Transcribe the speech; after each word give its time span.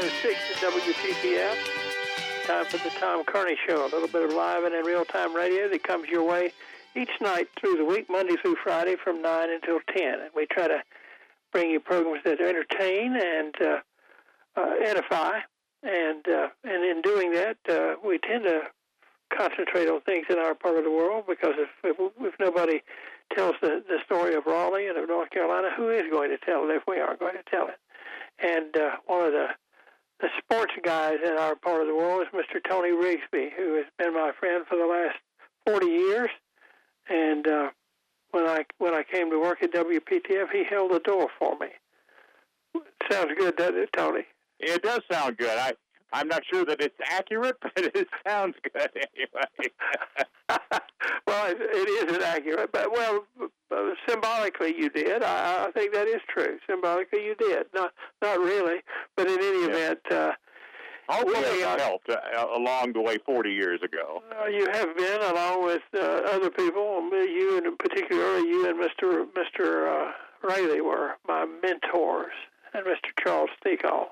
906 0.00 0.62
at. 1.40 2.46
Time 2.46 2.64
for 2.66 2.76
the 2.76 2.90
Tom 3.00 3.24
Kearney 3.24 3.56
Show, 3.66 3.84
a 3.84 3.90
little 3.90 4.06
bit 4.06 4.22
of 4.22 4.32
live 4.32 4.62
and 4.62 4.72
in 4.72 4.84
real-time 4.84 5.34
radio 5.34 5.68
that 5.68 5.82
comes 5.82 6.08
your 6.08 6.22
way 6.22 6.52
each 6.94 7.10
night 7.20 7.48
through 7.58 7.78
the 7.78 7.84
week, 7.84 8.08
Monday 8.08 8.36
through 8.40 8.54
Friday 8.62 8.94
from 9.02 9.20
9 9.20 9.50
until 9.50 9.80
10. 9.92 10.20
And 10.20 10.30
we 10.36 10.46
try 10.46 10.68
to 10.68 10.84
bring 11.50 11.72
you 11.72 11.80
programs 11.80 12.22
that 12.24 12.40
entertain 12.40 13.16
and 13.16 13.54
uh, 13.60 13.78
uh, 14.56 14.70
edify. 14.84 15.40
And, 15.82 16.28
uh, 16.28 16.48
and 16.62 16.84
in 16.84 17.02
doing 17.02 17.32
that, 17.32 17.56
uh, 17.68 17.96
we 18.04 18.18
tend 18.18 18.44
to 18.44 18.60
concentrate 19.36 19.88
on 19.88 20.00
things 20.02 20.26
in 20.30 20.38
our 20.38 20.54
part 20.54 20.78
of 20.78 20.84
the 20.84 20.92
world 20.92 21.24
because 21.26 21.54
if, 21.58 21.70
if, 21.82 22.12
if 22.20 22.34
nobody 22.38 22.82
tells 23.34 23.56
the, 23.60 23.82
the 23.88 23.98
story 24.06 24.36
of 24.36 24.46
Raleigh 24.46 24.86
and 24.86 24.96
of 24.96 25.08
North 25.08 25.30
Carolina, 25.30 25.70
who 25.76 25.90
is 25.90 26.04
going 26.08 26.30
to 26.30 26.38
tell 26.38 26.70
it 26.70 26.72
if 26.72 26.84
we 26.86 27.00
aren't 27.00 27.18
going 27.18 27.34
to 27.34 27.50
tell 27.50 27.66
it? 27.66 27.80
And 28.38 28.76
uh, 28.76 28.96
one 29.06 29.26
of 29.26 29.32
the 29.32 29.48
the 30.20 30.28
sports 30.38 30.72
guys 30.82 31.18
in 31.24 31.32
our 31.32 31.54
part 31.54 31.82
of 31.82 31.86
the 31.86 31.94
world 31.94 32.22
is 32.22 32.28
Mr. 32.34 32.60
Tony 32.68 32.90
Rigsby, 32.90 33.50
who 33.56 33.74
has 33.76 33.86
been 33.98 34.14
my 34.14 34.32
friend 34.38 34.64
for 34.68 34.76
the 34.76 34.86
last 34.86 35.16
40 35.66 35.86
years. 35.86 36.30
And 37.08 37.46
uh, 37.46 37.70
when 38.32 38.44
I 38.46 38.64
when 38.78 38.94
I 38.94 39.02
came 39.02 39.30
to 39.30 39.40
work 39.40 39.62
at 39.62 39.72
WPTF, 39.72 40.50
he 40.52 40.64
held 40.64 40.92
the 40.92 41.00
door 41.00 41.28
for 41.38 41.56
me. 41.58 41.68
Sounds 43.10 43.32
good, 43.38 43.56
doesn't 43.56 43.78
it, 43.78 43.90
Tony? 43.96 44.24
It 44.60 44.82
does 44.82 45.00
sound 45.10 45.36
good. 45.38 45.56
I 45.56 45.72
I'm 46.12 46.28
not 46.28 46.42
sure 46.50 46.64
that 46.64 46.80
it's 46.80 46.98
accurate, 47.10 47.56
but 47.62 47.72
it 47.76 48.08
sounds 48.26 48.54
good 48.62 48.90
anyway. 48.94 49.72
well, 51.26 51.50
it, 51.50 51.58
it 51.60 52.08
isn't 52.08 52.22
accurate, 52.22 52.70
but 52.72 52.90
well, 52.90 53.24
symbolically 54.08 54.74
you 54.76 54.88
did. 54.90 55.22
I, 55.22 55.66
I 55.66 55.70
think 55.72 55.92
that 55.92 56.08
is 56.08 56.20
true. 56.28 56.58
Symbolically 56.68 57.24
you 57.24 57.34
did. 57.34 57.66
Not 57.74 57.92
not 58.22 58.38
really, 58.38 58.80
but 59.16 59.26
in 59.28 59.38
any 59.38 59.62
yeah. 59.62 59.68
event. 59.68 60.00
Uh, 60.10 60.32
Hopefully 61.10 61.40
really, 61.40 61.62
have 61.62 61.80
helped 61.80 62.10
uh, 62.10 62.18
along 62.54 62.92
the 62.92 63.00
way 63.00 63.16
40 63.24 63.50
years 63.50 63.80
ago. 63.82 64.22
Uh, 64.30 64.44
you 64.44 64.68
have 64.70 64.94
been, 64.94 65.22
along 65.22 65.64
with 65.64 65.80
uh, 65.94 66.00
other 66.30 66.50
people, 66.50 67.00
you 67.12 67.56
and 67.56 67.78
particularly 67.78 68.46
you 68.46 68.68
and 68.68 68.78
Mr. 68.78 69.26
Mr. 69.32 69.88
Uh, 69.88 70.12
Raley 70.46 70.82
were 70.82 71.12
my 71.26 71.46
mentors, 71.62 72.32
and 72.74 72.84
Mr. 72.84 73.10
Charles 73.24 73.48
Stekol. 73.64 74.08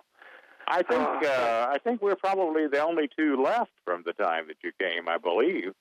I 0.68 0.82
think 0.82 1.00
uh, 1.00 1.26
uh, 1.26 1.66
I 1.70 1.78
think 1.78 2.02
we're 2.02 2.16
probably 2.16 2.66
the 2.66 2.82
only 2.82 3.08
two 3.16 3.42
left 3.42 3.70
from 3.84 4.02
the 4.04 4.12
time 4.12 4.48
that 4.48 4.56
you 4.62 4.72
came, 4.78 5.08
I 5.08 5.18
believe. 5.18 5.72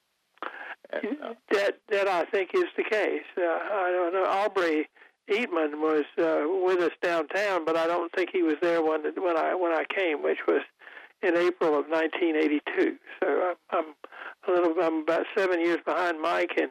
And, 0.91 1.17
uh, 1.23 1.33
that 1.51 1.79
that 1.89 2.07
I 2.07 2.25
think 2.25 2.51
is 2.53 2.65
the 2.77 2.83
case. 2.83 3.23
Uh, 3.37 3.41
I 3.41 3.91
don't 3.91 4.13
know. 4.13 4.25
Aubrey 4.25 4.87
Eatman 5.29 5.81
was 5.81 6.05
uh, 6.19 6.45
with 6.65 6.79
us 6.81 6.91
downtown, 7.01 7.65
but 7.65 7.75
I 7.75 7.87
don't 7.87 8.11
think 8.13 8.29
he 8.31 8.43
was 8.43 8.55
there 8.61 8.83
when 8.83 9.01
when 9.17 9.37
I 9.37 9.55
when 9.55 9.71
I 9.71 9.85
came, 9.93 10.21
which 10.21 10.39
was 10.47 10.61
in 11.23 11.35
April 11.35 11.79
of 11.79 11.85
1982. 11.89 12.97
So 13.19 13.53
I'm, 13.71 13.77
I'm 13.79 13.85
a 14.47 14.51
little. 14.51 14.83
I'm 14.83 15.01
about 15.01 15.25
seven 15.35 15.59
years 15.61 15.79
behind 15.83 16.21
Mike, 16.21 16.51
and 16.57 16.69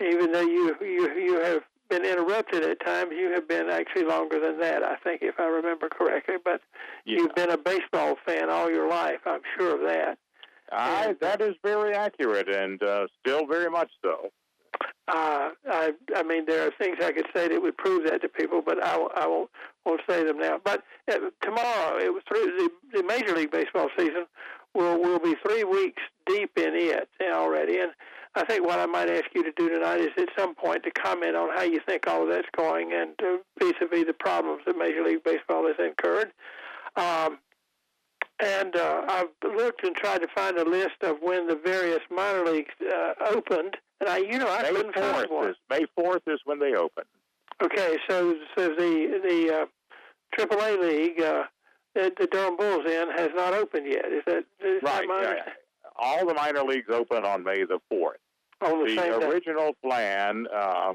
even 0.00 0.32
though 0.32 0.40
you 0.40 0.74
you 0.80 1.12
you 1.14 1.40
have 1.42 1.62
been 1.88 2.04
interrupted 2.04 2.62
at 2.62 2.84
times. 2.84 3.12
You 3.16 3.32
have 3.32 3.48
been 3.48 3.68
actually 3.70 4.04
longer 4.04 4.40
than 4.40 4.58
that, 4.60 4.82
I 4.82 4.96
think, 4.96 5.22
if 5.22 5.38
I 5.38 5.46
remember 5.46 5.88
correctly. 5.88 6.36
But 6.42 6.60
yeah. 7.04 7.18
you've 7.18 7.34
been 7.34 7.50
a 7.50 7.58
baseball 7.58 8.16
fan 8.26 8.50
all 8.50 8.70
your 8.70 8.88
life. 8.88 9.20
I'm 9.26 9.40
sure 9.58 9.74
of 9.74 9.82
that. 9.82 10.18
I, 10.72 11.14
that 11.20 11.40
is 11.40 11.54
very 11.62 11.94
accurate, 11.94 12.48
and 12.48 12.82
uh, 12.82 13.06
still 13.20 13.46
very 13.46 13.70
much 13.70 13.90
so. 14.02 14.30
Uh, 15.08 15.50
I, 15.70 15.92
I 16.16 16.22
mean, 16.24 16.46
there 16.46 16.66
are 16.66 16.72
things 16.80 16.96
I 17.00 17.12
could 17.12 17.26
say 17.34 17.46
that 17.46 17.62
would 17.62 17.76
prove 17.76 18.04
that 18.10 18.22
to 18.22 18.28
people, 18.28 18.62
but 18.64 18.84
I, 18.84 18.96
I 19.16 19.26
won't, 19.28 19.50
won't 19.84 20.00
say 20.08 20.24
them 20.24 20.38
now. 20.38 20.58
But 20.64 20.82
uh, 21.10 21.18
tomorrow, 21.40 21.98
it 21.98 22.12
was 22.12 22.22
through 22.28 22.46
the, 22.58 22.70
the 22.98 23.02
Major 23.04 23.34
League 23.36 23.52
Baseball 23.52 23.88
season 23.96 24.26
will 24.74 25.00
will 25.00 25.18
be 25.18 25.34
three 25.46 25.64
weeks 25.64 26.02
deep 26.26 26.50
in 26.56 26.74
it 26.74 27.08
already, 27.22 27.78
and 27.78 27.92
I 28.36 28.44
think 28.44 28.66
what 28.66 28.78
I 28.78 28.84
might 28.84 29.08
ask 29.08 29.24
you 29.34 29.42
to 29.42 29.52
do 29.56 29.70
tonight 29.70 30.00
is 30.00 30.10
at 30.18 30.28
some 30.38 30.54
point 30.54 30.82
to 30.82 30.90
comment 30.90 31.34
on 31.34 31.48
how 31.56 31.62
you 31.62 31.80
think 31.88 32.06
all 32.06 32.22
of 32.22 32.28
that's 32.28 32.46
going 32.54 32.92
and 32.92 33.12
uh, 33.22 33.38
vis-a-vis 33.58 34.04
the 34.06 34.12
problems 34.12 34.60
that 34.66 34.76
Major 34.76 35.02
League 35.02 35.24
Baseball 35.24 35.66
has 35.66 35.76
incurred. 35.78 36.32
Um, 36.96 37.38
and 38.38 38.76
uh, 38.76 39.02
I've 39.08 39.54
looked 39.56 39.84
and 39.84 39.96
tried 39.96 40.18
to 40.18 40.28
find 40.34 40.58
a 40.58 40.68
list 40.68 40.96
of 41.02 41.16
when 41.22 41.46
the 41.46 41.58
various 41.64 42.00
minor 42.10 42.44
leagues 42.44 42.74
uh, 42.82 43.14
opened, 43.30 43.78
and 44.00 44.10
I, 44.10 44.18
you 44.18 44.38
know, 44.38 44.50
I 44.50 44.62
May 44.62 44.72
couldn't 44.72 44.94
4th 44.94 45.14
find 45.14 45.30
one. 45.30 45.48
Is, 45.48 45.56
May 45.70 45.86
fourth 45.94 46.22
is 46.26 46.40
when 46.44 46.58
they 46.58 46.74
open. 46.74 47.04
Okay, 47.62 47.96
so 48.10 48.34
so 48.54 48.68
the 48.68 49.20
the 49.24 49.62
uh, 49.62 49.66
AAA 50.38 50.78
league 50.82 51.22
uh, 51.22 51.44
that 51.94 52.16
the 52.18 52.26
Durham 52.26 52.58
Bulls 52.58 52.84
in 52.84 53.08
has 53.16 53.30
not 53.34 53.54
opened 53.54 53.86
yet. 53.86 54.12
Is 54.12 54.22
that 54.26 54.44
is 54.60 54.82
right? 54.82 55.08
That 55.08 55.36
yeah. 55.46 55.52
All 55.98 56.26
the 56.26 56.34
minor 56.34 56.62
leagues 56.62 56.90
open 56.90 57.24
on 57.24 57.42
May 57.42 57.64
the 57.64 57.78
fourth 57.88 58.18
on 58.60 58.84
the, 58.86 58.94
the 58.94 59.28
original 59.28 59.72
day. 59.72 59.78
plan, 59.82 60.46
uh, 60.54 60.94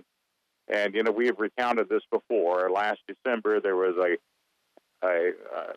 and 0.67 0.94
you 0.94 1.03
know 1.03 1.11
we 1.11 1.27
have 1.27 1.39
recounted 1.39 1.89
this 1.89 2.03
before. 2.11 2.69
Last 2.72 2.99
December 3.07 3.59
there 3.59 3.75
was 3.75 3.95
a 3.97 5.05
a 5.05 5.31
uh, 5.55 5.73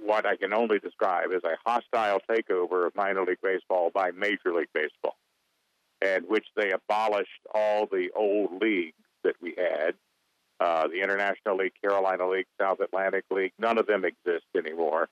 what 0.00 0.26
I 0.26 0.36
can 0.36 0.52
only 0.52 0.78
describe 0.78 1.30
as 1.34 1.42
a 1.44 1.56
hostile 1.64 2.20
takeover 2.30 2.86
of 2.86 2.94
minor 2.94 3.24
league 3.24 3.38
baseball 3.42 3.90
by 3.92 4.10
Major 4.12 4.54
League 4.54 4.68
Baseball, 4.72 5.16
and 6.00 6.24
which 6.28 6.46
they 6.56 6.70
abolished 6.70 7.30
all 7.54 7.86
the 7.86 8.10
old 8.14 8.60
leagues 8.60 8.94
that 9.24 9.34
we 9.40 9.54
had. 9.56 9.94
Uh, 10.60 10.88
the 10.88 11.00
International 11.02 11.56
League, 11.56 11.72
Carolina 11.80 12.28
League, 12.28 12.46
South 12.60 12.80
Atlantic 12.80 13.24
League, 13.30 13.52
none 13.60 13.78
of 13.78 13.86
them 13.86 14.04
exist 14.04 14.46
anymore. 14.56 15.08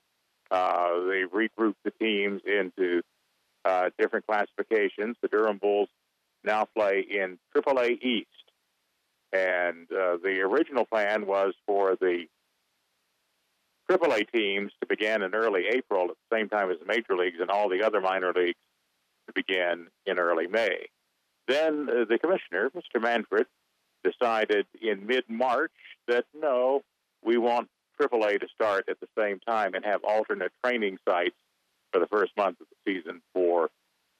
Uh, 0.51 0.99
they 1.07 1.23
regrouped 1.23 1.75
the 1.85 1.91
teams 2.01 2.41
into 2.45 3.01
uh, 3.63 3.89
different 3.97 4.25
classifications. 4.27 5.15
The 5.21 5.29
Durham 5.29 5.57
Bulls 5.57 5.87
now 6.47 6.65
play 6.75 7.05
in 7.07 7.37
AAA 7.55 8.01
East. 8.01 8.27
And 9.31 9.91
uh, 9.91 10.17
the 10.23 10.41
original 10.41 10.85
plan 10.85 11.27
was 11.27 11.53
for 11.67 11.95
the 11.99 12.25
AAA 13.89 14.31
teams 14.31 14.71
to 14.81 14.87
begin 14.87 15.21
in 15.21 15.35
early 15.35 15.65
April 15.69 16.05
at 16.05 16.17
the 16.29 16.35
same 16.35 16.49
time 16.49 16.71
as 16.71 16.77
the 16.79 16.85
major 16.85 17.15
leagues 17.15 17.37
and 17.39 17.49
all 17.49 17.69
the 17.69 17.83
other 17.83 18.01
minor 18.01 18.33
leagues 18.33 18.59
to 19.27 19.33
begin 19.33 19.87
in 20.05 20.19
early 20.19 20.47
May. 20.47 20.87
Then 21.47 21.87
uh, 21.89 22.05
the 22.09 22.17
commissioner, 22.19 22.69
Mr. 22.75 23.01
Manfred, 23.01 23.47
decided 24.03 24.65
in 24.81 25.05
mid 25.05 25.23
March 25.29 25.71
that 26.07 26.25
no, 26.33 26.81
we 27.23 27.37
want 27.37 27.69
AAA 27.99 28.39
to 28.39 28.47
start 28.53 28.85
at 28.89 28.99
the 28.99 29.07
same 29.17 29.39
time 29.39 29.73
and 29.73 29.83
have 29.85 30.03
alternate 30.03 30.51
training 30.63 30.97
sites 31.07 31.35
for 31.91 31.99
the 31.99 32.07
first 32.07 32.31
month 32.37 32.59
of 32.61 32.67
the 32.69 32.91
season 32.91 33.21
for 33.33 33.69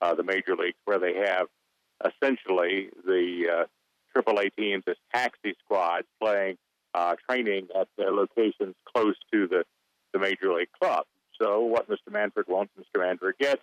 uh, 0.01 0.15
the 0.15 0.23
major 0.23 0.55
leagues, 0.55 0.77
where 0.85 0.99
they 0.99 1.15
have 1.15 1.47
essentially 2.05 2.89
the 3.05 3.65
uh, 3.65 4.19
AAA 4.19 4.55
teams 4.55 4.83
as 4.87 4.95
taxi 5.13 5.55
squads 5.63 6.07
playing 6.21 6.57
uh, 6.93 7.15
training 7.29 7.67
at 7.79 7.87
the 7.97 8.05
locations 8.05 8.75
close 8.93 9.15
to 9.31 9.47
the, 9.47 9.63
the 10.13 10.19
major 10.19 10.53
league 10.53 10.71
club. 10.81 11.05
So 11.41 11.61
what 11.61 11.89
Mr. 11.89 12.11
Manfred 12.11 12.47
wants, 12.47 12.73
Mr. 12.79 13.01
Manfred 13.01 13.35
gets, 13.39 13.61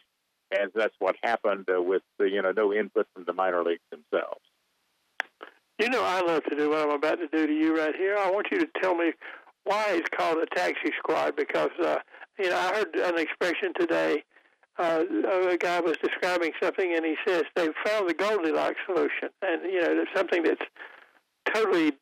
and 0.56 0.70
that's 0.74 0.94
what 0.98 1.16
happened 1.22 1.66
uh, 1.74 1.82
with 1.82 2.02
the, 2.18 2.28
you 2.28 2.40
know 2.42 2.52
no 2.52 2.72
input 2.72 3.06
from 3.14 3.24
the 3.24 3.32
minor 3.32 3.64
leagues 3.64 3.82
themselves. 3.90 4.40
You 5.80 5.88
know, 5.88 6.04
I 6.04 6.20
love 6.20 6.44
to 6.44 6.56
do 6.56 6.70
what 6.70 6.86
I'm 6.86 6.90
about 6.90 7.18
to 7.18 7.26
do 7.26 7.46
to 7.48 7.52
you 7.52 7.76
right 7.76 7.96
here. 7.96 8.16
I 8.16 8.30
want 8.30 8.46
you 8.52 8.60
to 8.60 8.68
tell 8.80 8.94
me 8.94 9.12
why 9.64 9.86
it's 9.90 10.08
called 10.16 10.38
a 10.38 10.46
taxi 10.54 10.92
squad 10.98 11.34
because 11.34 11.70
uh, 11.82 11.96
you 12.38 12.50
know 12.50 12.56
I 12.56 12.74
heard 12.74 12.94
an 12.94 13.18
expression 13.18 13.72
today 13.78 14.22
uh, 14.78 15.04
a 15.50 15.56
guy 15.56 15.80
was 15.80 15.96
describing 16.02 16.52
something, 16.62 16.94
and 16.94 17.04
he 17.04 17.16
says 17.26 17.44
they 17.54 17.68
found 17.84 18.08
the 18.08 18.14
Goldilocks 18.14 18.80
solution, 18.86 19.28
and 19.42 19.62
you 19.64 19.80
know, 19.80 19.94
there's 19.94 20.08
something 20.14 20.42
that's 20.42 20.64
totally 21.52 21.92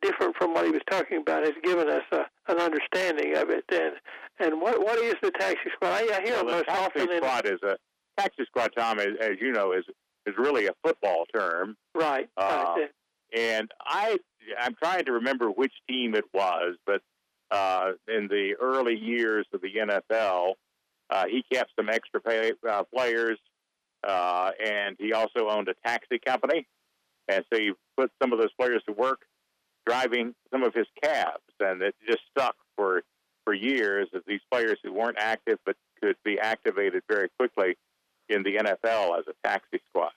different 0.00 0.36
from 0.36 0.54
what 0.54 0.64
he 0.64 0.70
was 0.70 0.82
talking 0.90 1.18
about 1.18 1.44
has 1.44 1.54
given 1.62 1.88
us 1.88 2.02
a, 2.12 2.20
an 2.48 2.58
understanding 2.58 3.36
of 3.36 3.50
it. 3.50 3.64
And 3.70 3.94
and 4.38 4.60
what 4.60 4.80
what 4.80 4.98
is 4.98 5.14
the 5.22 5.30
taxi 5.32 5.70
squad? 5.74 5.90
I, 5.90 6.18
I 6.18 6.22
hear 6.22 6.36
well, 6.36 6.44
most 6.44 6.66
taxi 6.66 7.00
often. 7.00 7.16
Squad 7.18 7.46
in, 7.46 7.54
is 7.54 7.60
a 7.62 7.76
taxi 8.18 8.44
squad, 8.46 8.70
Tom, 8.76 8.98
as, 8.98 9.08
as 9.20 9.32
you 9.40 9.52
know, 9.52 9.72
is 9.72 9.84
is 10.26 10.34
really 10.38 10.66
a 10.66 10.72
football 10.84 11.24
term. 11.34 11.76
Right. 11.94 12.28
Uh, 12.36 12.74
right. 12.76 12.90
And 13.36 13.70
I 13.84 14.18
I'm 14.58 14.74
trying 14.74 15.04
to 15.06 15.12
remember 15.12 15.48
which 15.48 15.72
team 15.88 16.14
it 16.14 16.24
was, 16.32 16.76
but 16.86 17.02
uh, 17.50 17.92
in 18.08 18.28
the 18.28 18.54
early 18.60 18.96
years 18.96 19.46
of 19.52 19.60
the 19.60 19.72
NFL, 19.78 20.54
uh, 21.10 21.26
he 21.26 21.44
kept 21.52 21.70
some 21.76 21.88
extra 21.88 22.20
pay, 22.20 22.52
uh, 22.68 22.82
players, 22.94 23.38
uh, 24.06 24.50
and 24.64 24.96
he 24.98 25.12
also 25.12 25.48
owned 25.48 25.68
a 25.68 25.74
taxi 25.86 26.18
company. 26.18 26.66
And 27.28 27.44
so 27.52 27.58
he 27.58 27.72
put 27.96 28.10
some 28.22 28.32
of 28.32 28.38
those 28.38 28.52
players 28.58 28.82
to 28.86 28.92
work 28.92 29.20
driving 29.86 30.34
some 30.50 30.62
of 30.62 30.74
his 30.74 30.86
cabs, 31.02 31.42
and 31.60 31.80
it 31.82 31.94
just 32.08 32.22
stuck 32.30 32.56
for 32.76 33.02
for 33.44 33.54
years 33.54 34.08
as 34.14 34.22
these 34.26 34.40
players 34.50 34.76
who 34.82 34.92
weren't 34.92 35.16
active 35.20 35.56
but 35.64 35.76
could 36.02 36.16
be 36.24 36.36
activated 36.38 37.02
very 37.08 37.28
quickly 37.38 37.76
in 38.28 38.42
the 38.42 38.56
NFL 38.56 39.18
as 39.18 39.24
a 39.28 39.48
taxi 39.48 39.80
squad. 39.88 40.10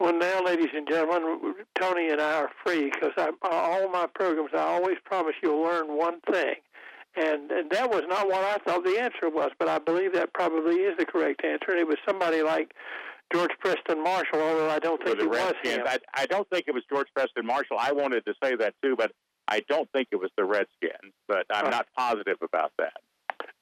Well, 0.00 0.12
now, 0.12 0.42
ladies 0.44 0.70
and 0.74 0.88
gentlemen, 0.88 1.54
Tony 1.80 2.08
and 2.08 2.20
I 2.20 2.34
are 2.34 2.50
free 2.64 2.90
because 2.90 3.12
all 3.42 3.88
my 3.88 4.06
programs, 4.12 4.50
I 4.54 4.58
always 4.58 4.96
promise 5.04 5.34
you'll 5.42 5.62
learn 5.62 5.96
one 5.96 6.20
thing 6.32 6.54
And, 7.18 7.50
and 7.50 7.70
that 7.70 7.90
was 7.90 8.02
not 8.08 8.28
what 8.28 8.44
I 8.44 8.58
thought 8.58 8.84
the 8.84 9.00
answer 9.00 9.28
was, 9.28 9.50
but 9.58 9.68
I 9.68 9.78
believe 9.78 10.12
that 10.14 10.32
probably 10.34 10.76
is 10.76 10.96
the 10.98 11.04
correct 11.06 11.44
answer. 11.44 11.70
And 11.70 11.80
it 11.80 11.86
was 11.88 11.96
somebody 12.06 12.42
like 12.42 12.72
George 13.32 13.50
Preston 13.60 14.02
Marshall, 14.04 14.40
although 14.40 14.70
I 14.70 14.78
don't 14.78 15.02
think 15.02 15.18
it 15.20 15.28
Redskins. 15.28 15.56
was 15.64 15.76
him. 15.76 15.86
I, 15.86 15.98
I 16.22 16.26
don't 16.26 16.48
think 16.50 16.66
it 16.68 16.74
was 16.74 16.84
George 16.88 17.08
Preston 17.14 17.44
Marshall. 17.44 17.76
I 17.80 17.92
wanted 17.92 18.24
to 18.26 18.34
say 18.42 18.54
that 18.56 18.74
too, 18.82 18.94
but 18.96 19.12
I 19.48 19.60
don't 19.68 19.90
think 19.92 20.08
it 20.12 20.16
was 20.16 20.30
the 20.36 20.44
Redskins. 20.44 21.12
But 21.26 21.46
I'm 21.50 21.64
Huh. 21.66 21.70
not 21.70 21.86
positive 21.96 22.36
about 22.42 22.72
that. 22.78 22.92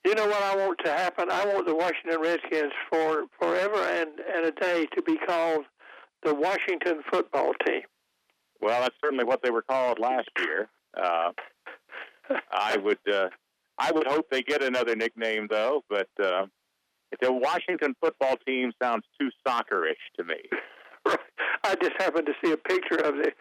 You 0.05 0.15
know 0.15 0.27
what 0.27 0.43
I 0.43 0.55
want 0.57 0.79
to 0.85 0.91
happen? 0.93 1.31
I 1.31 1.47
want 1.47 1.67
the 1.67 1.75
Washington 1.75 2.21
Redskins 2.21 2.73
for 2.91 3.25
forever 3.41 3.79
and, 3.79 4.11
and 4.35 4.45
a 4.47 4.53
day 4.53 4.87
to 4.95 5.03
be 5.03 5.17
called 5.27 5.65
the 6.23 6.35
Washington 6.35 7.03
football 7.11 7.53
team. 7.67 7.83
Well, 8.61 8.81
that's 8.83 8.95
certainly 9.05 9.25
what 9.25 9.43
they 9.43 9.51
were 9.51 9.63
called 9.63 9.99
last 9.99 10.29
year. 10.39 10.69
Uh, 10.97 11.33
I 12.53 12.77
would, 12.77 12.99
uh, 13.13 13.29
I 13.79 13.93
would 13.93 14.07
hope 14.07 14.27
they 14.31 14.43
get 14.43 14.63
another 14.63 14.97
nickname 14.97 15.47
though. 15.51 15.83
But 15.89 16.09
uh, 16.23 16.47
the 17.21 17.33
Washington 17.33 17.95
football 18.01 18.37
team 18.47 18.73
sounds 18.83 19.05
too 19.21 19.31
soccerish 19.47 19.95
to 20.19 20.25
me. 20.25 20.37
I 21.65 21.75
just 21.83 21.95
happened 21.99 22.27
to 22.27 22.35
see 22.45 22.53
a 22.53 22.57
picture 22.57 22.99
of 22.99 23.17
the 23.17 23.33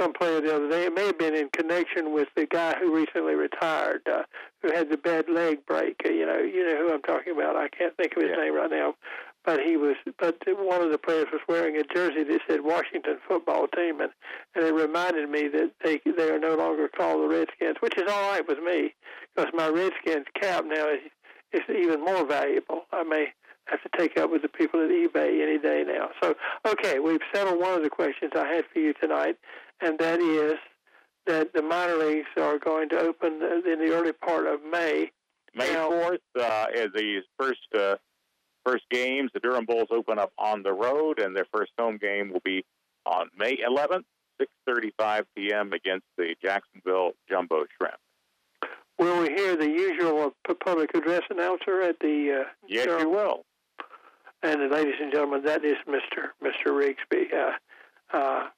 some 0.00 0.12
player 0.14 0.40
the 0.40 0.54
other 0.56 0.70
day. 0.70 0.84
It 0.86 0.94
may 0.94 1.06
have 1.06 1.18
been 1.18 1.34
in 1.34 1.50
connection 1.50 2.14
with 2.14 2.28
the 2.34 2.46
guy 2.46 2.74
who 2.78 2.94
recently 2.94 3.34
retired, 3.34 4.00
uh, 4.10 4.22
who 4.62 4.72
had 4.72 4.90
the 4.90 4.96
bad 4.96 5.28
leg 5.28 5.66
break. 5.66 6.00
Uh, 6.04 6.08
you 6.08 6.24
know, 6.24 6.38
you 6.38 6.64
know 6.64 6.78
who 6.88 6.94
I'm 6.94 7.02
talking 7.02 7.34
about. 7.34 7.56
I 7.56 7.68
can't 7.68 7.94
think 7.96 8.16
of 8.16 8.22
his 8.22 8.30
Yeah. 8.34 8.42
name 8.44 8.54
right 8.54 8.70
now, 8.70 8.94
but 9.44 9.60
he 9.60 9.76
was. 9.76 9.96
But 10.18 10.36
one 10.46 10.82
of 10.82 10.90
the 10.90 10.98
players 10.98 11.26
was 11.32 11.40
wearing 11.48 11.76
a 11.76 11.94
jersey 11.94 12.24
that 12.24 12.40
said 12.48 12.60
Washington 12.62 13.18
Football 13.26 13.66
Team, 13.68 14.00
and 14.00 14.10
and 14.54 14.64
it 14.64 14.72
reminded 14.72 15.28
me 15.28 15.48
that 15.48 15.72
they 15.84 16.00
they 16.16 16.30
are 16.30 16.38
no 16.38 16.54
longer 16.54 16.88
called 16.88 17.22
the 17.22 17.34
Redskins, 17.34 17.76
which 17.80 17.96
is 17.96 18.10
all 18.10 18.30
right 18.30 18.46
with 18.46 18.58
me 18.58 18.94
because 19.34 19.50
my 19.54 19.68
Redskins 19.68 20.26
cap 20.40 20.64
now 20.66 20.88
is 20.88 21.00
is 21.52 21.62
even 21.68 22.04
more 22.04 22.26
valuable. 22.26 22.82
I 22.92 23.02
may 23.02 23.26
have 23.66 23.82
to 23.82 23.88
take 23.96 24.18
up 24.18 24.30
with 24.30 24.42
the 24.42 24.48
people 24.48 24.82
at 24.82 24.90
eBay 24.90 25.42
any 25.42 25.58
day 25.58 25.84
now. 25.86 26.08
So, 26.20 26.34
okay, 26.66 26.98
we've 26.98 27.20
settled 27.32 27.60
one 27.60 27.74
of 27.74 27.82
the 27.82 27.90
questions 27.90 28.32
I 28.34 28.46
had 28.46 28.64
for 28.72 28.80
you 28.80 28.92
tonight, 28.94 29.36
and 29.80 29.98
that 29.98 30.20
is 30.20 30.54
that 31.26 31.52
the 31.52 31.62
minor 31.62 31.96
leagues 31.96 32.28
are 32.36 32.58
going 32.58 32.88
to 32.90 32.98
open 32.98 33.34
in 33.34 33.78
the 33.78 33.92
early 33.92 34.12
part 34.12 34.46
of 34.46 34.60
May. 34.64 35.10
May 35.54 35.72
fourth 35.74 36.20
uh, 36.40 36.66
is 36.74 36.88
the 36.94 37.20
first 37.38 37.60
uh, 37.78 37.96
first 38.64 38.84
games. 38.90 39.30
The 39.34 39.40
Durham 39.40 39.64
Bulls 39.66 39.88
open 39.90 40.18
up 40.18 40.32
on 40.38 40.62
the 40.62 40.72
road, 40.72 41.18
and 41.18 41.36
their 41.36 41.46
first 41.54 41.72
home 41.78 41.98
game 41.98 42.32
will 42.32 42.42
be 42.44 42.64
on 43.06 43.28
May 43.36 43.56
11th, 43.58 44.04
6:35 44.68 45.24
p.m. 45.36 45.72
against 45.72 46.06
the 46.16 46.34
Jacksonville 46.42 47.12
Jumbo 47.28 47.64
Shrimp. 47.76 47.96
Will 48.98 49.20
we 49.20 49.28
hear 49.34 49.56
the 49.56 49.68
usual 49.68 50.32
uh, 50.48 50.54
public 50.64 50.94
address 50.94 51.22
announcer 51.30 51.80
at 51.82 51.98
the? 52.00 52.42
Uh, 52.44 52.48
Yes, 52.68 52.86
Durham- 52.86 53.02
you 53.02 53.10
will. 53.10 53.44
And 54.42 54.60
uh, 54.62 54.74
ladies 54.74 54.94
and 55.00 55.12
gentlemen, 55.12 55.42
that 55.44 55.64
is 55.64 55.76
Mr. 55.88 56.28
Mr. 56.42 56.68
Rigsby. 56.72 57.32
Uh, 57.32 58.16
uh, 58.16 58.48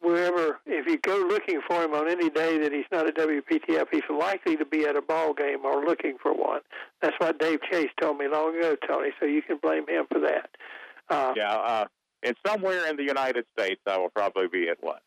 wherever, 0.00 0.60
if 0.66 0.86
you 0.86 0.98
go 0.98 1.16
looking 1.28 1.60
for 1.66 1.82
him 1.82 1.92
on 1.94 2.08
any 2.08 2.30
day 2.30 2.58
that 2.58 2.72
he's 2.72 2.84
not 2.92 3.06
at 3.06 3.16
WPTF, 3.16 3.86
he's 3.90 4.02
likely 4.10 4.56
to 4.56 4.64
be 4.64 4.84
at 4.86 4.96
a 4.96 5.02
ball 5.02 5.34
game 5.34 5.64
or 5.64 5.84
looking 5.84 6.16
for 6.22 6.32
one. 6.32 6.60
That's 7.02 7.14
what 7.18 7.38
Dave 7.38 7.60
Chase 7.70 7.90
told 8.00 8.18
me 8.18 8.26
long 8.28 8.56
ago, 8.56 8.76
Tony. 8.86 9.10
So 9.18 9.26
you 9.26 9.42
can 9.42 9.58
blame 9.62 9.86
him 9.88 10.06
for 10.10 10.20
that. 10.20 10.50
Uh, 11.08 11.32
Yeah, 11.36 11.52
uh, 11.52 11.84
and 12.22 12.36
somewhere 12.46 12.86
in 12.88 12.96
the 12.96 13.04
United 13.04 13.46
States, 13.58 13.80
I 13.86 13.98
will 13.98 14.10
probably 14.10 14.48
be 14.48 14.68
at 14.68 14.82
one. 14.82 15.00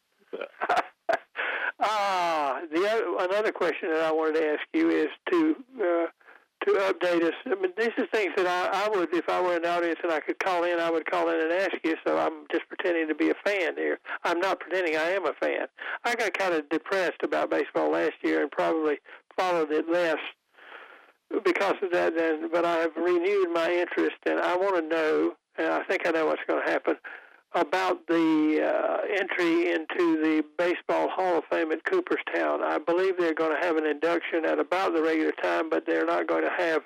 ah, 1.80 2.62
the 2.72 2.90
other, 2.90 3.30
another 3.30 3.52
question 3.52 3.90
that 3.92 4.02
I 4.02 4.12
wanted 4.12 4.40
to 4.40 4.48
ask 4.54 4.62
you 4.74 4.90
is 4.90 5.10
uh, 5.23 5.23
update 6.92 7.24
us. 7.24 7.34
I 7.46 7.56
mean, 7.56 7.72
these 7.78 7.92
are 7.98 8.08
things 8.08 8.34
that 8.38 8.48
I, 8.48 8.86
I 8.86 8.90
would, 8.90 9.14
if 9.14 9.28
I 9.30 9.42
were 9.42 9.60
the 9.60 9.70
audience 9.70 10.00
and 10.04 10.12
I 10.12 10.20
could 10.20 10.40
call 10.40 10.64
in, 10.64 10.80
I 10.80 10.90
would 10.90 11.06
call 11.10 11.30
in 11.30 11.40
and 11.40 11.52
ask 11.52 11.76
you. 11.84 11.96
So 12.06 12.18
I'm 12.18 12.46
just 12.52 12.68
pretending 12.68 13.08
to 13.08 13.16
be 13.16 13.30
a 13.30 13.36
fan 13.46 13.76
here. 13.76 14.00
I'm 14.24 14.40
not 14.40 14.60
pretending 14.60 14.96
I 14.96 15.10
am 15.12 15.26
a 15.26 15.34
fan. 15.34 15.68
I 16.04 16.16
got 16.16 16.34
kind 16.38 16.54
of 16.54 16.70
depressed 16.70 17.24
about 17.24 17.50
baseball 17.50 17.92
last 17.92 18.14
year 18.24 18.42
and 18.42 18.52
probably 18.52 18.98
followed 19.38 19.72
it 19.72 19.90
less 19.90 20.20
because 21.44 21.76
of 21.82 21.92
that. 21.92 22.16
Then, 22.16 22.50
but 22.52 22.66
I 22.66 22.78
have 22.78 22.96
renewed 22.96 23.52
my 23.54 23.72
interest, 23.72 24.18
and 24.26 24.40
I 24.40 24.56
want 24.56 24.76
to 24.76 24.88
know. 24.88 25.34
And 25.56 25.68
I 25.68 25.84
think 25.84 26.08
I 26.08 26.12
know 26.12 26.26
what's 26.26 26.42
going 26.48 26.66
to 26.66 26.72
happen 26.72 26.96
about 27.56 28.08
the 28.08 28.62
uh, 28.64 28.98
entry 29.20 29.72
into 29.72 30.22
the 30.22 30.44
Baseball 30.58 31.10
Hall 31.10 31.38
of 31.38 31.44
Fame 31.52 31.72
at 31.72 31.84
Cooperstown. 31.86 32.62
I 32.64 32.80
believe 32.80 33.18
they're 33.18 33.34
going 33.34 33.56
to 33.60 33.66
have 33.66 33.78
an 33.78 33.86
induction 33.86 34.46
at 34.46 34.60
about 34.60 34.94
the 34.94 35.02
regular 35.02 35.34
time, 35.34 35.70
but 35.70 35.86
they're 35.86 36.06
not 36.06 36.28
going 36.28 36.44
to 36.44 36.52
have 36.58 36.82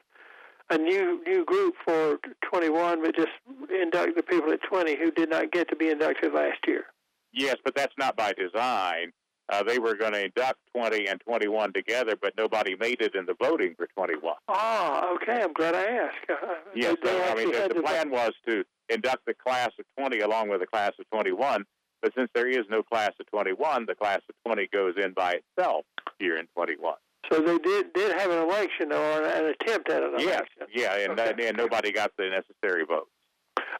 a 0.69 0.77
new 0.77 1.21
new 1.25 1.45
group 1.45 1.75
for 1.85 2.19
21, 2.49 3.01
but 3.01 3.15
just 3.15 3.29
induct 3.69 4.15
the 4.17 4.23
people 4.23 4.51
at 4.51 4.59
20 4.63 4.97
who 4.97 5.11
did 5.11 5.29
not 5.29 5.51
get 5.51 5.69
to 5.69 5.75
be 5.75 5.89
inducted 5.89 6.33
last 6.33 6.59
year. 6.67 6.85
Yes, 7.31 7.55
but 7.63 7.75
that's 7.75 7.93
not 7.97 8.15
by 8.17 8.33
design. 8.33 9.13
Uh, 9.49 9.63
they 9.63 9.79
were 9.79 9.95
going 9.95 10.11
to 10.11 10.25
induct 10.25 10.59
20 10.75 11.07
and 11.07 11.21
21 11.21 11.71
together, 11.71 12.17
but 12.21 12.33
nobody 12.37 12.75
made 12.75 13.01
it 13.01 13.15
in 13.15 13.25
the 13.25 13.35
voting 13.39 13.75
for 13.77 13.87
21. 13.87 14.35
Ah, 14.49 15.09
okay. 15.13 15.41
I'm 15.41 15.53
glad 15.53 15.73
I 15.73 15.85
asked. 15.85 16.29
Uh, 16.29 16.35
Yes, 16.75 16.97
so, 17.01 17.23
I 17.23 17.35
mean, 17.35 17.51
the, 17.53 17.73
the 17.73 17.81
plan 17.81 18.09
was 18.09 18.33
to 18.45 18.65
induct 18.89 19.25
the 19.25 19.33
class 19.33 19.71
of 19.79 19.85
20 19.97 20.19
along 20.19 20.49
with 20.49 20.59
the 20.61 20.67
class 20.67 20.91
of 20.99 21.09
21, 21.09 21.65
but 22.01 22.13
since 22.15 22.29
there 22.33 22.47
is 22.47 22.65
no 22.69 22.83
class 22.83 23.11
of 23.19 23.25
21, 23.27 23.85
the 23.87 23.95
class 23.95 24.21
of 24.29 24.35
20 24.45 24.67
goes 24.73 24.93
in 25.03 25.13
by 25.13 25.39
itself 25.57 25.85
here 26.19 26.35
in 26.37 26.47
21. 26.55 26.95
So 27.31 27.41
they 27.41 27.57
did 27.57 27.91
did 27.93 28.17
have 28.17 28.31
an 28.31 28.37
election 28.37 28.93
or 28.93 29.23
an 29.23 29.45
attempt 29.47 29.89
at 29.89 30.01
an 30.01 30.13
Yes, 30.17 30.43
election. 30.59 30.67
yeah, 30.73 30.95
and, 30.95 31.19
Okay. 31.19 31.47
and 31.47 31.57
nobody 31.57 31.91
got 31.91 32.11
the 32.17 32.29
necessary 32.29 32.85
votes. 32.85 33.09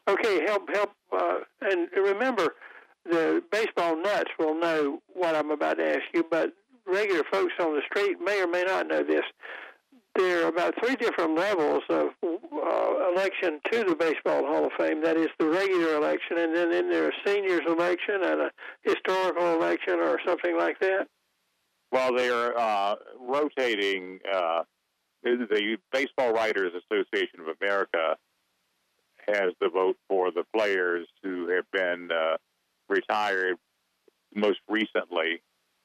Okay, 0.08 0.44
help 0.46 0.68
help 0.74 0.92
uh, 1.12 1.38
and 1.62 1.88
remember 1.96 2.54
the 3.04 3.42
baseball 3.50 3.96
nuts 3.96 4.30
will 4.38 4.54
know 4.54 5.00
what 5.14 5.34
I'm 5.34 5.50
about 5.50 5.78
to 5.78 5.88
ask 5.88 6.02
you, 6.12 6.24
but 6.30 6.52
regular 6.86 7.24
folks 7.32 7.52
on 7.58 7.74
the 7.74 7.82
street 7.90 8.18
may 8.20 8.42
or 8.42 8.46
may 8.46 8.64
not 8.64 8.86
know 8.86 9.02
this. 9.02 9.24
There 10.18 10.44
are 10.44 10.48
about 10.48 10.74
three 10.84 10.96
different 10.96 11.36
levels 11.36 11.84
of 11.88 12.08
uh, 12.24 13.12
election 13.14 13.60
to 13.70 13.84
the 13.84 13.94
Baseball 13.94 14.44
Hall 14.44 14.66
of 14.66 14.72
Fame. 14.76 15.00
That 15.00 15.16
is 15.16 15.28
the 15.38 15.46
regular 15.46 15.94
election, 15.94 16.38
and 16.38 16.56
then, 16.56 16.72
then 16.72 16.90
there's 16.90 17.14
a 17.24 17.28
seniors 17.28 17.60
election 17.68 18.24
and 18.24 18.40
a 18.40 18.50
historical 18.82 19.54
election 19.54 20.00
or 20.00 20.18
something 20.26 20.58
like 20.58 20.80
that. 20.80 21.06
Well, 21.92 22.16
they 22.16 22.28
are 22.30 22.58
uh, 22.58 22.96
rotating. 23.20 24.18
Uh, 24.30 24.64
the 25.22 25.76
Baseball 25.92 26.32
Writers 26.32 26.72
Association 26.74 27.38
of 27.38 27.54
America 27.62 28.16
has 29.28 29.52
the 29.60 29.68
vote 29.68 29.96
for 30.08 30.32
the 30.32 30.44
players 30.52 31.06
who 31.22 31.48
have 31.50 31.70
been 31.72 32.08
uh, 32.10 32.38
retired 32.88 33.56
most 34.34 34.58
recently 34.68 35.42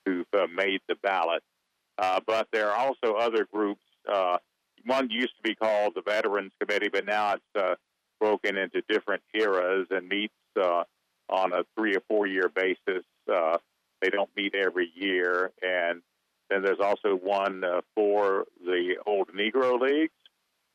who've 0.08 0.26
uh, 0.34 0.48
made 0.56 0.82
the 0.90 0.96
ballot. 1.04 1.44
Uh, 2.00 2.20
but 2.26 2.48
there 2.52 2.72
are 2.72 2.78
also 2.78 3.16
other 3.16 3.48
groups. 3.54 3.82
Uh, 4.12 4.38
one 4.86 5.10
used 5.10 5.34
to 5.38 5.44
be 5.44 5.56
called 5.56 5.94
the 5.96 6.02
Veterans 6.02 6.52
Committee, 6.60 6.90
but 6.90 7.06
now 7.06 7.36
it's 7.36 7.44
uh, 7.56 7.76
broken 8.20 8.58
into 8.58 8.82
different 8.90 9.22
eras 9.34 9.88
and 9.92 10.08
meets 10.08 10.34
uh, 10.62 10.84
on 11.30 11.54
a 11.54 11.64
three 11.78 11.96
or 11.96 12.02
four 12.08 12.28
year 12.28 12.50
basis. 12.54 13.04
Uh, 13.32 13.58
they 14.02 14.10
don't 14.10 14.30
meet 14.36 14.54
every 14.56 14.92
year. 14.94 15.52
And 15.62 16.02
then 16.50 16.62
there's 16.62 16.80
also 16.82 17.16
one 17.16 17.64
uh, 17.64 17.82
for 17.96 18.46
the 18.64 18.96
old 19.06 19.30
Negro 19.30 19.80
Leagues. 19.80 20.12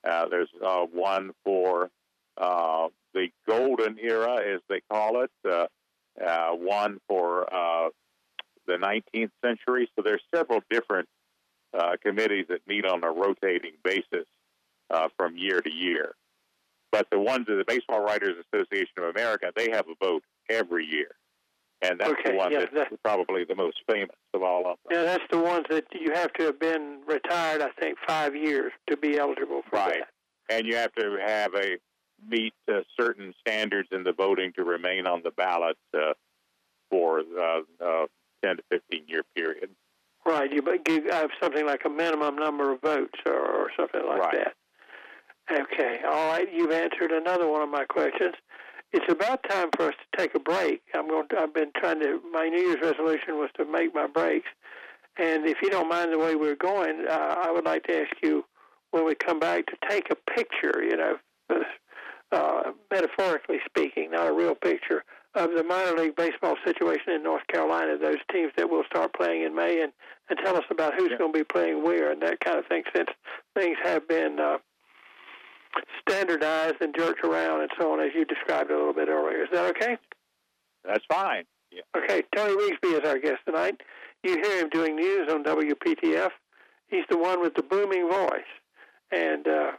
Uh, 0.09 0.29
there's 0.29 0.49
uh, 0.65 0.85
one 0.85 1.31
for 1.45 1.91
uh, 2.39 2.89
the 3.15 3.29
Golden 3.47 3.99
Era, 3.99 4.37
as 4.55 4.61
they 4.69 4.81
call 4.91 5.23
it. 5.25 5.31
Uh, 5.49 5.67
uh, 6.25 6.51
one 6.51 6.99
for 7.07 7.53
uh, 7.53 7.89
the 8.67 8.75
19th 8.75 9.31
century. 9.45 9.89
So 9.95 10.03
there's 10.03 10.23
several 10.35 10.61
different 10.71 11.09
uh, 11.77 11.97
committees 12.05 12.47
that 12.49 12.67
meet 12.67 12.85
on 12.85 13.03
a 13.05 13.11
rotating 13.11 13.73
basis 13.85 14.27
uh, 14.91 15.09
from 15.17 15.37
year 15.37 15.61
to 15.61 15.71
year. 15.73 16.15
But 16.91 17.09
the 17.11 17.19
ones 17.19 17.47
of 17.49 17.59
the 17.59 17.65
Baseball 17.67 18.01
Writers 18.03 18.37
Association 18.53 18.93
of 18.99 19.05
America, 19.05 19.53
they 19.55 19.71
have 19.71 19.87
a 19.89 20.05
vote 20.05 20.23
every 20.49 20.87
year. 20.87 21.11
And 21.83 22.01
that's 22.01 22.11
Okay, 22.13 22.31
the 22.33 22.37
one 22.37 22.51
yeah, 22.51 22.61
that's 22.73 22.91
that- 22.91 23.03
probably 23.05 23.45
the 23.45 23.55
most 23.55 23.77
famous 23.89 24.17
of 24.35 24.43
all 24.43 24.61
of 24.67 24.79
them. 24.89 24.93
Yeah, 24.99 25.03
that's 25.05 25.25
the 25.31 25.39
ones 25.39 25.67
that 25.71 25.85
you 25.93 26.13
have 26.15 26.33
to 26.35 26.45
have 26.47 26.59
been 26.59 27.03
retired, 27.07 27.63
I 27.63 27.69
think, 27.81 27.99
five 28.07 28.35
years 28.35 28.73
to 28.89 28.97
be 28.97 29.19
eligible 29.19 29.63
for 29.69 29.77
Right. 29.77 30.01
that. 30.01 30.09
and 30.51 30.67
you 30.67 30.75
have 30.77 30.93
to 30.95 31.19
have 31.25 31.55
a 31.55 31.77
meet 32.27 32.55
uh, 32.73 32.81
certain 32.99 33.35
standards 33.39 33.89
in 33.93 34.03
the 34.03 34.13
voting 34.15 34.51
to 34.55 34.65
remain 34.65 35.07
on 35.07 35.21
the 35.23 35.31
ballot 35.31 35.77
uh, 35.95 36.15
for 36.91 37.21
uh, 37.21 37.61
uh, 37.85 38.07
10 38.43 38.57
to 38.57 38.63
15 38.71 39.05
year 39.07 39.23
period. 39.37 39.69
Right, 40.27 40.51
you 40.53 40.63
have 41.11 41.31
something 41.41 41.65
like 41.67 41.83
a 41.87 41.89
minimum 41.89 42.37
number 42.37 42.71
of 42.73 42.81
votes 42.83 43.19
or, 43.27 43.33
or 43.33 43.71
something 43.79 44.03
like 44.07 44.21
Right. 44.21 44.45
that. 44.45 44.55
Okay, 45.51 46.01
all 46.07 46.31
right. 46.33 46.47
You've 46.53 46.73
answered 46.73 47.11
another 47.11 47.49
one 47.49 47.63
of 47.63 47.71
my 47.71 47.85
questions. 47.85 48.35
It's 48.93 49.11
about 49.11 49.43
time 49.49 49.69
for 49.77 49.87
us 49.89 49.95
to 49.95 50.19
take 50.19 50.35
a 50.35 50.39
break. 50.39 50.83
I'm 50.95 51.09
going. 51.09 51.29
To, 51.29 51.39
I've 51.39 51.55
been 51.55 51.71
trying 51.77 52.01
to. 52.01 52.21
My 52.31 52.49
New 52.49 52.61
Year's 52.61 52.83
resolution 52.83 53.39
was 53.39 53.49
to 53.57 53.65
make 53.65 53.95
my 53.95 54.07
breaks, 54.07 54.49
And 55.19 55.47
if 55.47 55.59
you 55.63 55.69
don't 55.71 55.89
mind 55.89 56.13
the 56.13 56.19
way 56.19 56.37
we're 56.37 56.55
going, 56.57 57.05
uh, 57.09 57.35
I 57.43 57.51
would 57.51 57.65
like 57.65 57.85
to 57.85 58.03
ask 58.03 58.15
you 58.23 58.45
when 58.93 59.05
we 59.05 59.15
come 59.15 59.41
back 59.41 59.67
to 59.67 59.77
take 59.89 60.11
a 60.11 60.17
picture, 60.33 60.83
you 60.83 60.97
know, 60.97 61.17
uh, 62.33 62.63
metaphorically 62.91 63.59
speaking, 63.67 64.11
not 64.13 64.29
a 64.29 64.33
real 64.33 64.55
picture, 64.55 65.05
of 65.35 65.51
the 65.57 65.63
minor 65.63 65.97
league 65.97 66.17
baseball 66.17 66.57
situation 66.65 67.13
in 67.13 67.23
North 67.23 67.47
Carolina, 67.53 67.99
those 67.99 68.19
teams 68.33 68.53
that 68.57 68.71
will 68.71 68.85
start 68.85 69.13
playing 69.15 69.43
in 69.43 69.55
May, 69.55 69.83
and, 69.83 69.93
and 70.31 70.39
tell 70.43 70.57
us 70.57 70.65
about 70.71 70.95
who's 70.95 71.11
yeah. 71.11 71.19
going 71.19 71.33
to 71.33 71.39
be 71.39 71.45
playing 71.45 71.83
where 71.83 72.11
and 72.11 72.23
that 72.23 72.41
kind 72.41 72.59
of 72.59 72.67
thing, 72.67 72.83
since 72.95 73.09
things 73.55 73.77
have 73.83 74.09
been 74.09 74.39
uh, 74.41 74.59
standardized 76.09 76.77
and 76.81 76.95
jerked 76.97 77.25
around 77.25 77.61
and 77.61 77.71
so 77.79 77.93
on, 77.93 78.01
as 78.01 78.11
you 78.15 78.25
described 78.25 78.71
a 78.71 78.77
little 78.77 78.95
bit 78.95 79.09
earlier. 79.09 79.43
Is 79.43 79.49
that 79.53 79.67
okay? 79.77 79.99
That's 80.85 81.05
fine. 81.11 81.45
Yeah. 81.71 81.83
Okay, 81.97 82.23
Tony 82.35 82.55
Rigsby 82.55 82.99
is 82.99 83.09
our 83.09 83.19
guest 83.19 83.41
tonight. 83.45 83.81
You 84.23 84.41
hear 84.43 84.61
him 84.61 84.71
doing 84.71 84.97
news 84.97 85.31
on 85.31 85.45
WPTF. 85.45 86.31
He's 86.89 87.05
the 87.11 87.19
one 87.19 87.41
with 87.41 87.55
the 87.55 87.63
booming 87.63 88.09
voice, 88.09 88.41
and 89.13 89.47
uh, 89.47 89.73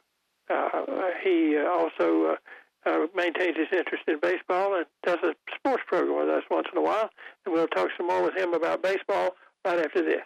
uh, 0.50 0.86
he 1.24 1.58
also 1.58 2.38
uh, 2.86 3.08
maintains 3.16 3.58
his 3.58 3.68
interest 3.72 4.04
in 4.08 4.20
baseball 4.20 4.76
and 4.76 4.86
does 5.04 5.20
a 5.24 5.34
sports 5.56 5.84
program 5.88 6.18
with 6.20 6.30
us 6.30 6.44
once 6.50 6.68
in 6.72 6.78
a 6.78 6.82
while. 6.82 7.10
And 7.46 7.54
we'll 7.54 7.68
talk 7.68 7.90
some 7.98 8.08
more 8.08 8.24
with 8.24 8.36
him 8.36 8.54
about 8.54 8.82
baseball 8.82 9.36
right 9.66 9.80
after 9.80 10.02
this. 10.02 10.22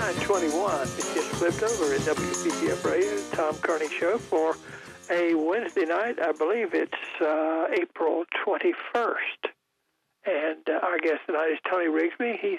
921. 0.00 0.82
It 0.82 0.88
just 1.14 1.28
flipped 1.36 1.62
over 1.62 1.94
at 1.94 2.00
WPTF 2.00 2.84
Radio, 2.84 3.22
Tom 3.32 3.54
Kearney 3.56 3.88
Show 3.88 4.18
for 4.18 4.54
a 5.10 5.34
Wednesday 5.34 5.86
night. 5.86 6.18
I 6.20 6.32
believe 6.32 6.74
it's 6.74 6.92
uh, 7.20 7.66
April 7.72 8.24
21st. 8.46 9.50
And 10.26 10.68
uh, 10.68 10.80
our 10.82 10.98
guest 10.98 11.20
tonight 11.26 11.52
is 11.52 11.58
Tony 11.70 11.86
Rigsby. 11.86 12.38
He's 12.38 12.58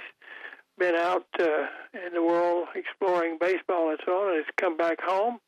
been 0.78 0.96
out 0.96 1.26
uh, 1.40 1.68
in 1.94 2.14
the 2.14 2.22
world 2.22 2.68
exploring 2.76 3.38
baseball 3.40 3.90
and 3.90 4.00
so 4.06 4.12
on, 4.14 4.36
and 4.36 4.38
has 4.38 4.54
come 4.58 4.76
back 4.76 5.02
home. 5.02 5.40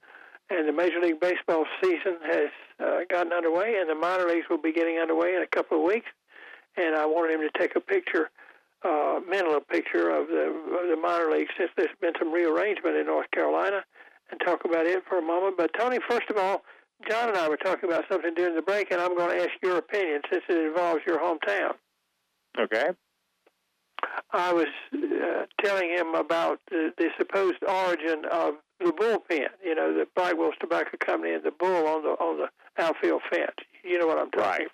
And 0.49 0.67
the 0.67 0.71
Major 0.71 0.99
League 1.01 1.19
Baseball 1.19 1.65
season 1.83 2.17
has 2.25 2.49
uh, 2.79 2.99
gotten 3.09 3.33
underway, 3.33 3.75
and 3.79 3.89
the 3.89 3.95
minor 3.95 4.25
leagues 4.25 4.45
will 4.49 4.61
be 4.61 4.71
getting 4.71 4.97
underway 4.97 5.35
in 5.35 5.41
a 5.41 5.47
couple 5.47 5.79
of 5.79 5.83
weeks. 5.83 6.07
And 6.77 6.95
I 6.95 7.05
wanted 7.05 7.33
him 7.33 7.41
to 7.41 7.59
take 7.59 7.75
a 7.75 7.81
picture, 7.81 8.29
uh, 8.85 9.19
mental 9.27 9.59
picture 9.59 10.09
of 10.09 10.27
the 10.27 10.53
of 10.81 10.89
the 10.89 10.95
minor 11.01 11.31
leagues 11.31 11.51
since 11.57 11.71
there's 11.75 11.89
been 11.99 12.13
some 12.17 12.31
rearrangement 12.31 12.95
in 12.95 13.07
North 13.07 13.29
Carolina, 13.31 13.83
and 14.31 14.39
talk 14.45 14.63
about 14.63 14.85
it 14.85 15.03
for 15.09 15.17
a 15.17 15.21
moment. 15.21 15.57
But 15.57 15.71
Tony, 15.77 15.99
first 16.07 16.29
of 16.29 16.37
all, 16.37 16.63
John 17.09 17.29
and 17.29 17.37
I 17.37 17.49
were 17.49 17.57
talking 17.57 17.89
about 17.89 18.05
something 18.09 18.33
during 18.33 18.55
the 18.55 18.61
break, 18.61 18.91
and 18.91 19.01
I'm 19.01 19.17
going 19.17 19.37
to 19.37 19.43
ask 19.43 19.51
your 19.61 19.77
opinion 19.77 20.21
since 20.31 20.43
it 20.47 20.57
involves 20.57 21.01
your 21.05 21.19
hometown. 21.19 21.73
Okay. 22.57 22.89
I 24.31 24.53
was 24.53 24.67
uh, 24.93 25.45
telling 25.63 25.89
him 25.89 26.13
about 26.15 26.59
the, 26.69 26.91
the 26.97 27.09
supposed 27.17 27.63
origin 27.67 28.25
of 28.31 28.55
the 28.79 28.91
bullpen. 28.91 29.47
You 29.63 29.75
know, 29.75 29.93
the 29.93 30.05
Blackwell's 30.15 30.55
Tobacco 30.59 30.97
Company 31.03 31.33
and 31.33 31.43
the 31.43 31.51
bull 31.51 31.87
on 31.87 32.03
the 32.03 32.09
on 32.09 32.37
the 32.37 32.81
outfield 32.81 33.21
fence. 33.29 33.55
You 33.83 33.99
know 33.99 34.07
what 34.07 34.19
I'm 34.19 34.31
talking. 34.31 34.65
Right. 34.65 34.67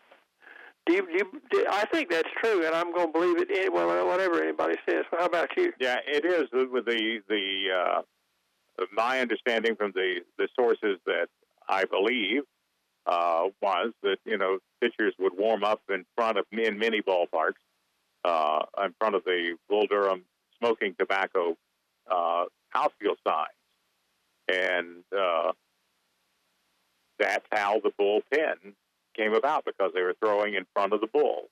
Do 0.85 0.93
you, 0.93 1.07
do 1.49 1.59
you, 1.59 1.65
I 1.69 1.85
think 1.85 2.09
that's 2.09 2.27
true, 2.43 2.65
and 2.65 2.75
I'm 2.75 2.91
going 2.93 3.07
to 3.07 3.13
believe 3.13 3.37
it. 3.39 3.71
Well, 3.71 4.05
whatever 4.05 4.43
anybody 4.43 4.75
says. 4.87 5.05
Well, 5.11 5.21
how 5.21 5.27
about 5.27 5.49
you? 5.55 5.71
Yeah, 5.79 5.97
it 6.05 6.25
is 6.25 6.49
with 6.51 6.85
the 6.85 7.21
the 7.29 7.67
uh, 7.73 8.85
my 8.91 9.19
understanding 9.19 9.75
from 9.75 9.93
the 9.95 10.21
the 10.37 10.49
sources 10.59 10.99
that 11.05 11.27
I 11.69 11.85
believe 11.85 12.41
uh, 13.05 13.45
was 13.61 13.93
that 14.03 14.17
you 14.25 14.37
know 14.37 14.57
pitchers 14.81 15.13
would 15.19 15.33
warm 15.37 15.63
up 15.63 15.81
in 15.89 16.05
front 16.15 16.37
of 16.37 16.45
in 16.51 16.77
many 16.77 17.01
ballparks 17.01 17.62
uh, 18.23 18.59
in 18.83 18.93
front 18.99 19.15
of 19.15 19.23
the 19.23 19.57
Bull 19.69 19.87
Durham 19.87 20.23
smoking 20.59 20.95
tobacco 20.97 21.55
uh, 22.09 22.45
outfield 22.75 23.17
signs. 23.25 23.47
And 24.47 25.03
uh, 25.17 25.51
that's 27.19 27.45
how 27.51 27.79
the 27.79 27.91
bullpen 27.99 28.73
came 29.15 29.33
about 29.33 29.65
because 29.65 29.91
they 29.93 30.01
were 30.01 30.15
throwing 30.19 30.55
in 30.55 30.65
front 30.73 30.93
of 30.93 31.01
the 31.01 31.07
bull. 31.07 31.49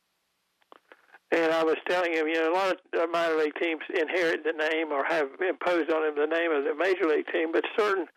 And 1.33 1.53
I 1.53 1.63
was 1.63 1.77
telling 1.87 2.11
him, 2.11 2.27
you 2.27 2.33
know, 2.33 2.51
a 2.51 2.53
lot 2.53 2.77
of 2.93 3.09
minor 3.09 3.37
league 3.37 3.55
teams 3.61 3.81
inherit 3.89 4.43
the 4.43 4.51
name 4.51 4.91
or 4.91 5.05
have 5.05 5.29
imposed 5.47 5.89
on 5.89 6.03
them 6.03 6.15
the 6.15 6.27
name 6.27 6.51
of 6.51 6.65
the 6.65 6.75
major 6.75 7.05
league 7.05 7.27
team, 7.31 7.53
but 7.53 7.63
certain 7.77 8.07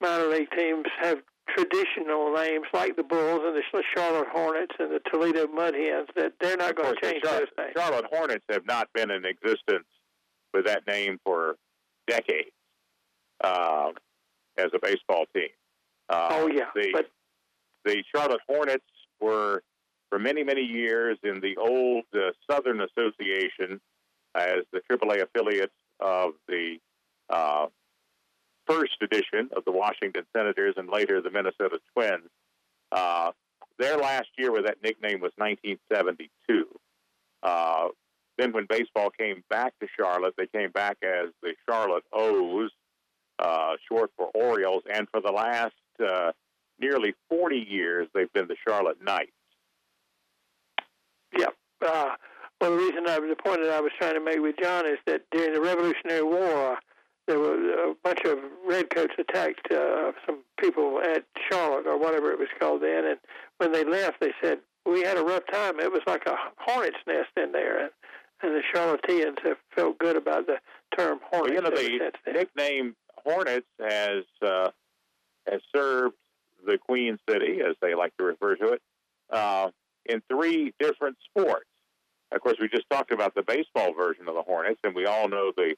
minor 0.00 0.26
league 0.26 0.50
teams 0.56 0.84
have 1.00 1.18
traditional 1.48 2.32
names 2.32 2.66
like 2.72 2.96
the 2.96 3.02
Bulls 3.02 3.40
and 3.44 3.56
the 3.56 3.82
Charlotte 3.94 4.28
Hornets 4.32 4.74
and 4.78 4.90
the 4.90 5.00
Toledo 5.10 5.46
Mud 5.48 5.74
Hens 5.74 6.08
that 6.16 6.32
they're 6.40 6.56
not 6.56 6.76
going 6.76 6.94
to 6.94 7.00
change 7.00 7.22
Charlotte, 7.24 7.48
those 7.56 7.64
names. 7.64 7.72
Charlotte 7.76 8.06
Hornets 8.10 8.44
have 8.50 8.66
not 8.66 8.88
been 8.94 9.10
in 9.10 9.24
existence 9.24 9.86
with 10.54 10.66
that 10.66 10.86
name 10.86 11.18
for 11.24 11.56
decades 12.06 12.50
uh, 13.42 13.90
as 14.56 14.68
a 14.74 14.78
baseball 14.80 15.24
team. 15.34 15.48
Uh, 16.08 16.28
oh 16.32 16.48
yeah, 16.48 16.64
the, 16.74 16.90
but 16.92 17.10
the 17.84 18.02
Charlotte 18.14 18.40
Hornets 18.48 18.84
were 19.20 19.62
for 20.08 20.18
many 20.18 20.42
many 20.42 20.62
years 20.62 21.18
in 21.22 21.40
the 21.40 21.56
old 21.56 22.04
uh, 22.14 22.32
Southern 22.50 22.80
Association 22.80 23.80
as 24.34 24.58
the 24.72 24.80
AAA 24.90 25.22
affiliates 25.22 25.72
of 26.00 26.32
the 26.48 26.76
uh, 27.28 27.66
first 28.70 28.96
edition 29.02 29.50
of 29.56 29.64
the 29.64 29.72
Washington 29.72 30.24
Senators 30.34 30.74
and 30.76 30.88
later 30.88 31.20
the 31.20 31.30
Minnesota 31.30 31.78
Twins. 31.92 32.28
Uh, 32.92 33.32
their 33.78 33.96
last 33.96 34.28
year 34.36 34.52
with 34.52 34.66
that 34.66 34.82
nickname 34.82 35.20
was 35.20 35.32
1972. 35.36 36.66
Uh, 37.42 37.88
then, 38.38 38.52
when 38.52 38.66
baseball 38.68 39.10
came 39.10 39.42
back 39.50 39.74
to 39.80 39.86
Charlotte, 39.98 40.34
they 40.36 40.46
came 40.46 40.70
back 40.70 40.98
as 41.02 41.30
the 41.42 41.54
Charlotte 41.68 42.04
O's, 42.12 42.70
uh, 43.38 43.74
short 43.90 44.10
for 44.16 44.26
Orioles, 44.34 44.82
and 44.92 45.08
for 45.10 45.20
the 45.20 45.32
last 45.32 45.74
uh, 46.06 46.32
nearly 46.78 47.14
40 47.28 47.56
years, 47.56 48.08
they've 48.14 48.32
been 48.32 48.48
the 48.48 48.56
Charlotte 48.66 49.02
Knights. 49.02 49.32
Yeah. 51.36 51.46
Uh, 51.84 52.10
well, 52.60 52.70
the 52.72 52.76
reason 52.76 53.06
I, 53.08 53.18
was 53.18 53.30
the 53.30 53.42
point 53.42 53.62
that 53.62 53.72
I 53.72 53.80
was 53.80 53.92
trying 53.98 54.14
to 54.14 54.20
make 54.20 54.40
with 54.40 54.56
John 54.62 54.86
is 54.86 54.98
that 55.06 55.22
during 55.30 55.54
the 55.54 55.60
Revolutionary 55.60 56.22
War, 56.22 56.78
there 57.30 57.38
were 57.38 57.90
a 57.90 57.94
bunch 58.02 58.24
of 58.24 58.38
redcoats 58.66 59.14
attacked 59.16 59.70
uh, 59.70 60.10
some 60.26 60.40
people 60.58 61.00
at 61.00 61.24
Charlotte 61.48 61.86
or 61.86 61.96
whatever 61.96 62.32
it 62.32 62.40
was 62.40 62.48
called 62.58 62.82
then, 62.82 63.04
and 63.06 63.18
when 63.58 63.70
they 63.70 63.84
left, 63.84 64.20
they 64.20 64.32
said 64.42 64.58
we 64.84 65.02
had 65.02 65.16
a 65.16 65.22
rough 65.22 65.44
time. 65.52 65.78
It 65.78 65.92
was 65.92 66.02
like 66.08 66.26
a 66.26 66.34
hornet's 66.58 66.96
nest 67.06 67.30
in 67.36 67.52
there, 67.52 67.84
and 67.84 67.90
and 68.42 68.54
the 68.54 68.62
Charlotteans 68.74 69.38
have 69.44 69.58
felt 69.76 69.98
good 69.98 70.16
about 70.16 70.46
the 70.46 70.56
term 70.96 71.20
hornets. 71.30 71.54
You 71.54 71.98
know, 71.98 72.10
the 72.26 72.32
nickname 72.32 72.96
Hornets 73.24 73.66
has 73.78 74.24
uh, 74.42 74.70
has 75.48 75.60
served 75.74 76.16
the 76.66 76.78
Queen 76.78 77.16
City, 77.28 77.60
as 77.60 77.76
they 77.80 77.94
like 77.94 78.16
to 78.16 78.24
refer 78.24 78.56
to 78.56 78.72
it, 78.72 78.82
uh, 79.30 79.70
in 80.04 80.20
three 80.28 80.74
different 80.80 81.16
sports. 81.28 81.66
Of 82.32 82.40
course, 82.40 82.56
we 82.60 82.68
just 82.68 82.88
talked 82.90 83.12
about 83.12 83.34
the 83.34 83.42
baseball 83.42 83.94
version 83.94 84.26
of 84.26 84.34
the 84.34 84.42
Hornets, 84.42 84.80
and 84.82 84.94
we 84.96 85.06
all 85.06 85.28
know 85.28 85.52
the 85.56 85.76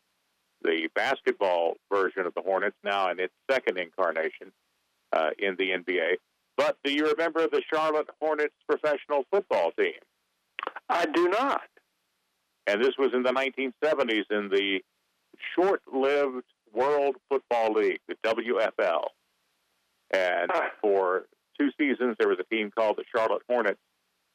the 0.63 0.89
basketball 0.95 1.75
version 1.93 2.27
of 2.27 2.35
the 2.35 2.43
Hornets 2.43 2.77
now 2.85 3.11
in 3.11 3.21
its 3.21 3.33
second 3.51 3.79
incarnation 3.79 4.53
uh, 5.13 5.31
in 5.39 5.57
the 5.59 5.71
NBA. 5.71 6.17
But 6.57 6.77
do 6.85 6.93
you 6.93 7.11
remember 7.11 7.47
the 7.49 7.63
Charlotte 7.73 8.09
Hornets 8.21 8.55
professional 8.69 9.25
football 9.31 9.73
team? 9.79 9.95
I 10.89 11.07
do 11.07 11.29
not. 11.29 11.63
And 12.67 12.83
this 12.83 12.95
was 12.99 13.11
in 13.15 13.23
the 13.23 13.33
1970s 13.33 14.25
in 14.31 14.49
the 14.49 14.81
short 15.55 15.83
lived 15.93 16.45
World 16.73 17.17
Football 17.29 17.75
League, 17.75 18.01
the 18.09 18.17
WFL. 18.25 19.05
And 20.11 20.51
uh, 20.51 20.61
for 20.81 21.27
two 21.59 21.71
seasons, 21.79 22.17
there 22.19 22.29
was 22.29 22.39
a 22.39 22.55
team 22.55 22.71
called 22.71 22.97
the 22.97 23.05
Charlotte 23.15 23.43
Hornets 23.49 23.81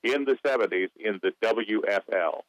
in 0.03 0.25
the 0.25 0.37
70s 0.45 0.89
in 0.99 1.19
the 1.21 1.31
WFL. 1.43 2.41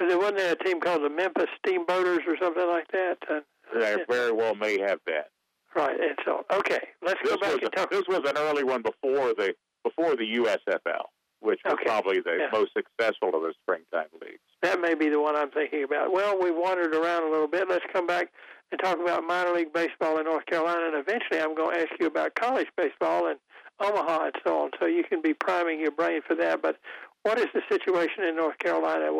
There 0.00 0.18
wasn't 0.18 0.38
there 0.38 0.52
a 0.52 0.64
team 0.64 0.80
called 0.80 1.02
the 1.02 1.10
Memphis 1.10 1.48
Steamboaters 1.64 2.26
or 2.26 2.36
something 2.40 2.66
like 2.66 2.88
that. 2.92 3.18
Uh, 3.28 3.40
there 3.78 4.04
very 4.08 4.32
well 4.32 4.54
may 4.54 4.80
have 4.80 4.98
that. 5.06 5.30
Right, 5.74 6.00
and 6.00 6.18
so 6.24 6.44
okay, 6.52 6.80
let's 7.02 7.20
this 7.22 7.32
go 7.32 7.38
back 7.38 7.52
and 7.52 7.62
a, 7.62 7.68
talk. 7.70 7.90
This 7.90 8.02
was 8.08 8.22
an 8.26 8.36
early 8.36 8.64
one 8.64 8.82
before 8.82 9.34
the 9.34 9.54
before 9.84 10.16
the 10.16 10.24
USFL, 10.36 11.04
which 11.40 11.60
was 11.64 11.74
okay. 11.74 11.84
probably 11.84 12.20
the 12.20 12.38
yeah. 12.40 12.48
most 12.52 12.72
successful 12.72 13.28
of 13.34 13.42
the 13.42 13.54
springtime 13.62 14.08
leagues. 14.20 14.40
That 14.62 14.80
may 14.80 14.94
be 14.94 15.08
the 15.08 15.20
one 15.20 15.36
I'm 15.36 15.50
thinking 15.50 15.84
about. 15.84 16.12
Well, 16.12 16.40
we 16.40 16.50
wandered 16.50 16.94
around 16.94 17.22
a 17.22 17.30
little 17.30 17.46
bit. 17.46 17.68
Let's 17.68 17.84
come 17.92 18.06
back 18.06 18.32
and 18.72 18.80
talk 18.80 18.98
about 19.00 19.22
minor 19.22 19.54
league 19.54 19.72
baseball 19.72 20.18
in 20.18 20.24
North 20.24 20.46
Carolina, 20.46 20.86
and 20.86 20.96
eventually 20.96 21.40
I'm 21.40 21.54
going 21.54 21.76
to 21.76 21.82
ask 21.82 21.92
you 22.00 22.06
about 22.06 22.34
college 22.34 22.68
baseball 22.76 23.28
in 23.28 23.36
Omaha 23.80 24.26
and 24.26 24.34
so 24.44 24.58
on, 24.62 24.70
so 24.78 24.86
you 24.86 25.04
can 25.04 25.22
be 25.22 25.34
priming 25.34 25.80
your 25.80 25.90
brain 25.90 26.20
for 26.26 26.34
that. 26.36 26.62
But 26.62 26.76
what 27.22 27.38
is 27.38 27.46
the 27.54 27.62
situation 27.70 28.24
in 28.24 28.36
North 28.36 28.58
Carolina 28.58 29.10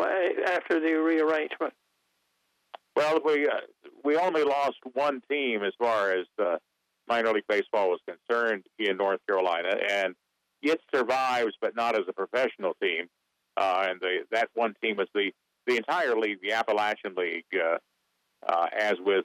after 0.47 0.81
the 0.81 0.95
rearrangement? 0.95 1.75
Well, 2.97 3.21
we 3.25 3.47
uh, 3.47 3.61
we 4.05 4.17
only 4.17 4.43
lost 4.43 4.79
one 4.95 5.23
team 5.31 5.63
as 5.63 5.73
far 5.79 6.13
as 6.13 6.27
uh, 6.39 6.57
minor 7.09 7.33
league 7.33 7.45
baseball 7.49 7.91
was 7.91 8.01
concerned 8.07 8.65
in 8.79 8.97
North 8.97 9.21
Carolina, 9.27 9.77
and 9.91 10.15
it 10.63 10.81
survives, 10.95 11.55
but 11.61 11.77
not 11.77 11.95
as 11.95 12.05
a 12.09 12.13
professional 12.13 12.75
team. 12.83 13.07
Uh, 13.57 13.87
and 13.89 14.01
the, 14.01 14.19
that 14.31 14.49
one 14.55 14.75
team 14.83 14.97
was 14.97 15.09
the 15.15 15.31
the 15.67 15.77
entire 15.77 16.17
league, 16.17 16.39
the 16.43 16.53
Appalachian 16.53 17.15
League, 17.17 17.45
uh, 17.55 17.79
uh, 18.47 18.67
as 18.77 18.95
with 18.99 19.25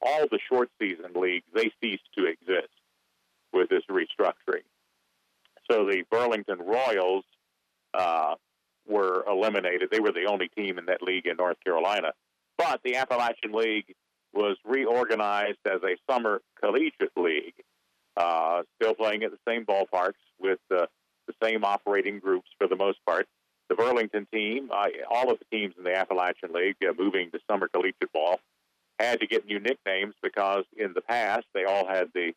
all 0.00 0.26
the 0.30 0.38
short 0.50 0.68
season 0.80 1.12
leagues, 1.14 1.46
they 1.54 1.72
cease 1.82 2.00
to 2.16 2.26
exist 2.26 2.72
with 3.52 3.68
this 3.70 3.82
restructuring. 3.90 4.64
So 5.70 5.86
the 5.86 6.04
Burlington 6.10 6.58
Royals 6.58 7.24
uh, 7.96 8.34
were 8.86 9.24
eliminated. 9.26 9.88
They 9.90 10.00
were 10.00 10.12
the 10.12 10.26
only 10.28 10.48
team 10.48 10.78
in 10.78 10.86
that 10.86 11.02
league 11.02 11.26
in 11.26 11.36
North 11.36 11.56
Carolina. 11.64 12.12
But 12.58 12.80
the 12.84 12.96
Appalachian 12.96 13.52
League 13.52 13.94
was 14.32 14.56
reorganized 14.64 15.58
as 15.66 15.80
a 15.82 15.96
summer 16.10 16.42
collegiate 16.60 17.16
league, 17.16 17.54
uh, 18.16 18.62
still 18.76 18.94
playing 18.94 19.22
at 19.22 19.30
the 19.30 19.38
same 19.48 19.64
ballparks 19.64 20.14
with 20.38 20.58
uh, 20.70 20.86
the 21.26 21.34
same 21.42 21.64
operating 21.64 22.18
groups 22.18 22.48
for 22.58 22.66
the 22.66 22.76
most 22.76 22.98
part. 23.06 23.26
The 23.68 23.74
Burlington 23.74 24.26
team, 24.32 24.70
uh, 24.72 24.88
all 25.10 25.30
of 25.30 25.38
the 25.38 25.56
teams 25.56 25.74
in 25.78 25.84
the 25.84 25.96
Appalachian 25.96 26.52
League 26.52 26.76
uh, 26.86 26.92
moving 26.98 27.30
to 27.30 27.38
summer 27.50 27.68
collegiate 27.68 28.12
ball, 28.12 28.40
had 28.98 29.20
to 29.20 29.26
get 29.26 29.46
new 29.46 29.58
nicknames 29.58 30.14
because 30.22 30.64
in 30.76 30.92
the 30.94 31.00
past 31.00 31.46
they 31.54 31.64
all 31.64 31.86
had 31.86 32.08
the 32.14 32.32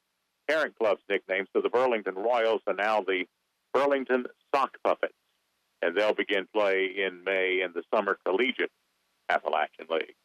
parent 0.48 0.78
club's 0.78 1.02
nicknames. 1.10 1.48
So 1.54 1.62
the 1.62 1.70
Burlington 1.70 2.16
Royals 2.16 2.62
are 2.66 2.74
now 2.74 3.02
the 3.02 3.26
Burlington 3.74 4.26
Sock 4.56 4.78
Puppets, 4.84 5.14
and 5.82 5.96
they'll 5.96 6.14
begin 6.14 6.48
play 6.54 6.86
in 6.98 7.24
May 7.24 7.62
in 7.64 7.72
the 7.74 7.84
summer 7.94 8.18
collegiate 8.26 8.72
Appalachian 9.30 9.88
League. 9.90 10.16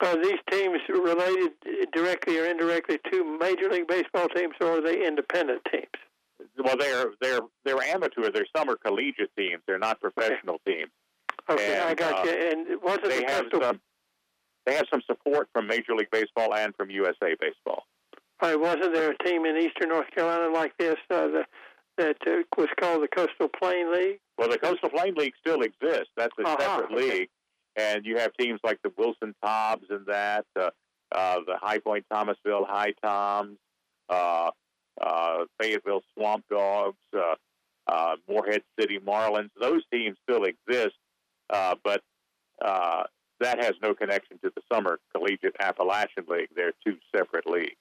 Are 0.00 0.20
these 0.20 0.40
teams 0.50 0.80
related 0.88 1.52
directly 1.92 2.38
or 2.38 2.46
indirectly 2.46 2.98
to 3.12 3.38
Major 3.38 3.68
League 3.70 3.86
Baseball 3.86 4.28
teams, 4.34 4.54
or 4.60 4.78
are 4.78 4.80
they 4.80 5.06
independent 5.06 5.62
teams? 5.70 5.86
Well, 6.58 6.76
they're 6.76 7.12
they're 7.20 7.40
they're 7.64 7.82
amateur. 7.82 8.30
They're 8.30 8.46
summer 8.56 8.76
collegiate 8.76 9.30
teams. 9.36 9.62
They're 9.66 9.78
not 9.78 10.00
professional 10.00 10.56
okay. 10.66 10.78
teams. 10.78 10.90
Okay, 11.48 11.74
and, 11.74 11.82
I 11.84 11.94
got 11.94 12.26
uh, 12.26 12.30
you. 12.30 12.50
And 12.50 12.82
wasn't 12.82 13.10
they 13.10 13.20
the 13.20 13.30
have 13.30 13.42
Coastal, 13.44 13.60
some 13.62 13.80
they 14.66 14.74
have 14.74 14.86
some 14.90 15.02
support 15.06 15.48
from 15.52 15.66
Major 15.66 15.94
League 15.94 16.10
Baseball 16.10 16.54
and 16.54 16.74
from 16.74 16.90
USA 16.90 17.36
Baseball. 17.40 17.84
uh, 18.40 18.56
wasn't 18.58 18.94
there 18.94 19.10
a 19.10 19.24
team 19.24 19.44
in 19.44 19.56
Eastern 19.56 19.90
North 19.90 20.10
Carolina 20.10 20.52
like 20.52 20.76
this 20.78 20.96
uh, 21.10 21.28
the, 21.28 21.44
that 21.98 22.16
uh, 22.26 22.42
was 22.56 22.68
called 22.80 23.02
the 23.02 23.08
Coastal 23.08 23.48
Plain 23.48 23.92
League? 23.92 24.20
Well, 24.38 24.48
the 24.48 24.58
Coastal 24.58 24.90
Plain 24.90 25.14
League 25.14 25.34
still 25.40 25.62
exists. 25.62 26.10
That's 26.16 26.34
a 26.38 26.42
Uh-huh, 26.42 26.56
separate 26.58 26.92
okay. 26.96 27.18
league, 27.20 27.28
and 27.76 28.04
you 28.04 28.18
have 28.18 28.32
teams 28.38 28.60
like 28.64 28.80
the 28.82 28.92
Wilson 28.96 29.34
Tobs 29.42 29.84
and 29.90 30.06
that, 30.06 30.46
uh, 30.58 30.70
uh, 31.12 31.40
the 31.46 31.56
High 31.56 31.78
Point 31.78 32.04
Thomasville 32.10 32.64
High 32.64 32.92
Toms, 33.02 33.58
uh, 34.08 34.50
uh, 35.00 35.44
Fayetteville 35.60 36.02
Swamp 36.14 36.44
Dogs, 36.50 36.98
uh, 37.16 37.34
uh, 37.86 38.16
Morehead 38.28 38.62
City 38.78 38.98
Marlins. 38.98 39.50
Those 39.60 39.82
teams 39.92 40.16
still 40.28 40.44
exist, 40.44 40.96
uh, 41.50 41.76
but 41.84 42.02
uh, 42.64 43.04
that 43.40 43.62
has 43.62 43.74
no 43.82 43.94
connection 43.94 44.38
to 44.42 44.50
the 44.54 44.62
Summer 44.72 44.98
Collegiate 45.14 45.56
Appalachian 45.60 46.24
League. 46.28 46.48
They're 46.56 46.72
two 46.84 46.96
separate 47.14 47.46
leagues. 47.46 47.76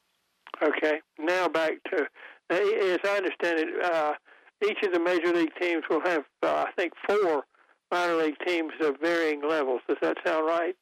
Okay. 0.62 1.01
Now 1.17 1.48
back 1.48 1.74
to, 1.91 2.07
as 2.50 3.00
I 3.03 3.17
understand 3.17 3.60
it, 3.60 3.83
uh, 3.83 4.13
each 4.63 4.84
of 4.84 4.93
the 4.93 5.00
major 5.00 5.34
league 5.34 5.53
teams 5.60 5.84
will 5.89 6.01
have, 6.01 6.24
uh, 6.41 6.65
I 6.67 6.72
think, 6.77 6.93
four 7.08 7.43
minor 7.91 8.15
league 8.15 8.38
teams 8.46 8.72
of 8.82 8.96
varying 9.01 9.41
levels. 9.48 9.82
Does 9.88 9.98
that 10.01 10.17
sound 10.25 10.46
right? 10.46 10.75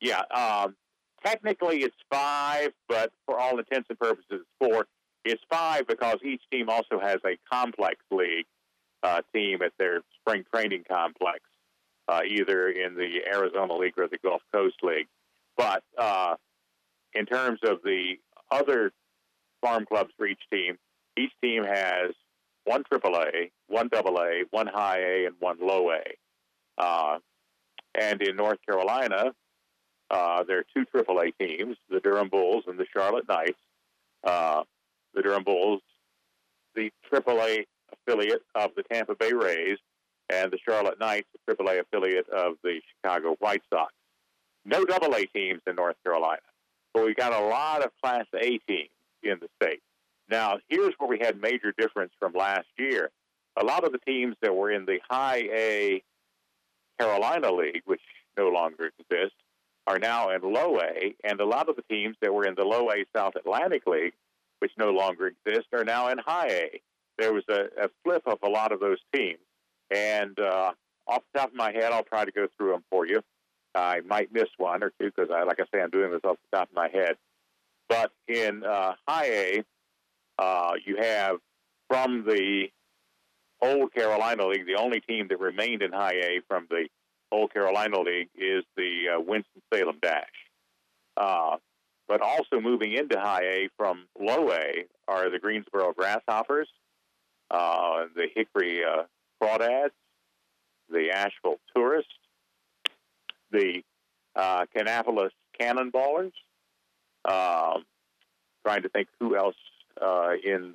Yeah, 0.00 0.22
um, 0.34 0.76
technically 1.24 1.78
it's 1.78 1.96
five, 2.10 2.70
but 2.88 3.12
for 3.26 3.38
all 3.38 3.58
intents 3.58 3.88
and 3.88 3.98
purposes, 3.98 4.26
it's 4.30 4.44
four. 4.60 4.86
It's 5.24 5.42
five 5.50 5.86
because 5.86 6.18
each 6.22 6.42
team 6.50 6.68
also 6.68 7.00
has 7.00 7.18
a 7.24 7.38
complex 7.50 7.96
league 8.10 8.46
uh, 9.02 9.22
team 9.34 9.62
at 9.62 9.72
their 9.78 10.02
spring 10.20 10.44
training 10.54 10.84
complex, 10.88 11.40
uh, 12.08 12.20
either 12.26 12.68
in 12.68 12.94
the 12.94 13.22
Arizona 13.26 13.74
League 13.74 13.94
or 13.96 14.08
the 14.08 14.18
Gulf 14.18 14.42
Coast 14.52 14.76
League. 14.82 15.08
But 15.56 15.82
uh, 15.98 16.34
in 17.14 17.26
terms 17.26 17.60
of 17.64 17.78
the 17.84 18.14
other 18.50 18.92
farm 19.62 19.86
clubs 19.86 20.10
for 20.16 20.26
each 20.26 20.42
team, 20.52 20.76
each 21.16 21.32
team 21.42 21.64
has 21.64 22.10
one 22.64 22.82
AAA, 22.84 23.50
one 23.68 23.88
AA, 23.94 24.44
one 24.50 24.66
high 24.66 24.98
A, 24.98 25.26
and 25.26 25.34
one 25.38 25.58
low 25.60 25.90
A. 25.90 26.02
Uh, 26.78 27.18
and 27.94 28.20
in 28.22 28.36
North 28.36 28.58
Carolina, 28.66 29.32
uh, 30.10 30.44
there 30.44 30.58
are 30.58 30.64
two 30.74 30.84
AAA 30.94 31.32
teams, 31.38 31.76
the 31.88 32.00
Durham 32.00 32.28
Bulls 32.28 32.64
and 32.66 32.78
the 32.78 32.86
Charlotte 32.92 33.28
Knights. 33.28 33.58
Uh, 34.22 34.62
the 35.14 35.22
Durham 35.22 35.44
Bulls, 35.44 35.80
the 36.74 36.90
AAA 37.12 37.64
affiliate 37.92 38.42
of 38.54 38.70
the 38.76 38.82
Tampa 38.82 39.14
Bay 39.14 39.32
Rays, 39.32 39.78
and 40.30 40.50
the 40.50 40.58
Charlotte 40.64 40.98
Knights, 40.98 41.28
the 41.46 41.54
AAA 41.54 41.80
affiliate 41.80 42.28
of 42.28 42.54
the 42.62 42.80
Chicago 42.96 43.36
White 43.38 43.62
Sox. 43.72 43.92
No 44.64 44.84
AA 44.90 45.24
teams 45.34 45.60
in 45.66 45.76
North 45.76 45.96
Carolina, 46.02 46.40
but 46.92 47.04
we've 47.04 47.16
got 47.16 47.32
a 47.32 47.46
lot 47.46 47.84
of 47.84 47.90
Class 48.02 48.24
A 48.34 48.58
teams 48.66 48.88
in 49.22 49.38
the 49.40 49.48
state. 49.62 49.82
Now, 50.30 50.58
here's 50.68 50.94
where 50.98 51.08
we 51.08 51.18
had 51.20 51.40
major 51.40 51.72
difference 51.76 52.12
from 52.18 52.32
last 52.32 52.66
year. 52.78 53.10
A 53.56 53.64
lot 53.64 53.84
of 53.84 53.92
the 53.92 53.98
teams 53.98 54.36
that 54.42 54.54
were 54.54 54.70
in 54.70 54.84
the 54.84 54.98
high 55.08 55.42
A 55.52 56.02
Carolina 56.98 57.52
League, 57.52 57.82
which 57.84 58.00
no 58.36 58.48
longer 58.48 58.90
exists, 58.98 59.36
are 59.86 59.98
now 59.98 60.30
in 60.30 60.40
low 60.42 60.80
A, 60.80 61.14
and 61.24 61.40
a 61.40 61.44
lot 61.44 61.68
of 61.68 61.76
the 61.76 61.84
teams 61.90 62.16
that 62.22 62.32
were 62.32 62.46
in 62.46 62.54
the 62.54 62.64
low 62.64 62.90
A 62.90 63.04
South 63.14 63.36
Atlantic 63.36 63.86
League, 63.86 64.14
which 64.60 64.72
no 64.78 64.90
longer 64.90 65.26
exist, 65.26 65.68
are 65.72 65.84
now 65.84 66.08
in 66.08 66.18
high 66.18 66.48
A. 66.48 66.80
There 67.18 67.32
was 67.32 67.44
a, 67.48 67.84
a 67.84 67.88
flip 68.02 68.22
of 68.26 68.38
a 68.42 68.48
lot 68.48 68.72
of 68.72 68.80
those 68.80 68.98
teams, 69.14 69.40
and 69.90 70.38
uh, 70.40 70.72
off 71.06 71.22
the 71.32 71.40
top 71.40 71.50
of 71.50 71.54
my 71.54 71.72
head, 71.72 71.92
I'll 71.92 72.02
try 72.02 72.24
to 72.24 72.32
go 72.32 72.46
through 72.56 72.72
them 72.72 72.84
for 72.90 73.06
you. 73.06 73.20
I 73.74 74.00
might 74.00 74.32
miss 74.32 74.48
one 74.56 74.82
or 74.82 74.92
two 75.00 75.10
because, 75.14 75.30
I, 75.32 75.42
like 75.42 75.60
I 75.60 75.64
say, 75.72 75.82
I'm 75.82 75.90
doing 75.90 76.12
this 76.12 76.20
off 76.24 76.38
the 76.50 76.56
top 76.56 76.70
of 76.70 76.74
my 76.74 76.88
head. 76.88 77.16
But 77.88 78.12
in 78.26 78.64
uh, 78.64 78.94
high 79.06 79.26
A, 79.26 79.64
uh, 80.38 80.72
you 80.84 80.96
have 80.96 81.36
from 81.88 82.24
the 82.24 82.68
old 83.62 83.92
Carolina 83.92 84.46
League, 84.46 84.66
the 84.66 84.76
only 84.76 85.00
team 85.00 85.28
that 85.28 85.40
remained 85.40 85.82
in 85.82 85.92
high 85.92 86.14
A 86.14 86.40
from 86.48 86.66
the 86.70 86.88
old 87.32 87.52
Carolina 87.52 88.00
League 88.00 88.28
is 88.34 88.64
the 88.76 89.16
uh, 89.16 89.20
Winston-Salem 89.20 89.98
Dash. 90.02 90.24
Uh, 91.16 91.56
but 92.06 92.20
also 92.20 92.60
moving 92.60 92.92
into 92.92 93.18
high 93.18 93.44
A 93.44 93.68
from 93.76 94.06
low 94.18 94.50
A 94.50 94.84
are 95.08 95.30
the 95.30 95.38
Greensboro 95.38 95.92
Grasshoppers, 95.94 96.68
uh, 97.50 98.04
the 98.14 98.26
Hickory 98.34 98.82
uh, 98.84 99.04
Crawdads, 99.42 99.90
the 100.90 101.10
Asheville 101.10 101.58
Tourists, 101.74 102.12
the 103.50 103.82
uh, 104.36 104.66
Kannapolis 104.76 105.30
Cannonballers. 105.58 106.32
Um, 107.26 107.84
trying 108.66 108.82
to 108.82 108.88
think 108.90 109.08
who 109.18 109.36
else 109.36 109.56
uh, 110.00 110.32
in 110.42 110.74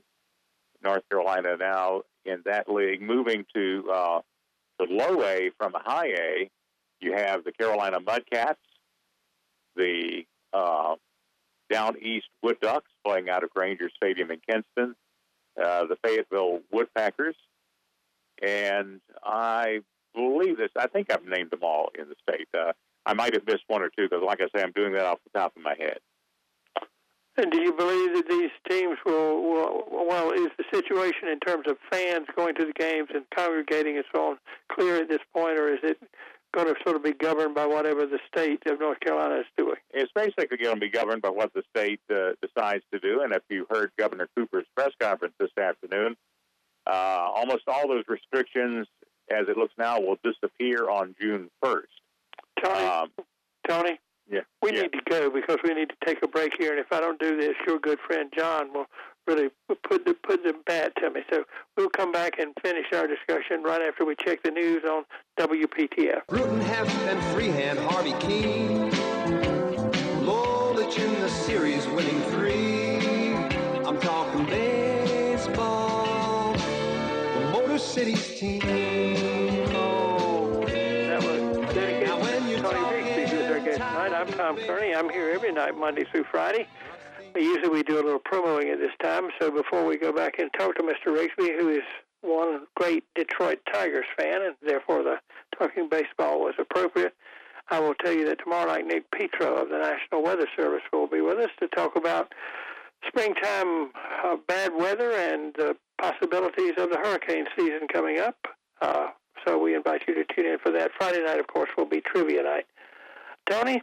North 0.84 1.04
Carolina 1.10 1.58
now 1.58 2.02
in 2.26 2.42
that 2.46 2.70
league. 2.70 3.02
Moving 3.02 3.46
to 3.56 3.92
uh, 3.92 4.22
the 4.78 4.86
low 4.90 5.22
A 5.24 5.52
from 5.58 5.74
high 5.76 6.08
A, 6.08 6.50
you 7.00 7.14
have 7.14 7.44
the 7.44 7.52
Carolina 7.52 8.00
Mudcats, 8.00 8.56
the 9.76 10.24
uh, 10.54 10.96
Down 11.70 11.98
East 12.02 12.28
Wood 12.42 12.58
Ducks 12.62 12.92
playing 13.06 13.30
out 13.30 13.44
of 13.44 13.50
Grainger 13.52 13.90
Stadium 13.96 14.32
in 14.32 14.40
Kinston, 14.50 14.96
uh, 15.62 15.86
the 15.86 15.98
Fayetteville 16.04 16.60
Woodpeckers, 16.72 17.36
and 18.42 19.02
I 19.24 19.80
believe 20.16 20.58
this. 20.58 20.72
I 20.78 20.88
think 20.88 21.12
I've 21.12 21.26
named 21.26 21.52
them 21.52 21.64
all 21.64 21.90
in 21.98 22.10
the 22.10 22.16
state. 22.28 22.48
Uh, 22.58 22.74
I 23.06 23.14
might 23.14 23.34
have 23.34 23.46
missed 23.46 23.64
one 23.68 23.82
or 23.82 23.90
two 23.90 24.08
because, 24.10 24.24
like 24.26 24.40
I 24.42 24.46
say, 24.56 24.64
I'm 24.64 24.72
doing 24.72 24.94
that 24.94 25.06
off 25.06 25.20
the 25.24 25.40
top 25.40 25.56
of 25.56 25.64
my 25.64 25.76
head. 25.78 26.00
And 27.40 27.52
do 27.54 27.62
you 27.62 27.72
believe 27.72 28.16
that 28.16 28.28
these 28.28 28.52
teams 28.70 28.98
will, 29.06 29.42
will, 29.42 29.84
well, 29.90 30.32
is 30.32 30.50
the 30.58 30.66
situation 30.74 31.30
in 31.32 31.40
terms 31.40 31.68
of 31.70 31.78
fans 31.90 32.28
going 32.36 32.54
to 32.56 32.66
the 32.66 32.74
games 32.74 33.08
and 33.14 33.24
congregating 33.34 33.96
and 33.96 34.04
so 34.14 34.32
on 34.32 34.38
clear 34.70 34.98
at 34.98 35.08
this 35.08 35.22
point, 35.34 35.58
or 35.58 35.74
is 35.74 35.80
it 35.82 35.98
going 36.54 36.68
to 36.68 36.76
sort 36.84 36.98
of 36.98 37.04
be 37.04 37.14
governed 37.14 37.56
by 37.56 37.66
whatever 37.66 38.06
the 38.06 38.20
state 38.28 38.62
of 38.66 38.82
North 38.82 39.00
Carolina 39.00 39.40
is 39.40 39.46
doing? 39.58 39.78
It's 39.92 40.12
basically 40.14 40.58
going 40.58 40.76
to 40.76 40.82
be 40.82 40.90
governed 40.90 41.22
by 41.22 41.30
what 41.30 41.54
the 41.54 41.64
state 41.74 42.02
uh, 42.14 42.32
decides 42.42 42.84
to 42.92 43.00
do. 43.00 43.22
And 43.22 43.34
if 43.34 43.44
you 43.50 43.66
heard 43.70 43.92
Governor 43.98 44.28
Cooper's 44.36 44.66
press 44.76 44.92
conference 45.00 45.36
this 45.40 45.58
afternoon, 45.58 46.18
uh, 46.88 47.30
almost 47.34 47.64
all 47.68 47.88
those 47.88 48.04
restrictions, 48.10 48.86
as 49.32 49.48
it 49.48 49.56
looks 49.56 49.74
now, 49.78 50.02
will 50.02 50.18
disappear 50.26 50.90
on 50.90 51.16
June 51.22 51.50
1st. 51.64 51.84
Tony, 52.62 52.86
Um, 52.86 53.12
Tony, 53.66 54.00
yeah, 54.30 54.42
we 54.62 54.74
yeah. 54.74 54.84
need 54.84 54.94
to 54.94 55.02
go 55.10 55.30
because 55.30 55.58
we 55.64 55.74
need 55.74 55.90
to 55.90 55.96
take 56.06 56.22
a 56.24 56.28
break 56.28 56.54
here. 56.58 56.72
And 56.72 56.80
if 56.80 56.92
I 56.92 57.00
don't 57.00 57.20
do 57.20 57.40
this, 57.40 57.56
your 57.66 57.80
good 57.80 58.00
friend 58.06 58.32
John 58.36 58.74
will 58.74 58.86
really 59.28 59.50
put 59.84 60.06
the 60.06 60.16
put 60.24 60.44
the 60.44 60.54
bat 60.66 60.94
to 60.98 61.10
me. 61.10 61.22
So 61.32 61.44
we'll 61.78 61.90
come 61.90 62.12
back 62.12 62.40
and 62.40 62.54
finish 62.62 62.86
our 62.94 63.08
discussion 63.08 63.64
right 63.64 63.82
after 63.82 64.06
we 64.06 64.16
check 64.24 64.44
the 64.44 64.52
news 64.52 64.84
on 64.84 65.04
WPTF. 65.40 66.28
Bruton, 66.28 66.62
Heft, 66.62 66.96
and 67.08 67.20
Freehan, 67.36 67.78
Harvey 67.78 68.14
Kuenn. 68.14 68.92
Lolich 70.24 71.00
in 71.00 71.22
the 71.22 71.30
series, 71.30 71.88
winning 71.88 72.22
three. 72.24 73.34
I'm 73.86 74.00
talking 74.00 74.46
baseball. 74.46 76.54
The 76.54 77.50
Motor 77.52 77.80
City's 77.80 78.40
team. 78.40 79.49
Tom 84.40 84.56
Kearney. 84.56 84.96
I'm 84.96 85.10
here 85.10 85.32
every 85.32 85.52
night, 85.52 85.78
Monday 85.78 86.06
through 86.10 86.24
Friday. 86.32 86.66
Usually 87.36 87.68
we 87.68 87.84
do 87.84 87.96
a 87.96 88.04
little 88.06 88.22
promoing 88.22 88.72
at 88.72 88.80
this 88.80 88.94
time. 89.04 89.28
So 89.38 89.52
before 89.52 89.86
we 89.86 89.98
go 89.98 90.14
back 90.14 90.40
and 90.40 90.50
talk 90.58 90.76
to 90.76 90.82
Mr. 90.82 91.08
Rigsby, 91.08 91.60
who 91.60 91.68
is 91.68 91.84
one 92.22 92.62
great 92.78 93.04
Detroit 93.16 93.60
Tigers 93.70 94.06
fan, 94.18 94.42
and 94.42 94.56
therefore 94.66 95.04
the 95.04 95.18
talking 95.58 95.90
baseball 95.90 96.40
was 96.40 96.54
appropriate, 96.58 97.14
I 97.70 97.82
will 97.82 97.94
tell 97.96 98.14
you 98.14 98.26
that 98.28 98.40
tomorrow 98.42 98.68
night 98.68 98.88
Nick 98.88 99.12
Petro 99.12 99.62
of 99.62 99.68
the 99.68 99.78
National 99.78 100.24
Weather 100.24 100.48
Service 100.56 100.84
will 100.94 101.08
be 101.08 101.20
with 101.20 101.38
us 101.38 101.52
to 101.60 101.68
talk 101.68 101.98
about 101.98 102.32
springtime 103.06 103.92
uh, 104.24 104.38
bad 104.48 104.72
weather 104.74 105.12
and 105.12 105.54
the 105.58 105.76
possibilities 106.02 106.76
of 106.78 106.90
the 106.92 106.98
hurricane 106.98 107.44
season 107.58 107.90
coming 107.92 108.20
up. 108.20 108.38
Uh, 108.82 109.08
so 109.46 109.58
we 109.58 109.76
invite 109.76 110.04
you 110.08 110.16
to 110.16 110.24
tune 110.34 110.46
in 110.46 110.60
for 110.60 110.72
that. 110.72 110.92
Friday 110.98 111.26
night, 111.26 111.42
of 111.42 111.48
course, 111.48 111.70
will 111.78 111.90
be 111.90 112.00
trivia 112.00 112.42
night. 112.42 112.66
Tony? 113.50 113.82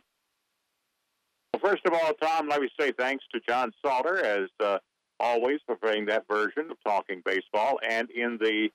Well, 1.56 1.72
first 1.72 1.86
of 1.86 1.92
all, 1.94 2.12
Tom, 2.20 2.48
let 2.48 2.60
me 2.60 2.68
say 2.78 2.92
thanks 2.92 3.24
to 3.32 3.40
John 3.48 3.72
Salter, 3.84 4.22
as 4.22 4.48
uh, 4.60 4.78
always, 5.18 5.58
for 5.66 5.76
playing 5.76 6.06
that 6.06 6.24
version 6.28 6.70
of 6.70 6.76
Talking 6.84 7.22
Baseball. 7.24 7.78
And 7.88 8.10
in 8.10 8.38
the 8.38 8.68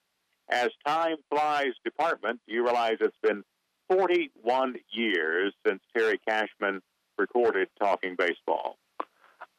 As 0.50 0.70
Time 0.86 1.16
Flies 1.30 1.72
department, 1.84 2.40
you 2.46 2.64
realize 2.64 2.96
it's 3.00 3.16
been 3.22 3.44
41 3.88 4.76
years 4.90 5.54
since 5.66 5.80
Terry 5.96 6.18
Cashman 6.26 6.80
recorded 7.18 7.68
Talking 7.80 8.16
Baseball. 8.16 8.78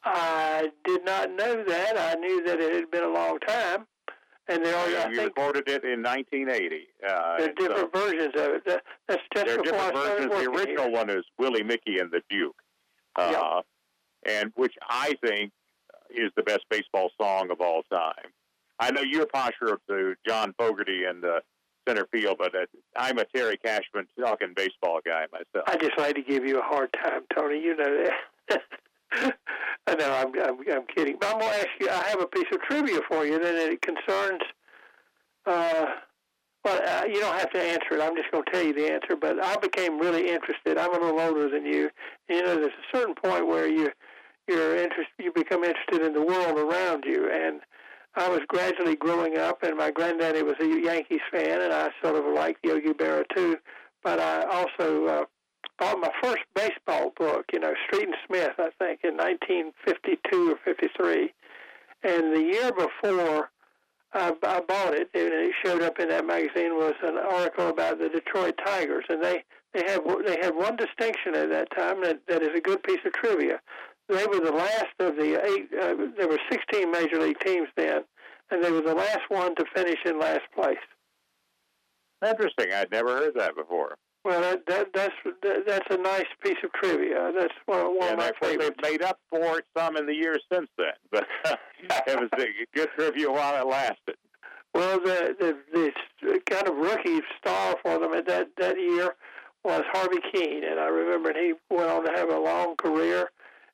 I 0.04 0.68
did 0.84 1.04
not 1.04 1.30
know 1.30 1.64
that. 1.64 1.96
I 1.98 2.18
knew 2.18 2.44
that 2.44 2.60
it 2.60 2.74
had 2.74 2.90
been 2.90 3.04
a 3.04 3.08
long 3.08 3.38
time. 3.38 3.86
And 4.48 4.62
there 4.62 4.76
are, 4.76 4.90
Yeah, 4.90 5.04
I 5.04 5.08
you 5.08 5.16
think, 5.16 5.34
recorded 5.34 5.68
it 5.68 5.84
in 5.84 6.02
1980. 6.02 6.88
Uh, 7.02 7.08
there 7.08 7.16
are 7.16 7.36
and 7.36 7.54
so 7.58 7.68
different 7.68 7.92
versions 7.94 8.34
of 8.34 8.54
it. 8.56 8.64
That, 8.66 8.82
that's 9.08 9.22
just 9.32 9.46
there 9.46 9.58
are 9.58 9.62
different 9.62 9.94
versions. 9.94 10.30
The 10.30 10.50
original 10.50 10.84
here. 10.84 10.92
one 10.92 11.08
is 11.08 11.24
Willie 11.38 11.62
Mickey 11.62 11.98
and 11.98 12.10
the 12.10 12.20
Duke, 12.28 12.56
uh, 13.16 13.62
and 14.26 14.52
which 14.56 14.74
I 14.88 15.14
think 15.24 15.52
is 16.10 16.30
the 16.36 16.42
best 16.42 16.62
baseball 16.70 17.10
song 17.20 17.50
of 17.50 17.60
all 17.60 17.82
time. 17.92 18.30
I 18.78 18.90
know 18.90 19.02
you're 19.02 19.26
partial 19.26 19.76
to 19.88 20.14
John 20.26 20.54
Fogerty 20.58 21.04
and 21.04 21.22
the 21.22 21.40
center 21.86 22.06
field, 22.10 22.36
but 22.38 22.54
uh, 22.54 22.66
I'm 22.96 23.18
a 23.18 23.24
Terry 23.24 23.56
Cashman 23.58 24.06
talking 24.18 24.52
baseball 24.54 25.00
guy 25.04 25.26
myself. 25.32 25.64
I 25.66 25.76
just 25.76 25.98
like 25.98 26.16
to 26.16 26.22
give 26.22 26.44
you 26.44 26.58
a 26.58 26.62
hard 26.62 26.92
time, 26.92 27.22
Tony. 27.34 27.60
You 27.60 27.76
know 27.76 28.04
that. 28.48 28.62
I 29.86 29.94
know 29.94 30.12
I'm, 30.12 30.32
I'm 30.40 30.58
I'm 30.72 30.86
kidding, 30.86 31.16
but 31.20 31.32
I'm 31.32 31.38
going 31.38 31.52
to 31.52 31.58
ask 31.58 31.68
you. 31.78 31.88
I 31.88 32.08
have 32.08 32.20
a 32.20 32.26
piece 32.26 32.46
of 32.52 32.60
trivia 32.62 33.00
for 33.08 33.24
you 33.24 33.38
that 33.38 33.54
it 33.54 33.80
concerns. 33.82 34.42
Uh, 35.46 35.86
well, 36.64 36.80
uh, 36.86 37.06
you 37.06 37.20
don't 37.20 37.38
have 37.38 37.50
to 37.50 37.60
answer 37.60 37.92
it. 37.92 38.00
I'm 38.00 38.16
just 38.16 38.30
going 38.30 38.44
to 38.44 38.50
tell 38.50 38.62
you 38.62 38.72
the 38.72 38.90
answer. 38.90 39.16
But 39.20 39.42
I 39.42 39.56
became 39.56 39.98
really 39.98 40.30
interested. 40.30 40.78
I'm 40.78 40.94
a 40.94 40.98
little 40.98 41.20
older 41.20 41.50
than 41.50 41.66
you. 41.66 41.90
You 42.28 42.42
know, 42.42 42.56
there's 42.56 42.72
a 42.72 42.96
certain 42.96 43.14
point 43.14 43.46
where 43.46 43.68
you 43.68 43.90
you're 44.48 44.76
interest 44.76 45.08
you 45.18 45.32
become 45.32 45.64
interested 45.64 46.02
in 46.02 46.12
the 46.12 46.22
world 46.22 46.58
around 46.58 47.04
you, 47.06 47.30
and 47.30 47.60
I 48.14 48.28
was 48.28 48.40
gradually 48.48 48.96
growing 48.96 49.38
up, 49.38 49.62
and 49.62 49.76
my 49.76 49.90
granddaddy 49.90 50.42
was 50.42 50.56
a 50.60 50.66
Yankees 50.66 51.20
fan, 51.30 51.60
and 51.60 51.72
I 51.72 51.90
sort 52.02 52.16
of 52.16 52.32
liked 52.32 52.64
Yogi 52.64 52.92
Berra 52.92 53.24
too. 53.34 53.56
But 54.02 54.20
I 54.20 54.42
also 54.44 55.06
uh, 55.06 55.24
bought 55.78 55.98
my 55.98 56.10
first 56.22 56.42
baseball 56.54 57.12
book, 57.18 57.46
you 57.52 57.58
know, 57.58 57.74
Street 57.86 58.06
and 58.06 58.16
Smith, 58.26 58.52
I 58.58 58.70
think, 58.78 59.00
in 59.02 59.16
1952 59.16 60.52
or 60.52 60.58
53. 60.64 61.32
And 62.04 62.36
the 62.36 62.40
year 62.40 62.70
before 62.70 63.50
I, 64.14 64.32
I 64.42 64.60
bought 64.60 64.94
it, 64.94 65.10
and 65.14 65.32
it 65.32 65.52
showed 65.64 65.82
up 65.82 65.98
in 65.98 66.08
that 66.08 66.26
magazine, 66.26 66.76
was 66.76 66.94
an 67.02 67.16
article 67.16 67.68
about 67.68 67.98
the 67.98 68.08
Detroit 68.08 68.54
Tigers. 68.64 69.04
And 69.08 69.22
they, 69.22 69.42
they, 69.72 69.84
have, 69.86 70.02
they 70.24 70.38
had 70.40 70.54
one 70.54 70.76
distinction 70.76 71.34
at 71.34 71.50
that 71.50 71.68
time 71.76 72.02
that, 72.02 72.20
that 72.28 72.42
is 72.42 72.56
a 72.56 72.60
good 72.60 72.82
piece 72.84 73.00
of 73.04 73.12
trivia. 73.12 73.60
They 74.08 74.26
were 74.26 74.40
the 74.40 74.52
last 74.52 74.94
of 75.00 75.16
the 75.16 75.42
eight, 75.44 75.68
uh, 75.80 75.94
there 76.16 76.28
were 76.28 76.38
16 76.50 76.90
major 76.90 77.20
league 77.20 77.40
teams 77.40 77.68
then, 77.76 78.04
and 78.50 78.62
they 78.62 78.70
were 78.70 78.82
the 78.82 78.94
last 78.94 79.22
one 79.28 79.54
to 79.56 79.64
finish 79.74 79.98
in 80.04 80.20
last 80.20 80.42
place. 80.54 80.76
Interesting. 82.24 82.72
I'd 82.72 82.90
never 82.90 83.08
heard 83.08 83.34
that 83.36 83.56
before. 83.56 83.96
Well, 84.24 84.40
that, 84.40 84.66
that 84.66 84.88
that's 84.94 85.14
that, 85.42 85.66
that's 85.66 85.86
a 85.90 85.98
nice 85.98 86.26
piece 86.42 86.56
of 86.64 86.72
trivia. 86.72 87.30
That's 87.36 87.52
one, 87.66 87.98
one 87.98 88.08
and 88.08 88.12
of 88.12 88.18
my 88.18 88.28
of 88.28 88.34
favorites. 88.40 88.76
they've 88.82 88.92
made 88.92 89.02
up 89.02 89.18
for 89.30 89.58
it 89.58 89.66
some 89.76 89.96
in 89.96 90.06
the 90.06 90.14
years 90.14 90.42
since 90.52 90.68
then. 90.78 90.94
But 91.86 92.08
it 92.08 92.18
was 92.18 92.30
a 92.38 92.46
good 92.74 92.88
trivia 92.96 93.30
while 93.30 93.60
it 93.60 93.68
lasted. 93.68 94.16
Well, 94.72 94.98
the, 94.98 95.36
the 95.70 95.92
the 96.22 96.40
kind 96.48 96.66
of 96.66 96.74
rookie 96.76 97.20
star 97.38 97.76
for 97.82 97.98
them 97.98 98.14
at 98.14 98.26
that 98.26 98.48
that 98.56 98.80
year 98.80 99.14
was 99.64 99.82
Harvey 99.92 100.18
Kuenn, 100.32 100.64
and 100.70 100.80
I 100.80 100.86
remember 100.86 101.32
he 101.34 101.52
went 101.70 101.90
on 101.90 102.04
to 102.06 102.12
have 102.12 102.30
a 102.30 102.38
long 102.38 102.76
career. 102.76 103.30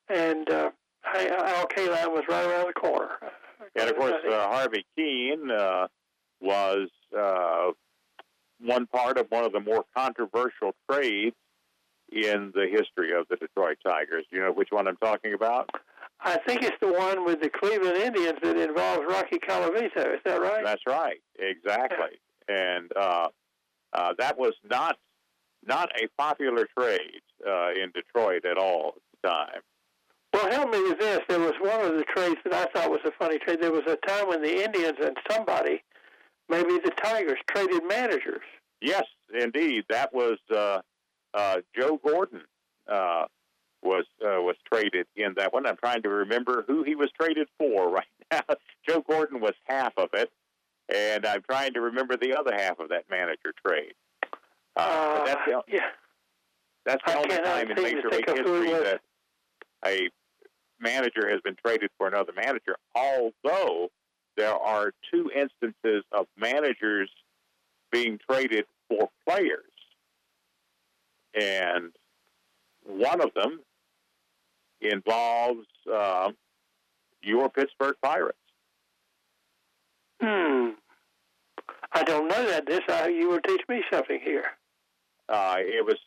And 0.09 0.51
uh, 0.51 0.71
Al 1.15 1.67
Kaline 1.69 2.09
was 2.13 2.25
right 2.29 2.45
around 2.45 2.67
the 2.67 2.73
corner. 2.73 3.11
And 3.77 3.89
of 3.89 3.97
course, 3.97 4.15
uh, 4.29 4.49
Harvey 4.49 4.85
Kuenn 4.99 5.51
uh, 5.51 5.87
was 6.41 6.89
uh, 7.17 7.71
one 8.62 8.87
part 8.87 9.18
of 9.18 9.27
one 9.31 9.44
of 9.44 9.53
the 9.53 9.61
more 9.61 9.85
controversial 9.96 10.75
trades 10.90 11.37
in 12.12 12.53
the 12.55 12.66
history 12.70 13.12
of 13.12 13.27
the 13.29 13.37
Detroit 13.37 13.79
Tigers. 13.87 14.27
You 14.31 14.40
know 14.40 14.53
which 14.53 14.68
one 14.70 14.88
I'm 14.88 14.96
talking 14.96 15.35
about? 15.35 15.70
I 16.23 16.38
think 16.46 16.62
it's 16.62 16.77
the 16.81 16.92
one 16.92 17.25
with 17.25 17.40
the 17.40 17.49
Cleveland 17.49 17.96
Indians 17.96 18.38
that 18.42 18.57
involves 18.57 19.03
Rocky 19.09 19.38
Colavito. 19.38 20.14
Is 20.14 20.20
that 20.25 20.40
right? 20.40 20.64
That's 20.64 20.83
right, 20.87 21.20
exactly. 21.38 22.18
And 22.49 22.90
uh, 22.94 23.29
uh, 23.92 24.12
that 24.18 24.38
was 24.38 24.53
not 24.68 24.96
not 25.66 25.90
a 26.03 26.09
popular 26.18 26.66
trade 26.79 27.23
uh, 27.46 27.70
in 27.70 27.92
Detroit 27.94 28.44
at 28.44 28.59
all 28.59 28.94
at 28.96 29.03
the 29.23 29.29
time. 29.29 29.62
Well, 30.33 30.51
help 30.51 30.70
me 30.70 30.83
with 30.83 30.99
this. 30.99 31.20
There 31.29 31.40
was 31.40 31.55
one 31.61 31.81
of 31.85 31.96
the 31.96 32.05
trades 32.05 32.38
that 32.44 32.55
I 32.55 32.66
thought 32.73 32.90
was 32.90 33.01
a 33.05 33.11
funny 33.18 33.38
trade. 33.38 33.61
There 33.61 33.73
was 33.73 33.83
a 33.87 33.96
time 34.07 34.29
when 34.29 34.42
the 34.42 34.64
Indians 34.64 34.96
and 35.03 35.16
somebody, 35.31 35.83
maybe 36.51 36.79
the 36.85 36.91
Tigers, 36.91 37.39
traded 37.49 37.85
managers. 37.85 38.43
Yes, 38.81 39.05
indeed, 39.33 39.85
that 39.89 40.13
was 40.13 40.39
uh, 40.55 40.81
uh, 41.35 41.57
Joe 41.79 42.01
Gordon 42.05 42.43
uh, 42.91 43.25
was 43.83 44.05
uh, 44.23 44.41
was 44.41 44.57
traded 44.73 45.07
in 45.17 45.35
that 45.37 45.53
one. 45.53 45.67
I'm 45.67 45.77
trying 45.77 46.03
to 46.03 46.09
remember 46.09 46.65
who 46.67 46.83
he 46.83 46.95
was 46.95 47.11
traded 47.19 47.49
for 47.59 47.91
right 47.91 48.05
now. 48.31 48.43
Joe 48.89 49.03
Gordon 49.09 49.41
was 49.41 49.55
half 49.65 49.93
of 49.97 50.11
it, 50.15 50.31
and 50.95 51.25
I'm 51.27 51.43
trying 51.43 51.75
to 51.75 51.81
remember 51.81 52.17
the 52.17 52.37
other 52.37 52.55
half 52.55 52.79
of 52.79 52.89
that 52.91 53.05
manager 53.11 53.53
trade. 53.67 53.95
Uh, 54.77 55.25
that's 55.25 55.41
the, 55.47 55.63
yeah. 55.69 55.81
that's 56.85 57.03
the 57.07 57.13
I 57.13 57.17
only 57.17 57.37
time 57.37 57.71
in 57.71 57.83
Major 57.83 58.09
League 58.11 58.29
of 58.29 58.39
who 58.39 58.63
it 58.63 58.67
history 58.67 58.85
that 58.85 59.01
a 59.85 60.09
manager 60.81 61.29
has 61.29 61.41
been 61.43 61.57
traded 61.65 61.91
for 61.99 62.09
another 62.09 62.33
manager. 62.35 62.77
Although 62.95 63.91
there 64.40 64.55
are 64.55 64.92
two 65.12 65.31
instances 65.37 66.03
of 66.12 66.26
managers 66.38 67.11
being 67.92 68.18
traded 68.31 68.64
for 68.88 69.11
players, 69.29 69.70
and 71.35 71.92
one 72.87 73.20
of 73.20 73.35
them 73.35 73.61
involves 74.81 75.66
uh, 75.92 76.31
your 77.22 77.50
Pittsburgh 77.50 77.96
Pirates. 78.03 78.38
Hmm. 80.22 80.70
I 81.92 82.03
don't 82.05 82.29
know 82.29 82.46
that. 82.48 82.64
This 82.66 82.81
uh, 82.88 83.09
you 83.09 83.29
will 83.29 83.40
teach 83.46 83.62
me 83.68 83.83
something 83.92 84.20
here. 84.24 84.46
Uh, 85.29 85.57
it 85.59 85.85
was 85.85 85.98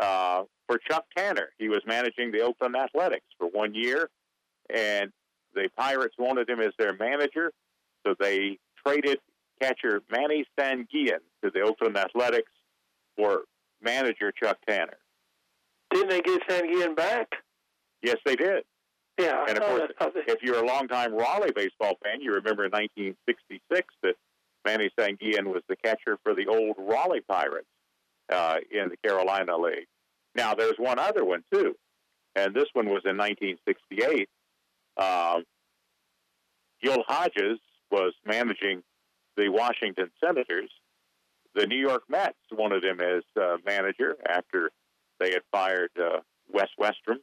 uh, 0.00 0.44
for 0.66 0.78
Chuck 0.90 1.04
Tanner. 1.14 1.50
He 1.58 1.68
was 1.68 1.82
managing 1.86 2.32
the 2.32 2.40
Oakland 2.40 2.76
Athletics 2.76 3.26
for 3.36 3.48
one 3.48 3.74
year, 3.74 4.08
and 4.74 5.12
the 5.54 5.68
Pirates 5.76 6.14
wanted 6.18 6.48
him 6.48 6.60
as 6.60 6.72
their 6.78 6.94
manager, 6.94 7.52
so 8.06 8.14
they 8.18 8.58
traded 8.86 9.18
catcher 9.60 10.02
Manny 10.10 10.44
Sanguillen 10.58 11.20
to 11.42 11.50
the 11.52 11.60
Oakland 11.60 11.96
Athletics 11.96 12.50
for 13.16 13.42
manager 13.82 14.32
Chuck 14.32 14.58
Tanner. 14.68 14.98
Didn't 15.90 16.10
they 16.10 16.20
get 16.20 16.40
Sanguillen 16.48 16.96
back? 16.96 17.28
Yes, 18.02 18.16
they 18.26 18.36
did. 18.36 18.64
Yeah. 19.18 19.44
And 19.48 19.58
of 19.58 19.64
course, 19.64 19.92
that- 19.98 20.12
if 20.28 20.42
you're 20.42 20.62
a 20.62 20.66
longtime 20.66 21.14
Raleigh 21.14 21.52
baseball 21.54 21.96
fan, 22.02 22.20
you 22.20 22.32
remember 22.34 22.64
in 22.64 22.72
1966 22.72 23.94
that 24.02 24.16
Manny 24.64 24.90
Sanguillen 24.98 25.44
was 25.52 25.62
the 25.68 25.76
catcher 25.76 26.18
for 26.22 26.34
the 26.34 26.46
old 26.48 26.76
Raleigh 26.78 27.20
Pirates 27.20 27.68
uh, 28.32 28.56
in 28.70 28.88
the 28.88 28.96
Carolina 29.06 29.56
League. 29.56 29.86
Now, 30.34 30.54
there's 30.54 30.76
one 30.78 30.98
other 30.98 31.24
one, 31.24 31.44
too, 31.52 31.76
and 32.34 32.54
this 32.54 32.66
one 32.72 32.86
was 32.86 33.02
in 33.04 33.16
1968. 33.16 34.28
Um, 34.96 35.44
Gil 36.82 37.04
Hodges 37.06 37.60
was 37.94 38.12
managing 38.26 38.82
the 39.36 39.48
Washington 39.48 40.10
Senators. 40.22 40.70
The 41.54 41.66
New 41.66 41.78
York 41.78 42.02
Mets 42.08 42.34
wanted 42.50 42.82
him 42.84 43.00
as 43.00 43.22
uh, 43.40 43.58
manager 43.64 44.16
after 44.28 44.70
they 45.20 45.30
had 45.30 45.42
fired 45.52 45.90
uh, 45.96 46.18
Wes 46.52 46.68
Westrum. 46.78 47.18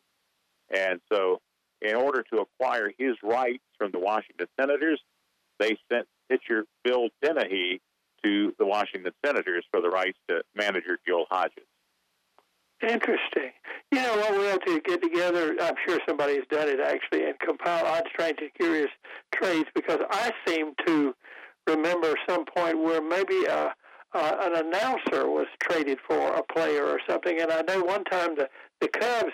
And 0.73 1.01
so, 1.11 1.41
in 1.81 1.95
order 1.95 2.23
to 2.31 2.37
acquire 2.37 2.89
his 2.97 3.17
rights 3.21 3.63
from 3.77 3.91
the 3.91 3.99
Washington 3.99 4.47
Senators, 4.57 5.01
they 5.59 5.77
sent 5.91 6.07
pitcher 6.29 6.63
Bill 6.85 7.09
Denehy 7.21 7.81
to 8.23 8.53
the 8.57 8.65
Washington 8.65 9.11
Senators 9.25 9.65
for 9.71 9.81
the 9.81 9.89
rights 9.89 10.17
to 10.29 10.41
manager 10.55 10.99
Gil 11.05 11.25
Hodges. 11.29 11.65
Interesting. 12.81 13.51
You 13.91 14.01
know 14.01 14.15
what? 14.17 14.37
We 14.37 14.45
have 14.45 14.61
to 14.61 14.79
get 14.81 15.01
together. 15.01 15.55
I'm 15.61 15.75
sure 15.87 15.99
somebody's 16.07 16.43
done 16.49 16.67
it 16.67 16.79
actually, 16.79 17.25
and 17.25 17.37
compile 17.39 17.85
odd, 17.85 18.03
strange, 18.11 18.39
and 18.41 18.53
curious 18.55 18.89
trades 19.35 19.69
because 19.75 19.99
I 20.09 20.31
seem 20.47 20.73
to 20.87 21.13
remember 21.67 22.15
some 22.27 22.45
point 22.45 22.79
where 22.79 23.01
maybe 23.01 23.45
a, 23.45 23.65
uh, 23.67 23.69
uh, 24.13 24.37
an 24.41 24.65
announcer 24.65 25.29
was 25.29 25.47
traded 25.61 25.97
for 26.07 26.33
a 26.33 26.43
player 26.43 26.83
or 26.85 26.99
something. 27.07 27.39
And 27.39 27.51
I 27.51 27.61
know 27.61 27.83
one 27.83 28.03
time 28.05 28.35
the 28.35 28.49
the 28.81 28.87
Cubs 28.87 29.31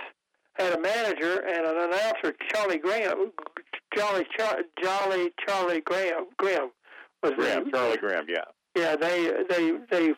had 0.56 0.74
a 0.74 0.80
manager 0.80 1.40
and 1.40 1.66
an 1.66 1.78
announcer, 1.78 2.36
Charlie 2.50 2.78
Graham, 2.80 3.32
Jolly 3.96 4.26
Char- 4.38 4.64
Jolly 4.84 5.32
Charlie 5.48 5.82
Graham 5.82 6.28
Graham 6.38 6.72
was 7.24 7.34
Graham, 7.34 7.72
Charlie 7.72 7.98
Graham, 7.98 8.26
yeah. 8.28 8.44
Yeah, 8.76 8.96
they 8.96 9.32
they 9.50 9.72
they 9.90 10.14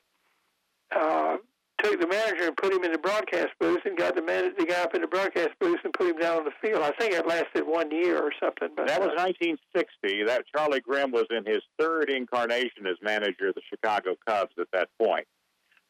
uh, 0.95 1.37
took 1.83 1.99
the 1.99 2.07
manager 2.07 2.47
and 2.47 2.57
put 2.57 2.73
him 2.73 2.83
in 2.83 2.91
the 2.91 2.97
broadcast 2.97 3.49
booth 3.59 3.81
and 3.85 3.97
got 3.97 4.15
the 4.15 4.21
man, 4.21 4.53
the 4.57 4.65
guy 4.65 4.81
up 4.81 4.95
in 4.95 5.01
the 5.01 5.07
broadcast 5.07 5.51
booth 5.59 5.79
and 5.83 5.93
put 5.93 6.07
him 6.07 6.17
down 6.17 6.39
on 6.39 6.45
the 6.45 6.51
field. 6.61 6.81
I 6.81 6.91
think 6.99 7.13
it 7.13 7.27
lasted 7.27 7.65
one 7.65 7.91
year 7.91 8.19
or 8.19 8.31
something. 8.41 8.69
But 8.75 8.87
that 8.87 8.99
was 8.99 9.09
1960. 9.17 10.25
That 10.25 10.43
Charlie 10.55 10.81
Grimm 10.81 11.11
was 11.11 11.25
in 11.29 11.45
his 11.45 11.61
third 11.77 12.09
incarnation 12.09 12.87
as 12.87 12.95
manager 13.01 13.49
of 13.49 13.55
the 13.55 13.61
Chicago 13.69 14.15
Cubs 14.27 14.53
at 14.59 14.67
that 14.73 14.89
point. 15.01 15.27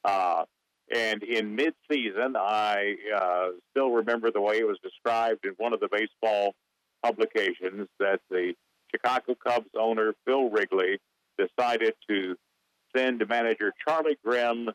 Uh, 0.03 0.43
and 0.93 1.21
in 1.23 1.55
mid-season, 1.55 2.35
I 2.35 2.95
uh, 3.15 3.47
still 3.71 3.91
remember 3.91 4.31
the 4.31 4.41
way 4.41 4.57
it 4.57 4.67
was 4.67 4.79
described 4.81 5.45
in 5.45 5.53
one 5.57 5.73
of 5.73 5.79
the 5.79 5.89
baseball 5.91 6.55
publications 7.03 7.87
that 7.99 8.19
the 8.29 8.53
Chicago 8.91 9.35
Cubs 9.35 9.69
owner 9.77 10.13
Phil 10.25 10.49
Wrigley 10.49 10.99
decided 11.37 11.93
to 12.09 12.35
send 12.95 13.23
manager 13.29 13.71
Charlie 13.87 14.17
Grimm 14.23 14.69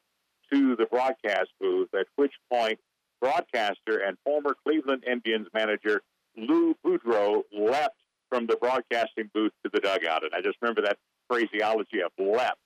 to 0.55 0.77
the 0.77 0.87
broadcast 0.87 1.49
booth, 1.61 1.88
at 1.95 2.07
which 2.17 2.33
point 2.53 2.79
broadcaster 3.21 3.99
and 4.07 4.17
former 4.25 4.55
Cleveland 4.64 5.05
Indians 5.11 5.49
manager 5.53 6.03
Lou 6.37 6.75
Boudreau 6.85 7.43
leapt 7.53 7.97
from 8.29 8.47
the 8.47 8.57
broadcasting 8.57 9.31
booth 9.35 9.53
to 9.64 9.71
the 9.73 9.81
dugout. 9.81 10.25
And 10.25 10.33
I 10.35 10.40
just 10.40 10.57
remember 10.61 10.83
that 10.83 10.99
phraseology 11.29 12.01
of 12.05 12.12
leapt 12.19 12.59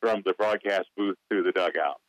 from 0.00 0.22
the 0.24 0.34
broadcast 0.34 0.86
booth 0.96 1.16
to 1.30 1.42
the 1.42 1.52
dugout. 1.52 2.00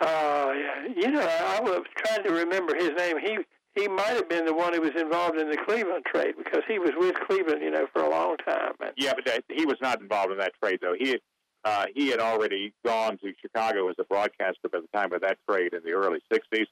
Uh, 0.00 0.52
yeah. 0.54 0.88
You 0.94 1.10
know, 1.10 1.20
I 1.20 1.60
was 1.60 1.82
trying 1.96 2.24
to 2.24 2.32
remember 2.32 2.74
his 2.74 2.90
name. 2.96 3.18
He 3.18 3.38
he 3.74 3.88
might 3.88 4.16
have 4.16 4.28
been 4.28 4.46
the 4.46 4.54
one 4.54 4.72
who 4.72 4.80
was 4.80 4.94
involved 4.96 5.38
in 5.38 5.50
the 5.50 5.56
Cleveland 5.56 6.04
trade 6.06 6.34
because 6.38 6.62
he 6.66 6.78
was 6.78 6.92
with 6.96 7.14
Cleveland, 7.28 7.62
you 7.62 7.70
know, 7.70 7.86
for 7.92 8.02
a 8.02 8.08
long 8.08 8.38
time. 8.38 8.72
And, 8.80 8.92
yeah, 8.96 9.12
but 9.14 9.26
that, 9.26 9.44
he 9.52 9.66
was 9.66 9.76
not 9.82 10.00
involved 10.00 10.32
in 10.32 10.38
that 10.38 10.52
trade, 10.62 10.78
though. 10.80 10.94
He 10.98 11.18
uh, 11.66 11.86
he 11.92 12.08
had 12.08 12.20
already 12.20 12.72
gone 12.84 13.18
to 13.18 13.32
Chicago 13.42 13.88
as 13.88 13.96
a 13.98 14.04
broadcaster 14.04 14.68
by 14.70 14.78
the 14.78 14.96
time 14.96 15.12
of 15.12 15.20
that 15.22 15.36
trade 15.50 15.74
in 15.74 15.80
the 15.84 15.90
early 15.90 16.20
'60s. 16.32 16.66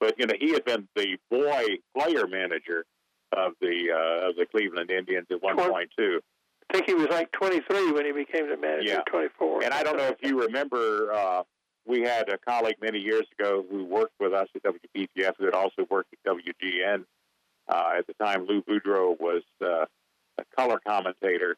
But 0.00 0.18
you 0.18 0.26
know, 0.26 0.34
he 0.40 0.52
had 0.52 0.64
been 0.64 0.88
the 0.96 1.18
boy 1.30 1.66
player 1.94 2.26
manager 2.26 2.86
of 3.36 3.52
the 3.60 3.90
uh, 3.92 4.30
of 4.30 4.36
the 4.36 4.46
Cleveland 4.50 4.90
Indians 4.90 5.26
at 5.30 5.42
one 5.42 5.58
point 5.58 5.90
too. 5.96 6.20
I 6.70 6.74
think 6.74 6.86
he 6.86 6.94
was 6.94 7.08
like 7.08 7.30
23 7.32 7.92
when 7.92 8.06
he 8.06 8.12
became 8.12 8.48
the 8.48 8.56
manager. 8.56 8.88
Yeah. 8.88 9.00
24. 9.10 9.64
And 9.64 9.72
I 9.72 9.82
don't 9.82 9.96
know 9.96 10.08
if 10.08 10.18
you 10.22 10.42
remember, 10.42 11.10
uh, 11.12 11.42
we 11.86 12.02
had 12.02 12.28
a 12.28 12.36
colleague 12.36 12.76
many 12.82 12.98
years 12.98 13.24
ago 13.38 13.64
who 13.70 13.84
worked 13.84 14.12
with 14.20 14.34
us 14.34 14.48
at 14.54 14.62
WPTF 14.62 15.32
who 15.38 15.46
had 15.46 15.54
also 15.54 15.86
worked 15.90 16.12
at 16.12 16.30
WGN. 16.30 17.04
Uh, 17.68 17.90
at 17.98 18.06
the 18.06 18.12
time, 18.22 18.46
Lou 18.46 18.62
Boudreau 18.62 19.18
was 19.18 19.42
uh, 19.62 19.86
a 20.38 20.44
color 20.56 20.78
commentator 20.86 21.56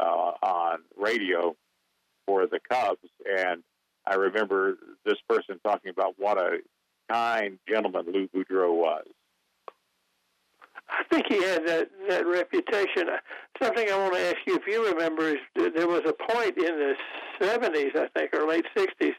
uh, 0.00 0.32
on 0.42 0.78
radio 0.96 1.54
for 2.32 2.46
the 2.46 2.60
Cubs, 2.70 3.10
and 3.38 3.62
I 4.06 4.14
remember 4.14 4.78
this 5.04 5.18
person 5.28 5.60
talking 5.62 5.90
about 5.90 6.14
what 6.16 6.38
a 6.38 6.58
kind 7.10 7.58
gentleman 7.68 8.06
Lou 8.06 8.26
Boudreau 8.28 8.74
was. 8.74 9.04
I 10.88 11.04
think 11.10 11.26
he 11.28 11.42
had 11.42 11.66
that 11.66 11.90
that 12.08 12.26
reputation. 12.26 13.08
Uh, 13.08 13.18
something 13.62 13.86
I 13.90 13.98
want 13.98 14.14
to 14.14 14.20
ask 14.20 14.36
you 14.46 14.56
if 14.56 14.66
you 14.66 14.86
remember 14.86 15.28
is 15.28 15.36
there 15.54 15.86
was 15.86 16.02
a 16.06 16.32
point 16.32 16.56
in 16.56 16.78
the 16.78 16.94
70s, 17.40 17.96
I 17.96 18.08
think, 18.16 18.34
or 18.34 18.46
late 18.46 18.66
60s, 18.76 19.14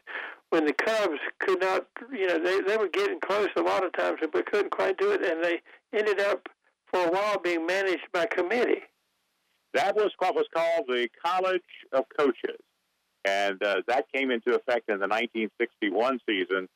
when 0.50 0.66
the 0.66 0.72
Cubs 0.72 1.18
could 1.38 1.60
not, 1.60 1.86
you 2.12 2.26
know, 2.26 2.38
they 2.38 2.60
they 2.62 2.76
were 2.76 2.88
getting 2.88 3.20
close 3.20 3.48
a 3.56 3.62
lot 3.62 3.84
of 3.84 3.92
times, 3.92 4.18
but 4.32 4.46
couldn't 4.46 4.70
quite 4.70 4.98
do 4.98 5.12
it, 5.12 5.22
and 5.22 5.42
they 5.42 5.60
ended 5.96 6.20
up 6.20 6.48
for 6.92 7.06
a 7.06 7.10
while 7.10 7.38
being 7.38 7.64
managed 7.64 8.06
by 8.12 8.26
committee. 8.26 8.82
That 9.72 9.96
was 9.96 10.10
what 10.18 10.34
was 10.34 10.46
called 10.52 10.86
the 10.88 11.08
College 11.24 11.62
of 11.92 12.04
Coaches. 12.16 12.60
And 13.24 13.62
uh, 13.62 13.82
that 13.88 14.06
came 14.12 14.30
into 14.30 14.54
effect 14.54 14.88
in 14.90 14.98
the 14.98 15.08
1961 15.08 16.20
season, 16.28 16.68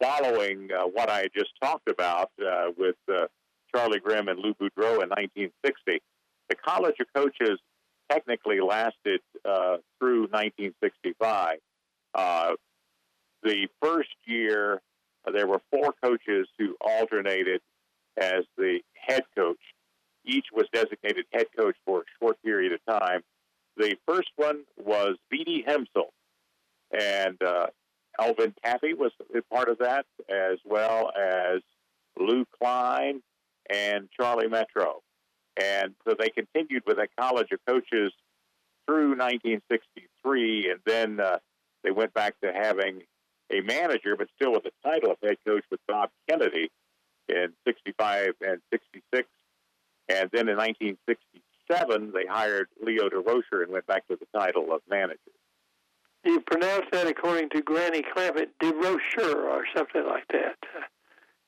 following 0.00 0.70
uh, 0.72 0.84
what 0.84 1.10
I 1.10 1.28
just 1.34 1.50
talked 1.62 1.88
about 1.88 2.30
uh, 2.40 2.70
with 2.76 2.96
uh, 3.12 3.26
Charlie 3.74 4.00
Grimm 4.00 4.28
and 4.28 4.38
Lou 4.38 4.54
Boudreau 4.54 5.02
in 5.02 5.10
1960. 5.10 6.00
The 6.48 6.54
College 6.56 6.96
of 7.00 7.06
Coaches 7.14 7.60
technically 8.10 8.60
lasted 8.60 9.20
uh, 9.44 9.76
through 9.98 10.22
1965. 10.22 11.58
Uh, 12.14 12.52
the 13.42 13.68
first 13.80 14.08
year, 14.26 14.80
there 15.32 15.46
were 15.46 15.60
four 15.70 15.94
coaches 16.02 16.48
who 16.58 16.76
alternated 16.80 17.60
as 18.16 18.44
the 18.56 18.80
head 18.94 19.22
coach. 19.36 19.60
Each 20.24 20.46
was 20.52 20.66
designated 20.72 21.24
head 21.32 21.46
coach 21.56 21.76
for 21.86 22.00
a 22.00 22.04
short 22.20 22.42
period 22.42 22.72
of 22.72 23.00
time. 23.00 23.22
The 23.76 23.96
first 24.06 24.30
one 24.36 24.64
was 24.76 25.16
V.D. 25.30 25.64
Himsl, 25.66 26.08
and 26.92 27.40
uh, 27.42 27.66
Alvin 28.20 28.54
Caffey 28.64 28.96
was 28.96 29.12
part 29.52 29.68
of 29.68 29.78
that, 29.78 30.06
as 30.28 30.58
well 30.64 31.10
as 31.16 31.60
Lou 32.18 32.44
Klein 32.58 33.22
and 33.72 34.08
Charlie 34.18 34.48
Metro. 34.48 35.00
And 35.56 35.94
so 36.06 36.14
they 36.18 36.28
continued 36.28 36.82
with 36.86 36.96
that 36.96 37.10
College 37.18 37.48
of 37.52 37.60
Coaches 37.66 38.12
through 38.86 39.10
1963, 39.10 40.70
and 40.70 40.80
then 40.84 41.20
uh, 41.20 41.38
they 41.84 41.90
went 41.90 42.12
back 42.14 42.34
to 42.42 42.52
having 42.52 43.02
a 43.52 43.60
manager, 43.62 44.16
but 44.16 44.28
still 44.36 44.52
with 44.52 44.64
the 44.64 44.72
title 44.84 45.10
of 45.12 45.16
head 45.22 45.36
coach 45.46 45.64
with 45.70 45.80
Bob 45.86 46.10
Kennedy 46.28 46.70
in 47.28 47.52
65 47.66 48.34
and 48.40 48.60
66. 48.72 49.28
And 50.08 50.28
then 50.32 50.48
in 50.48 50.56
1967, 50.56 51.49
seven, 51.70 52.12
they 52.12 52.26
hired 52.26 52.68
Leo 52.82 53.08
Durocher 53.08 53.62
and 53.62 53.72
went 53.72 53.86
back 53.86 54.06
to 54.08 54.16
the 54.16 54.38
title 54.38 54.72
of 54.72 54.80
manager. 54.88 55.18
You 56.24 56.40
pronounce 56.40 56.84
that 56.92 57.06
according 57.06 57.50
to 57.50 57.62
Granny 57.62 58.02
Clampett, 58.02 58.48
Durocher 58.62 59.36
or 59.36 59.64
something 59.74 60.04
like 60.06 60.26
that. 60.32 60.56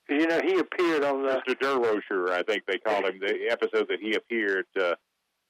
You 0.08 0.26
know, 0.26 0.40
he 0.44 0.58
appeared 0.58 1.04
on 1.04 1.22
the 1.22 1.42
Mr. 1.46 1.54
Durocher, 1.54 2.30
I 2.30 2.42
think 2.42 2.64
they 2.66 2.78
called 2.78 3.04
him. 3.04 3.20
The 3.20 3.48
episode 3.50 3.86
that 3.88 4.00
he 4.00 4.14
appeared 4.14 4.66
uh, 4.78 4.94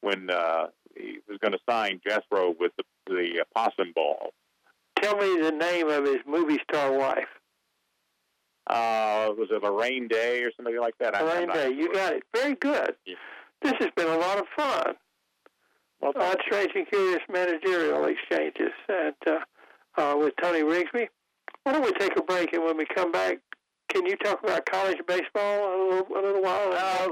when 0.02 0.28
uh, 0.30 0.66
he 0.96 1.18
was 1.28 1.38
going 1.38 1.52
to 1.52 1.58
sign 1.68 2.00
Jethro 2.06 2.54
with 2.60 2.72
the, 2.76 2.84
the 3.06 3.44
possum 3.54 3.92
ball. 3.94 4.30
Tell 5.00 5.16
me 5.16 5.40
the 5.40 5.52
name 5.52 5.88
of 5.88 6.04
his 6.04 6.18
movie 6.26 6.60
star 6.70 6.92
wife. 6.92 7.28
Uh, 8.68 9.30
was 9.36 9.48
it 9.50 9.62
Laraine 9.62 10.08
Day 10.08 10.42
or 10.42 10.52
something 10.56 10.78
like 10.78 10.94
that? 11.00 11.14
Laraine 11.14 11.52
Day, 11.52 11.64
sure. 11.64 11.72
you 11.72 11.92
got 11.92 12.12
it. 12.12 12.22
Very 12.34 12.54
good. 12.54 12.94
Yeah. 13.04 13.14
This 13.62 13.74
has 13.78 13.90
been 13.96 14.08
a 14.08 14.18
lot 14.18 14.38
of 14.38 14.44
fun. 14.56 14.94
Well, 16.00 16.12
odd, 16.16 16.38
strange, 16.44 16.70
and 16.74 16.86
curious 16.88 17.20
managerial 17.32 18.04
exchanges 18.06 18.72
and 18.88 19.14
uh, 19.26 20.00
uh, 20.00 20.16
with 20.16 20.34
Tony 20.42 20.62
Rigsby. 20.62 21.06
Why 21.62 21.72
don't 21.72 21.84
we 21.84 21.92
take 21.92 22.16
a 22.18 22.22
break 22.22 22.52
and 22.52 22.64
when 22.64 22.76
we 22.76 22.86
come 22.86 23.12
back, 23.12 23.38
can 23.88 24.06
you 24.06 24.16
talk 24.16 24.42
about 24.42 24.64
college 24.66 24.96
baseball 25.06 25.60
a 25.60 25.78
little, 25.84 26.16
a 26.16 26.20
little 26.20 26.42
while 26.42 26.72
uh? 26.72 27.08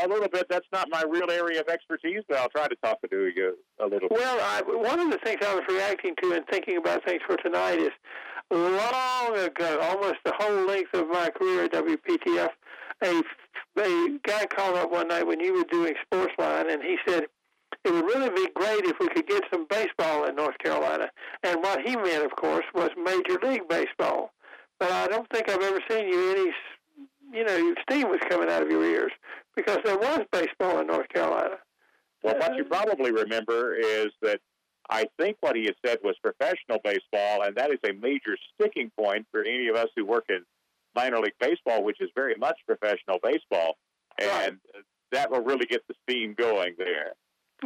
A, 0.00 0.06
a, 0.06 0.08
little 0.08 0.28
bit. 0.28 0.46
That's 0.48 0.66
not 0.72 0.88
my 0.90 1.04
real 1.08 1.30
area 1.30 1.60
of 1.60 1.68
expertise, 1.68 2.22
but 2.28 2.38
I'll 2.38 2.48
try 2.48 2.68
to 2.68 2.76
talk 2.82 3.00
to 3.02 3.08
you 3.12 3.56
a 3.78 3.84
little. 3.84 4.08
bit. 4.08 4.18
Well, 4.18 4.38
I, 4.40 4.62
one 4.64 4.98
of 4.98 5.10
the 5.10 5.18
things 5.18 5.40
I 5.46 5.54
was 5.54 5.64
reacting 5.68 6.14
to 6.22 6.32
and 6.32 6.44
thinking 6.50 6.78
about 6.78 7.04
things 7.04 7.20
for 7.26 7.36
tonight 7.36 7.78
is 7.78 7.90
long 8.50 9.36
ago, 9.36 9.78
almost 9.82 10.16
the 10.24 10.32
whole 10.38 10.66
length 10.66 10.94
of 10.94 11.08
my 11.08 11.30
career 11.30 11.64
at 11.64 11.72
WPTF, 11.72 12.48
a, 13.02 13.22
a 13.78 14.18
guy 14.24 14.46
called 14.46 14.76
up 14.76 14.90
one 14.90 15.08
night 15.08 15.26
when 15.26 15.40
you 15.40 15.54
were 15.54 15.64
doing 15.64 15.94
Sportsline, 16.12 16.72
and 16.72 16.82
he 16.82 16.96
said, 17.06 17.26
it 17.84 17.92
would 17.92 18.04
really 18.04 18.30
be 18.30 18.48
great 18.54 18.84
if 18.84 18.98
we 18.98 19.08
could 19.08 19.26
get 19.26 19.44
some 19.52 19.66
baseball 19.68 20.24
in 20.24 20.34
North 20.34 20.58
Carolina. 20.58 21.08
And 21.42 21.62
what 21.62 21.82
he 21.82 21.96
meant, 21.96 22.24
of 22.24 22.34
course, 22.36 22.64
was 22.74 22.90
Major 22.96 23.38
League 23.42 23.68
Baseball. 23.68 24.32
But 24.78 24.90
I 24.90 25.06
don't 25.06 25.28
think 25.30 25.48
I've 25.48 25.62
ever 25.62 25.80
seen 25.88 26.08
you 26.08 26.30
any, 26.30 26.52
you 27.38 27.44
know, 27.44 27.74
steam 27.88 28.08
was 28.08 28.20
coming 28.28 28.50
out 28.50 28.62
of 28.62 28.70
your 28.70 28.84
ears 28.84 29.12
because 29.54 29.78
there 29.84 29.96
was 29.98 30.20
baseball 30.32 30.80
in 30.80 30.88
North 30.88 31.08
Carolina. 31.08 31.56
Well, 32.22 32.38
what 32.38 32.56
you 32.56 32.64
probably 32.64 33.12
remember 33.12 33.74
is 33.74 34.08
that 34.20 34.40
I 34.90 35.06
think 35.18 35.36
what 35.40 35.56
he 35.56 35.64
had 35.64 35.76
said 35.84 35.98
was 36.02 36.16
professional 36.22 36.78
baseball, 36.82 37.42
and 37.42 37.56
that 37.56 37.70
is 37.70 37.78
a 37.88 37.92
major 37.92 38.36
sticking 38.54 38.90
point 38.98 39.26
for 39.30 39.42
any 39.42 39.68
of 39.68 39.76
us 39.76 39.88
who 39.96 40.04
work 40.04 40.24
in 40.28 40.44
minor 40.96 41.18
league 41.18 41.38
baseball, 41.38 41.84
which 41.84 42.00
is 42.00 42.10
very 42.14 42.34
much 42.38 42.56
professional 42.66 43.18
baseball, 43.22 43.76
and 44.18 44.58
right. 44.74 44.84
that 45.12 45.30
will 45.30 45.42
really 45.42 45.66
get 45.66 45.82
the 45.86 45.94
steam 46.08 46.34
going 46.36 46.74
there. 46.78 47.12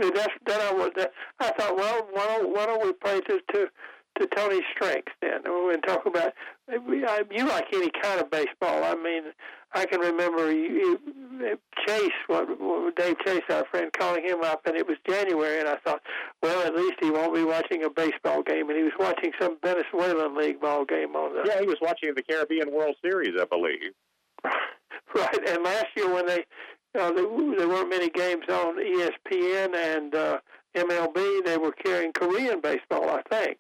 Yeah, 0.00 0.10
that's 0.14 0.34
that 0.46 0.60
I 0.60 0.72
was. 0.72 0.90
I 1.40 1.50
thought, 1.52 1.76
well, 1.76 2.08
why 2.12 2.26
don't, 2.26 2.54
why 2.54 2.66
don't 2.66 2.84
we 2.84 2.92
play 2.92 3.20
this 3.26 3.40
to 3.54 3.66
to 4.20 4.26
Tony's 4.28 4.62
strengths. 4.74 5.12
Then 5.20 5.40
we're 5.44 5.72
going 5.72 5.80
to 5.80 5.86
talk 5.86 6.06
about 6.06 6.32
you 7.30 7.46
like 7.46 7.66
any 7.72 7.90
kind 8.02 8.20
of 8.20 8.30
baseball. 8.30 8.84
I 8.84 8.94
mean, 8.94 9.24
I 9.72 9.86
can 9.86 10.00
remember 10.00 10.52
you, 10.52 10.98
Chase, 11.86 12.10
what, 12.26 12.48
Dave 12.96 13.16
Chase, 13.24 13.42
our 13.50 13.64
friend, 13.70 13.90
calling 13.98 14.24
him 14.24 14.42
up, 14.42 14.62
and 14.66 14.76
it 14.76 14.86
was 14.86 14.96
January, 15.08 15.60
and 15.60 15.68
I 15.68 15.76
thought, 15.76 16.00
well, 16.42 16.66
at 16.66 16.74
least 16.74 16.94
he 17.00 17.10
won't 17.10 17.34
be 17.34 17.44
watching 17.44 17.84
a 17.84 17.90
baseball 17.90 18.42
game, 18.42 18.68
and 18.68 18.76
he 18.76 18.84
was 18.84 18.92
watching 18.98 19.32
some 19.40 19.58
Venezuelan 19.62 20.36
league 20.36 20.60
ball 20.60 20.84
game 20.84 21.14
on 21.16 21.34
the. 21.34 21.42
Yeah, 21.48 21.60
he 21.60 21.66
was 21.66 21.78
watching 21.80 22.14
the 22.14 22.22
Caribbean 22.22 22.72
World 22.72 22.96
Series, 23.02 23.40
I 23.40 23.44
believe. 23.44 23.92
right, 25.14 25.48
and 25.48 25.62
last 25.62 25.86
year 25.96 26.12
when 26.12 26.26
they, 26.26 26.44
uh, 26.98 27.12
there, 27.12 27.56
there 27.56 27.68
weren't 27.68 27.90
many 27.90 28.10
games 28.10 28.44
on 28.48 28.76
ESPN 28.76 29.74
and 29.74 30.14
uh, 30.14 30.38
MLB, 30.76 31.44
they 31.44 31.58
were 31.58 31.72
carrying 31.72 32.12
Korean 32.12 32.60
baseball, 32.60 33.08
I 33.08 33.22
think. 33.30 33.58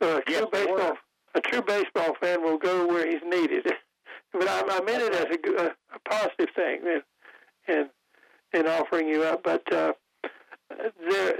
So 0.00 0.18
a 0.18 0.22
yes, 0.28 0.38
true 0.38 0.48
baseball, 0.52 0.96
a 1.34 1.40
true 1.40 1.62
baseball 1.62 2.14
fan 2.20 2.42
will 2.42 2.58
go 2.58 2.86
where 2.86 3.08
he's 3.08 3.22
needed. 3.26 3.66
but 4.32 4.48
I, 4.48 4.62
I 4.68 4.82
meant 4.82 5.02
it 5.02 5.14
as 5.14 5.26
a, 5.26 5.62
a, 5.62 5.66
a 5.94 5.98
positive 6.08 6.48
thing 6.54 6.80
in, 6.84 7.02
in 7.74 7.88
in 8.52 8.66
offering 8.66 9.08
you 9.08 9.24
up. 9.24 9.42
But 9.42 9.72
uh, 9.72 9.92
there, 11.10 11.34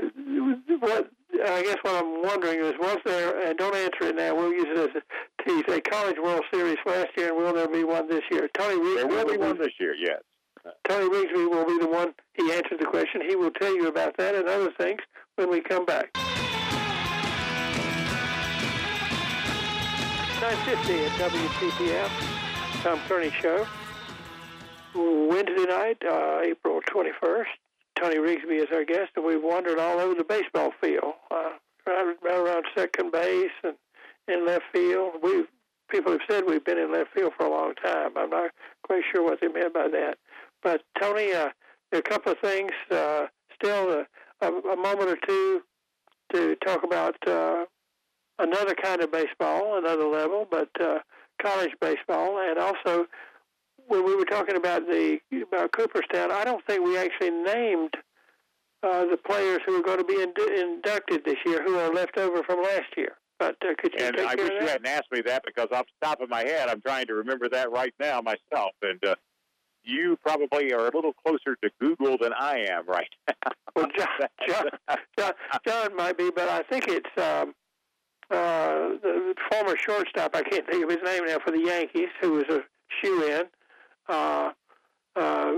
what 0.81 1.11
I 1.47 1.63
guess 1.63 1.77
what 1.83 2.03
I'm 2.03 2.23
wondering 2.23 2.61
is, 2.61 2.75
was 2.79 2.99
there? 3.05 3.49
And 3.49 3.59
don't 3.59 3.75
answer 3.75 4.11
it 4.11 4.17
now. 4.17 4.35
We'll 4.35 4.53
use 4.53 4.67
it 4.69 4.79
as 4.79 5.03
a 5.03 5.45
tease. 5.45 5.65
A 5.69 5.81
College 5.81 6.17
World 6.23 6.43
Series 6.53 6.79
last 6.87 7.09
year, 7.17 7.29
and 7.29 7.37
will 7.37 7.53
there 7.53 7.69
be 7.69 7.85
one 7.85 8.09
this 8.09 8.23
year? 8.31 8.49
Tony 8.57 8.77
Rigsby. 8.77 8.97
There 8.97 9.07
will 9.07 9.27
be 9.27 9.37
one 9.37 9.59
this 9.59 9.73
year. 9.79 9.95
Yes. 9.95 10.21
Tony 10.89 11.09
Rigsby 11.09 11.51
will 11.51 11.67
be 11.67 11.79
the 11.79 11.89
one. 11.89 12.13
He 12.35 12.53
answered 12.53 12.81
the 12.81 12.87
question. 12.87 13.23
He 13.27 13.37
will 13.37 13.51
tell 13.53 13.75
you 13.75 13.87
about 13.87 14.17
that 14.17 14.35
and 14.35 14.49
other 14.49 14.73
things 14.79 15.01
when 15.37 15.51
we 15.51 15.61
come 15.61 15.85
back. 15.85 16.17
950 20.41 21.05
at 21.05 21.33
WPTF, 21.33 22.83
Tom 22.85 23.01
Kearney 23.09 23.33
Show. 23.43 23.67
Wednesday 24.95 25.65
night, 25.65 25.99
uh, 26.09 26.41
April 26.45 26.81
21st. 26.89 27.47
Tony 27.97 28.19
Rigsby 28.19 28.63
is 28.63 28.69
our 28.73 28.85
guest, 28.85 29.11
and 29.17 29.25
we've 29.25 29.43
wandered 29.43 29.81
all 29.81 29.99
over 29.99 30.15
the 30.15 30.23
baseball 30.23 30.73
field, 30.81 31.15
uh, 31.33 31.51
right, 31.89 32.15
around 32.25 32.67
second 32.77 33.11
base 33.11 33.51
and 33.65 33.75
in 34.29 34.47
left 34.47 34.63
field. 34.73 35.15
We've 35.25 35.49
people 35.91 36.13
have 36.13 36.21
said 36.31 36.45
we've 36.47 36.65
been 36.65 36.79
in 36.79 36.93
left 36.93 37.13
field 37.15 37.33
for 37.37 37.47
a 37.47 37.51
long 37.51 37.75
time. 37.75 38.13
I'm 38.17 38.31
not 38.31 38.53
quite 38.85 39.03
sure 39.11 39.25
what 39.25 39.41
they 39.41 39.49
meant 39.49 39.75
by 39.75 39.89
that. 39.89 40.19
But 40.63 40.83
Tony, 41.01 41.33
uh, 41.33 41.49
a 41.91 42.03
couple 42.03 42.31
of 42.31 42.39
things. 42.39 42.71
Uh, 42.91 43.27
still, 43.55 44.05
a, 44.41 44.47
a, 44.47 44.77
moment 44.77 45.11
or 45.11 45.19
two 45.27 45.63
to 46.33 46.55
talk 46.65 46.85
about 46.85 47.17
uh, 47.27 47.65
another 48.39 48.75
kind 48.75 49.03
of 49.03 49.11
baseball, 49.13 49.79
another 49.79 50.07
level, 50.07 50.47
but 50.51 50.69
uh, 50.81 50.99
college 51.43 51.73
baseball, 51.81 52.39
and 52.39 52.59
also 52.59 53.07
when 53.89 54.05
we 54.05 54.15
were 54.15 54.25
talking 54.25 54.57
about 54.57 54.87
the 54.87 55.19
about 55.51 55.73
Cooperstown, 55.73 56.31
I 56.31 56.45
don't 56.45 56.65
think 56.67 56.85
we 56.85 56.99
actually 56.99 57.31
named 57.31 57.95
uh, 58.83 59.07
the 59.07 59.17
players 59.17 59.61
who 59.67 59.77
are 59.77 59.83
going 59.83 59.99
to 59.99 60.05
be 60.05 60.21
inducted 60.21 61.25
this 61.25 61.37
year, 61.45 61.63
who 61.65 61.77
are 61.77 61.93
left 61.93 62.17
over 62.19 62.43
from 62.45 62.63
last 62.63 62.97
year. 62.97 63.17
But 63.39 63.57
uh, 63.63 63.75
could 63.79 63.95
you 63.97 64.05
and 64.05 64.21
I 64.21 64.35
wish 64.35 64.51
you 64.61 64.67
hadn't 64.67 64.87
asked 64.87 65.13
me 65.13 65.21
that 65.23 65.45
because 65.47 65.69
off 65.73 65.87
the 65.87 66.07
top 66.07 66.21
of 66.21 66.29
my 66.29 66.41
head, 66.41 66.69
I'm 66.69 66.81
trying 66.81 67.07
to 67.07 67.15
remember 67.15 67.49
that 67.51 67.71
right 67.71 67.95
now 68.01 68.21
myself. 68.21 68.73
And 68.83 69.03
uh, 69.05 69.15
you 69.85 70.19
probably 70.23 70.73
are 70.73 70.89
a 70.89 70.95
little 70.95 71.13
closer 71.25 71.57
to 71.63 71.71
Google 71.81 72.19
than 72.21 72.33
I 72.33 72.67
am 72.69 72.87
right 72.87 73.09
now. 73.29 73.53
Well, 73.77 73.87
John, 73.97 74.29
John, 74.49 74.65
John, 75.19 75.33
John 75.67 75.97
might 75.97 76.19
be, 76.19 76.31
but 76.35 76.49
I 76.49 76.63
think 76.63 76.89
it's 76.89 77.11
um, 77.17 77.55
uh, 78.31 78.89
the 79.03 79.35
former 79.51 79.77
shortstop. 79.77 80.35
I 80.37 80.43
can't 80.43 80.67
think 80.67 80.85
of 80.85 80.91
his 80.91 81.03
name 81.05 81.27
now 81.27 81.39
for 81.45 81.51
the 81.51 81.61
Yankees, 81.61 82.09
who 82.21 82.33
was 82.33 82.45
a 82.51 82.61
shoe 83.03 83.23
in. 83.25 83.45
Uh, 84.09 84.51
uh, 85.17 85.53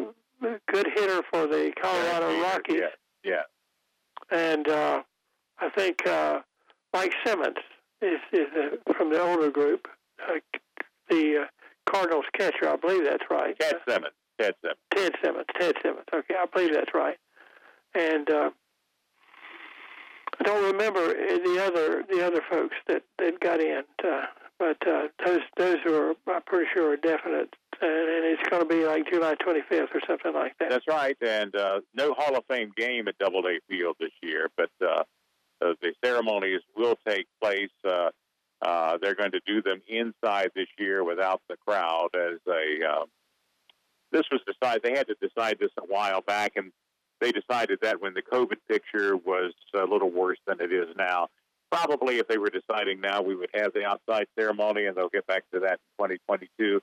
good 0.68 0.86
hitter 0.94 1.22
for 1.32 1.46
the 1.46 1.72
Colorado 1.80 2.30
Yeah, 2.30 2.42
Rockies, 2.52 2.80
Yeah, 3.24 3.32
yeah. 4.32 4.36
and 4.36 4.68
uh, 4.68 5.02
I 5.58 5.68
think 5.70 6.06
uh, 6.06 6.40
Mike 6.94 7.12
Simmons 7.24 7.56
is, 8.00 8.18
is 8.32 8.46
uh, 8.56 8.92
from 8.94 9.12
the 9.12 9.20
older 9.20 9.50
group, 9.50 9.86
uh, 10.26 10.38
the 11.08 11.42
uh, 11.42 11.90
Cardinals 11.92 12.24
catcher. 12.36 12.68
I 12.68 12.76
believe 12.76 13.04
that's 13.04 13.24
right. 13.30 13.58
Ted 13.58 13.76
Simmons. 13.86 14.14
Ted 14.40 14.54
Simmons. 14.62 14.78
Ted 14.94 15.12
Simmons. 15.22 15.46
Ted 15.58 15.74
Simmons. 15.82 16.06
Okay, 16.14 16.34
I 16.38 16.46
believe 16.46 16.72
that's 16.72 16.94
right. 16.94 17.16
And 17.94 18.30
uh, 18.30 18.50
I 20.40 20.42
don't 20.42 20.72
remember 20.72 21.12
the 21.12 21.62
other 21.62 22.02
the 22.08 22.26
other 22.26 22.42
folks 22.48 22.76
that 22.88 23.02
that 23.18 23.40
got 23.40 23.60
in, 23.60 23.82
uh, 24.02 24.22
but 24.58 24.76
uh, 24.86 25.08
those 25.24 25.40
those 25.56 25.78
are 25.86 26.14
I'm 26.28 26.42
pretty 26.46 26.66
sure 26.72 26.92
are 26.92 26.96
definite, 26.96 27.54
and, 27.80 28.08
and 28.08 28.24
it's 28.24 28.48
going 28.48 28.62
to 28.62 28.68
be 28.68 28.86
like 28.86 29.10
July 29.10 29.34
25th 29.34 29.94
or 29.94 30.00
something 30.06 30.32
like 30.32 30.56
that. 30.58 30.70
That's 30.70 30.86
right. 30.88 31.16
And 31.20 31.54
uh, 31.54 31.80
no 31.94 32.14
Hall 32.14 32.36
of 32.36 32.44
Fame 32.48 32.72
game 32.74 33.06
at 33.08 33.18
Doubleday 33.18 33.58
Field 33.68 33.96
this 34.00 34.12
year, 34.22 34.48
but 34.56 34.70
uh, 34.80 35.02
uh, 35.62 35.74
the 35.82 35.92
ceremonies 36.02 36.60
will 36.74 36.96
take 37.06 37.26
place. 37.42 37.70
Uh, 37.84 38.10
uh, 38.62 38.98
they're 39.00 39.14
going 39.14 39.32
to 39.32 39.40
do 39.46 39.62
them 39.62 39.80
inside 39.88 40.50
this 40.54 40.68
year 40.78 41.04
without 41.04 41.42
the 41.48 41.56
crowd. 41.66 42.08
As 42.14 42.38
a 42.48 42.86
uh, 42.88 43.04
this 44.10 44.24
was 44.32 44.40
decided, 44.46 44.82
they 44.82 44.96
had 44.96 45.06
to 45.08 45.16
decide 45.20 45.58
this 45.60 45.70
a 45.78 45.84
while 45.84 46.22
back, 46.22 46.52
and 46.56 46.72
they 47.20 47.32
decided 47.32 47.78
that 47.82 48.00
when 48.00 48.14
the 48.14 48.22
COVID 48.22 48.56
picture 48.68 49.16
was 49.16 49.52
a 49.74 49.84
little 49.84 50.10
worse 50.10 50.38
than 50.46 50.60
it 50.60 50.72
is 50.72 50.88
now. 50.96 51.28
Probably, 51.70 52.18
if 52.18 52.26
they 52.26 52.38
were 52.38 52.50
deciding 52.50 53.00
now, 53.00 53.22
we 53.22 53.36
would 53.36 53.50
have 53.54 53.72
the 53.72 53.84
outside 53.84 54.26
ceremony, 54.36 54.86
and 54.86 54.96
they'll 54.96 55.08
get 55.08 55.26
back 55.26 55.44
to 55.54 55.60
that 55.60 55.78
in 56.00 56.08
2022. 56.08 56.80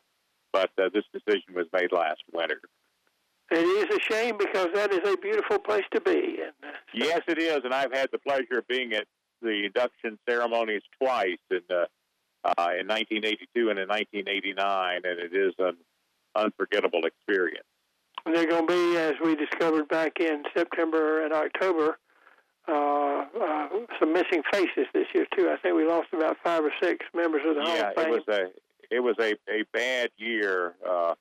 But 0.53 0.69
uh, 0.81 0.89
this 0.93 1.03
decision 1.11 1.53
was 1.53 1.65
made 1.73 1.91
last 1.91 2.21
winter. 2.31 2.61
It 3.51 3.57
is 3.57 3.95
a 3.95 3.99
shame 3.99 4.37
because 4.37 4.69
that 4.73 4.93
is 4.93 5.01
a 5.05 5.17
beautiful 5.17 5.59
place 5.59 5.83
to 5.93 6.01
be. 6.01 6.39
And, 6.41 6.53
uh, 6.63 6.77
Yes, 6.93 7.21
it 7.27 7.37
is, 7.37 7.61
and 7.65 7.73
I've 7.73 7.93
had 7.93 8.09
the 8.11 8.19
pleasure 8.19 8.59
of 8.59 8.67
being 8.67 8.93
at 8.93 9.05
the 9.41 9.65
induction 9.65 10.17
ceremonies 10.27 10.81
twice 11.01 11.37
in 11.51 11.61
uh, 11.69 11.85
uh, 12.43 12.71
in 12.79 12.87
1982 12.87 13.69
and 13.69 13.79
in 13.79 13.87
1989, 13.87 15.01
and 15.03 15.19
it 15.19 15.33
is 15.35 15.53
an 15.59 15.75
unforgettable 16.35 17.01
experience. 17.05 17.67
They're 18.35 18.47
going 18.47 18.67
to 18.67 18.73
be, 18.73 18.97
as 18.97 19.13
we 19.23 19.35
discovered 19.35 19.87
back 19.87 20.19
in 20.19 20.43
September 20.55 21.23
and 21.23 21.33
October, 21.33 21.97
uh, 22.67 23.25
uh, 23.41 23.67
some 23.99 24.13
missing 24.13 24.41
faces 24.51 24.87
this 24.93 25.07
year 25.13 25.25
too. 25.35 25.49
I 25.49 25.57
think 25.61 25.75
we 25.75 25.85
lost 25.87 26.07
about 26.13 26.37
five 26.43 26.63
or 26.63 26.71
six 26.81 27.05
members 27.13 27.41
of 27.47 27.55
the 27.55 27.61
Hall 27.61 27.75
yeah, 27.75 27.89
of 27.89 27.95
Fame. 27.95 28.07
it 28.07 28.11
was 28.11 28.27
a 28.27 28.47
it 28.89 28.99
was 28.99 29.15
a, 29.19 29.33
a 29.49 29.63
bad 29.73 30.09
year 30.17 30.75
uh, 30.87 31.13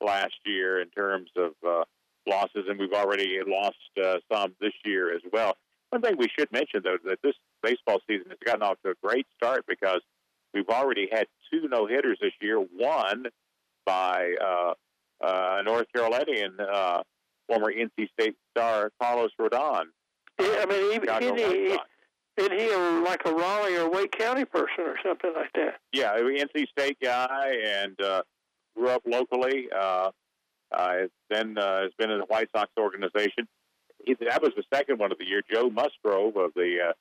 last 0.00 0.34
year 0.44 0.80
in 0.80 0.88
terms 0.90 1.30
of 1.36 1.52
uh, 1.66 1.84
losses, 2.26 2.64
and 2.68 2.78
we've 2.78 2.92
already 2.92 3.38
lost 3.46 3.76
uh, 4.02 4.16
some 4.32 4.54
this 4.60 4.72
year 4.84 5.14
as 5.14 5.22
well. 5.32 5.56
One 5.90 6.02
thing 6.02 6.16
we 6.18 6.28
should 6.38 6.50
mention, 6.52 6.80
though, 6.82 6.98
that 7.04 7.20
this 7.22 7.34
baseball 7.62 8.00
season 8.06 8.26
has 8.28 8.38
gotten 8.44 8.62
off 8.62 8.78
to 8.84 8.90
a 8.90 8.94
great 9.02 9.26
start 9.36 9.64
because 9.68 10.00
we've 10.52 10.68
already 10.68 11.08
had 11.10 11.26
two 11.50 11.68
no 11.68 11.86
hitters 11.86 12.18
this 12.20 12.32
year. 12.40 12.58
One 12.58 13.26
by 13.86 14.34
uh, 14.42 14.74
uh, 15.20 15.62
North 15.64 15.86
Carolinian, 15.94 16.56
uh, 16.60 17.02
former 17.48 17.72
NC 17.72 18.08
State 18.18 18.36
star 18.50 18.90
Carlos 19.00 19.30
Rodon. 19.40 19.84
Yeah, 20.40 20.56
I 20.62 20.66
mean, 20.66 20.94
even, 20.94 21.08
isn't 21.08 21.38
he, 21.38 21.78
isn't 22.36 22.52
he 22.52 22.70
a, 22.70 22.78
like 23.04 23.22
a 23.24 23.32
Raleigh 23.32 23.76
or 23.76 23.90
Wake 23.90 24.12
County 24.12 24.44
person 24.44 24.80
or 24.80 24.96
something 25.04 25.32
like 25.34 25.52
that? 25.54 25.76
Yeah, 25.92 26.16
NC 26.16 26.68
State 26.68 26.98
guy, 27.02 27.52
and 27.66 28.00
uh, 28.00 28.22
grew 28.76 28.88
up 28.88 29.02
locally. 29.06 29.68
Uh, 29.74 30.10
uh, 30.72 30.94
then 31.30 31.56
uh, 31.56 31.82
has 31.82 31.92
been 31.98 32.10
in 32.10 32.18
the 32.18 32.26
White 32.26 32.48
Sox 32.54 32.70
organization. 32.78 33.46
He, 34.04 34.16
that 34.28 34.42
was 34.42 34.52
the 34.56 34.64
second 34.72 34.98
one 34.98 35.12
of 35.12 35.18
the 35.18 35.26
year. 35.26 35.42
Joe 35.48 35.70
Musgrove 35.70 36.36
of 36.36 36.52
the 36.56 36.88
uh, 36.88 36.92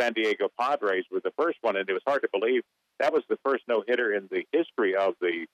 San 0.00 0.14
Diego 0.14 0.48
Padres 0.58 1.04
was 1.10 1.22
the 1.22 1.32
first 1.38 1.58
one, 1.60 1.76
and 1.76 1.88
it 1.88 1.92
was 1.92 2.02
hard 2.06 2.22
to 2.22 2.28
believe 2.32 2.62
that 3.00 3.12
was 3.12 3.22
the 3.28 3.38
first 3.44 3.64
no 3.66 3.82
hitter 3.86 4.12
in 4.12 4.28
the 4.30 4.44
history 4.52 4.94
of 4.94 5.14
the 5.20 5.46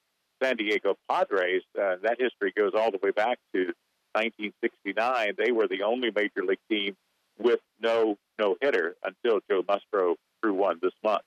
San 0.42 0.56
Diego 0.56 0.96
Padres. 1.10 1.62
Uh, 1.78 1.96
that 2.02 2.16
history 2.18 2.52
goes 2.56 2.72
all 2.74 2.90
the 2.90 2.98
way 3.02 3.10
back 3.10 3.38
to 3.54 3.72
1969. 4.12 5.34
They 5.36 5.52
were 5.52 5.68
the 5.68 5.82
only 5.82 6.10
major 6.14 6.44
league 6.44 6.58
team 6.70 6.96
with 7.38 7.60
no 7.80 8.16
no 8.38 8.56
hitter 8.60 8.96
until 9.04 9.40
Joe 9.50 9.62
Musgrove 9.66 10.16
threw 10.42 10.54
one 10.54 10.78
this 10.80 10.92
month. 11.02 11.22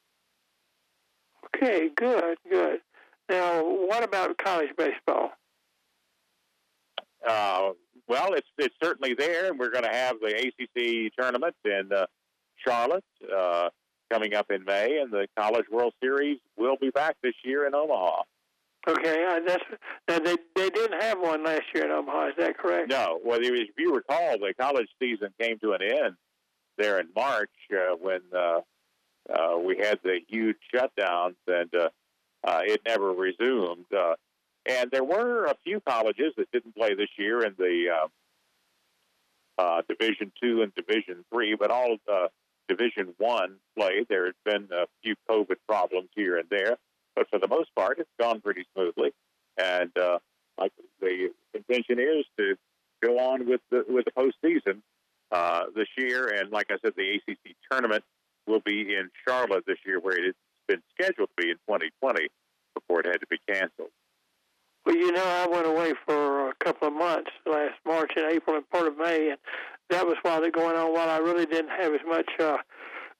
Okay, 1.55 1.89
good, 1.95 2.38
good. 2.49 2.80
Now, 3.30 3.64
what 3.64 4.03
about 4.03 4.38
college 4.38 4.70
baseball? 4.78 5.32
Uh, 7.28 7.72
well, 8.07 8.34
it's 8.34 8.47
it's 8.57 8.76
certainly 8.82 9.14
there, 9.14 9.49
and 9.49 9.60
we're 9.60 9.70
going 9.70 9.84
to 9.84 9.91
have 9.91 10.18
the 10.20 10.36
ACC 10.36 11.12
tournament 11.18 11.55
in 11.64 11.89
uh, 11.93 12.05
Charlotte 12.66 13.03
uh, 13.36 13.70
coming 14.12 14.34
up 14.34 14.49
in 14.49 14.66
May, 14.66 14.99
and 14.99 15.12
the 15.12 15.28
College 15.38 15.66
World 15.72 15.93
Series 16.01 16.39
will 16.57 16.78
be 16.78 16.89
back 16.89 17.18
this 17.22 17.36
year 17.43 17.68
in 17.68 17.76
Omaha. 17.76 18.24
Okay, 18.90 19.24
uh, 19.24 19.40
that's 19.46 19.64
now 20.08 20.20
they 20.20 20.36
they 20.56 20.70
didn't 20.70 21.02
have 21.02 21.20
one 21.20 21.44
last 21.44 21.64
year 21.74 21.86
in 21.86 21.92
Omaha. 21.92 22.30
Is 22.30 22.34
that 22.40 22.58
correct? 22.58 22.90
No, 22.90 23.20
well, 23.24 23.40
if 23.42 23.70
you 23.78 23.94
recall, 23.94 24.38
the 24.40 24.54
college 24.60 24.88
season 25.00 25.30
came 25.40 25.60
to 25.60 25.74
an 25.74 25.82
end 25.84 26.16
there 26.78 27.00
in 27.00 27.08
March 27.16 27.52
uh, 27.72 27.96
when 27.96 28.22
uh, 28.36 28.62
uh, 29.32 29.58
we 29.60 29.78
had 29.78 30.00
the 30.04 30.20
huge 30.28 30.58
shutdowns, 30.74 31.36
and 31.48 31.70
uh, 31.76 31.90
uh, 32.44 32.62
it 32.64 32.82
never 32.88 33.12
resumed. 33.12 33.86
Uh, 33.96 34.16
and 34.66 34.90
there 34.92 35.04
were 35.04 35.46
a 35.46 35.56
few 35.64 35.82
colleges 35.82 36.34
that 36.38 36.52
didn't 36.52 36.76
play 36.76 36.96
this 36.96 37.10
year 37.18 37.44
in 37.46 37.54
the 37.58 37.90
uh, 37.94 39.62
uh, 39.62 39.82
Division 39.88 40.32
Two 40.42 40.64
and 40.64 40.74
Division 40.74 41.26
Three, 41.32 41.56
but 41.56 41.70
all 41.70 41.98
uh, 42.12 42.28
Division 42.68 43.14
One 43.18 43.58
played. 43.78 44.08
There 44.10 44.26
has 44.26 44.36
been 44.46 44.70
a 44.72 44.86
few 45.04 45.16
COVID 45.30 45.58
problems 45.68 46.10
here 46.16 46.38
and 46.38 46.50
there, 46.50 46.78
but 47.16 47.30
for 47.30 47.39
the 47.39 47.47
most 47.47 47.70
part, 47.76 47.99
it's 47.99 48.10
gone 48.20 48.41
pretty 48.41 48.66
smoothly. 48.74 49.12
And 49.57 49.91
uh, 49.97 50.20
the 51.01 51.30
intention 51.53 51.99
is 51.99 52.26
to 52.38 52.55
go 53.03 53.20
on 53.20 53.47
with 53.47 53.62
the 53.72 53.86
with 53.88 54.05
the 54.05 54.12
postseason 54.12 54.82
uh, 55.32 55.66
this 55.76 55.88
year. 55.97 56.28
And 56.28 56.51
like 56.51 56.68
I 56.70 56.76
said, 56.84 56.93
the 56.95 57.16
ACC 57.16 57.55
tournament 57.70 58.03
will 58.47 58.62
be 58.66 58.95
in 58.95 59.10
Charlotte 59.28 59.64
this 59.68 59.78
year, 59.86 59.99
where 59.99 60.24
it's 60.24 60.38
been 60.68 60.82
scheduled 60.93 61.30
to 61.38 61.43
be 61.43 61.51
in 61.51 61.57
2020 61.68 62.28
before 62.74 63.01
it 63.01 63.07
had 63.07 63.20
to 63.20 63.28
be 63.28 63.38
canceled. 63.47 63.89
Well, 64.86 64.95
you 64.95 65.12
know, 65.12 65.24
I 65.24 65.47
went 65.47 65.68
away 65.68 65.93
for 66.05 66.49
a 66.49 66.53
couple 66.64 66.88
of 66.88 66.93
months 66.93 67.32
last 67.45 67.76
March 67.86 68.12
and 68.16 68.32
April 68.32 68.55
and 68.55 68.70
part 68.70 68.88
of 68.88 68.97
May, 68.97 69.30
and 69.30 69.38
that 69.89 70.05
was 70.05 70.16
while 70.22 70.41
they're 70.41 70.51
going 70.51 70.78
on. 70.78 70.93
While 70.93 71.10
I 71.10 71.18
really 71.18 71.45
didn't 71.45 71.72
have 71.72 71.93
as 71.93 72.01
much 72.07 72.30
uh, 72.39 72.57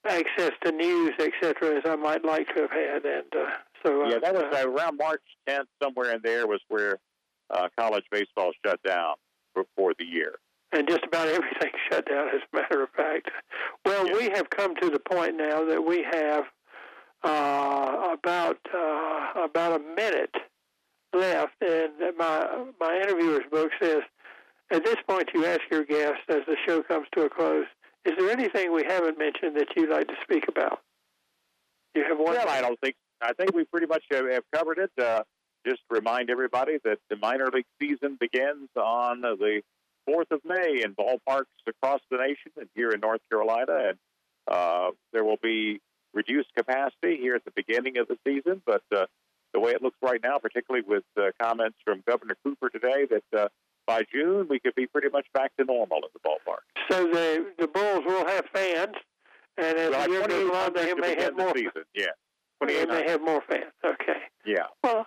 access 0.07 0.51
to 0.63 0.71
news, 0.71 1.13
etc., 1.19 1.77
as 1.77 1.83
I 1.85 1.95
might 1.95 2.23
like 2.23 2.47
to 2.55 2.61
have 2.61 2.71
had, 2.71 3.05
and 3.05 3.25
uh, 3.35 3.49
so 3.86 4.07
yeah, 4.07 4.19
that 4.19 4.34
was 4.34 4.43
uh, 4.53 4.67
around 4.69 4.97
March 4.97 5.21
10th, 5.47 5.65
somewhere 5.82 6.13
in 6.13 6.21
there 6.23 6.47
was 6.47 6.59
where 6.69 6.97
uh, 7.49 7.67
college 7.77 8.05
baseball 8.11 8.51
shut 8.65 8.82
down 8.84 9.15
for, 9.53 9.63
for 9.75 9.93
the 9.97 10.05
year. 10.05 10.36
and 10.71 10.88
just 10.88 11.03
about 11.03 11.27
everything 11.27 11.71
shut 11.91 12.05
down, 12.07 12.27
as 12.30 12.41
a 12.53 12.55
matter 12.55 12.84
of 12.84 12.89
fact. 12.91 13.30
Well, 13.86 14.07
Yeah. 14.07 14.13
we 14.17 14.23
have 14.36 14.49
come 14.49 14.75
to 14.75 14.89
the 14.89 14.99
point 14.99 15.36
now 15.36 15.65
that 15.65 15.84
we 15.84 16.03
have 16.03 16.45
uh, 17.23 18.15
about 18.17 18.57
uh, 18.73 19.43
about 19.43 19.80
a 19.80 19.84
minute 19.95 20.36
left, 21.13 21.53
and 21.61 21.91
my 22.17 22.65
my 22.80 22.95
interviewer's 23.01 23.43
book 23.51 23.71
says, 23.82 24.01
at 24.71 24.86
this 24.86 24.95
point, 25.07 25.30
you 25.34 25.45
ask 25.45 25.61
your 25.71 25.84
guest 25.84 26.19
as 26.30 26.41
the 26.47 26.55
show 26.67 26.84
comes 26.84 27.07
to 27.15 27.23
a 27.23 27.30
close, 27.30 27.65
is 28.05 28.13
there 28.17 28.30
anything 28.30 28.71
we 28.71 28.84
haven't 28.88 29.17
mentioned 29.17 29.57
that 29.57 29.67
you'd 29.75 29.89
like 29.89 30.07
to 30.07 30.13
speak 30.23 30.45
about? 30.47 30.80
You 31.95 32.03
have 32.07 32.17
one. 32.19 32.36
Well, 32.36 32.47
I 32.47 32.61
don't 32.61 32.80
think. 32.80 32.95
I 33.22 33.34
think 33.34 33.53
we 33.53 33.65
pretty 33.65 33.88
much 33.88 34.03
have, 34.11 34.30
have 34.30 34.43
covered 34.53 34.78
it. 34.80 34.91
Uh, 35.01 35.24
just 35.65 35.82
remind 35.89 36.30
everybody 36.30 36.78
that 36.86 36.99
the 37.09 37.17
minor 37.17 37.47
league 37.53 37.65
season 37.82 38.17
begins 38.20 38.70
on 38.78 39.22
the 39.22 39.61
4th 40.09 40.32
of 40.32 40.39
May 40.45 40.82
in 40.84 40.95
ballparks 40.95 41.43
across 41.67 41.99
the 42.09 42.17
nation 42.17 42.51
and 42.57 42.70
here 42.76 42.91
in 42.91 42.99
North 43.01 43.22
Carolina. 43.30 43.89
And 43.89 43.97
uh, 44.47 44.91
there 45.13 45.24
will 45.24 45.38
be 45.41 45.82
reduced 46.13 46.49
capacity 46.57 47.17
here 47.17 47.36
at 47.36 47.43
the 47.45 47.51
beginning 47.55 47.97
of 47.97 48.07
the 48.07 48.17
season, 48.26 48.61
but 48.65 48.82
uh, 48.95 49.05
the 49.53 49.59
way 49.59 49.72
it 49.72 49.82
looks 49.82 49.97
right 50.01 50.20
now, 50.24 50.38
particularly 50.39 50.86
with 50.88 51.03
uh, 51.20 51.32
comments 51.41 51.78
from 51.86 52.01
Governor 52.07 52.36
Cooper 52.43 52.70
today, 52.70 53.05
that 53.11 53.39
uh, 53.39 53.47
by 53.86 54.03
June 54.11 54.47
we 54.49 54.59
could 54.59 54.76
be 54.76 54.88
pretty 54.88 55.09
much 55.09 55.28
back 55.34 55.51
to 55.57 55.65
normal 55.65 55.97
in 55.97 56.09
the 56.13 56.20
ballpark. 56.28 56.63
So 56.89 57.05
the 57.07 57.45
the 57.59 57.67
Bulls 57.67 58.03
will 58.05 58.26
have 58.28 58.45
fans, 58.53 58.95
and 59.57 59.78
as 59.78 59.91
Well, 59.91 60.05
the 60.05 60.11
year 60.11 60.28
goes 60.28 60.51
on, 60.51 60.74
2800 60.74 60.76
they 60.76 60.93
may 61.15 61.22
have 61.22 61.38
more. 61.38 61.53
season. 61.55 61.84
Yeah, 61.93 62.05
They 62.62 62.68
2800. 62.86 63.05
may 63.05 63.12
have 63.12 63.22
more 63.22 63.41
fans. 63.49 63.72
Okay. 63.86 64.20
Yeah. 64.45 64.66
Well, 64.84 65.05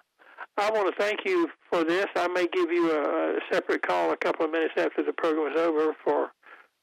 I 0.56 0.70
want 0.70 0.94
to 0.94 1.02
thank 1.02 1.20
you 1.24 1.48
for 1.70 1.84
this. 1.84 2.06
I 2.16 2.28
may 2.28 2.46
give 2.46 2.70
you 2.70 2.90
a, 2.92 3.38
separate 3.50 3.82
call 3.82 4.12
a 4.12 4.16
couple 4.16 4.44
of 4.44 4.50
minutes 4.50 4.74
after 4.76 5.02
the 5.02 5.12
program 5.12 5.52
is 5.52 5.58
over 5.58 5.94
for 6.04 6.32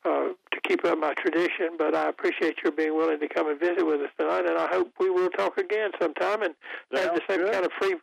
uh, 0.05 0.29
to 0.51 0.61
keep 0.67 0.83
up 0.85 0.97
my 0.97 1.13
tradition. 1.15 1.75
But 1.77 1.95
I 1.95 2.09
appreciate 2.09 2.57
your 2.63 2.71
being 2.71 2.95
willing 2.95 3.19
to 3.19 3.27
come 3.27 3.49
and 3.49 3.59
visit 3.59 3.85
with 3.85 4.01
us 4.01 4.09
tonight, 4.19 4.45
and 4.47 4.57
I 4.57 4.67
hope 4.67 4.91
we 4.99 5.09
will 5.09 5.29
talk 5.29 5.57
again 5.57 5.91
sometime 5.99 6.41
and 6.41 6.55
have 6.93 7.15
the 7.15 7.21
same 7.29 7.39
good. 7.39 7.53
kind 7.53 7.65
of 7.65 7.71
free 7.79 7.95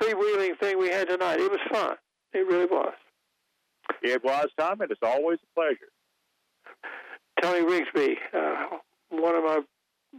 freewheeling 0.00 0.58
thing 0.60 0.78
we 0.78 0.88
had 0.90 1.08
tonight. 1.08 1.40
It 1.40 1.50
was 1.50 1.60
fun. 1.72 1.96
It 2.34 2.46
really 2.46 2.66
was. 2.66 2.92
It 4.02 4.22
was, 4.22 4.48
Tom, 4.58 4.80
and 4.80 4.90
it's 4.90 5.00
always 5.02 5.38
a 5.42 5.54
pleasure. 5.54 5.88
Tony 7.40 7.64
Rigsby, 7.64 8.16
uh, 8.34 8.78
one 9.10 9.34
of 9.34 9.44
my 9.44 9.60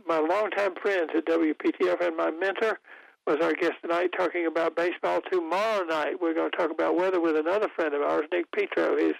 my 0.06 0.20
longtime 0.20 0.76
friends 0.82 1.12
at 1.16 1.26
WPTF 1.26 2.06
and 2.06 2.18
my 2.18 2.32
mentor, 2.32 2.80
was 3.28 3.38
our 3.41 3.54
guest 3.54 3.74
tonight 3.82 4.10
talking 4.18 4.48
about 4.48 4.76
baseball. 4.76 5.20
Tomorrow 5.30 5.84
night, 5.84 6.22
we're 6.22 6.34
going 6.34 6.50
to 6.50 6.58
talk 6.58 6.72
about 6.72 6.95
weather 6.95 7.20
with 7.20 7.36
another 7.36 7.68
friend 7.76 7.93
of 7.93 8.02
ours, 8.02 8.26
Nick 8.32 8.50
Petro. 8.54 8.98
He's 8.98 9.16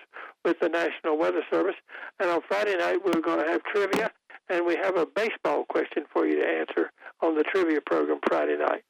with 0.46 0.58
the 0.62 0.70
National 0.70 1.18
Weather 1.18 1.42
Service. 1.52 1.76
And 2.20 2.30
on 2.30 2.40
Friday 2.48 2.78
night, 2.78 3.00
we're 3.04 3.20
going 3.20 3.44
to 3.44 3.52
have 3.52 3.62
trivia, 3.64 4.10
and 4.50 4.66
we 4.66 4.78
have 4.78 4.96
a 4.96 5.06
baseball 5.06 5.66
question 5.66 6.06
for 6.12 6.26
you 6.26 6.38
to 6.40 6.48
answer 6.48 6.92
on 7.22 7.36
the 7.36 7.44
trivia 7.44 7.82
program 7.86 8.20
Friday 8.30 8.58
night. 8.58 8.84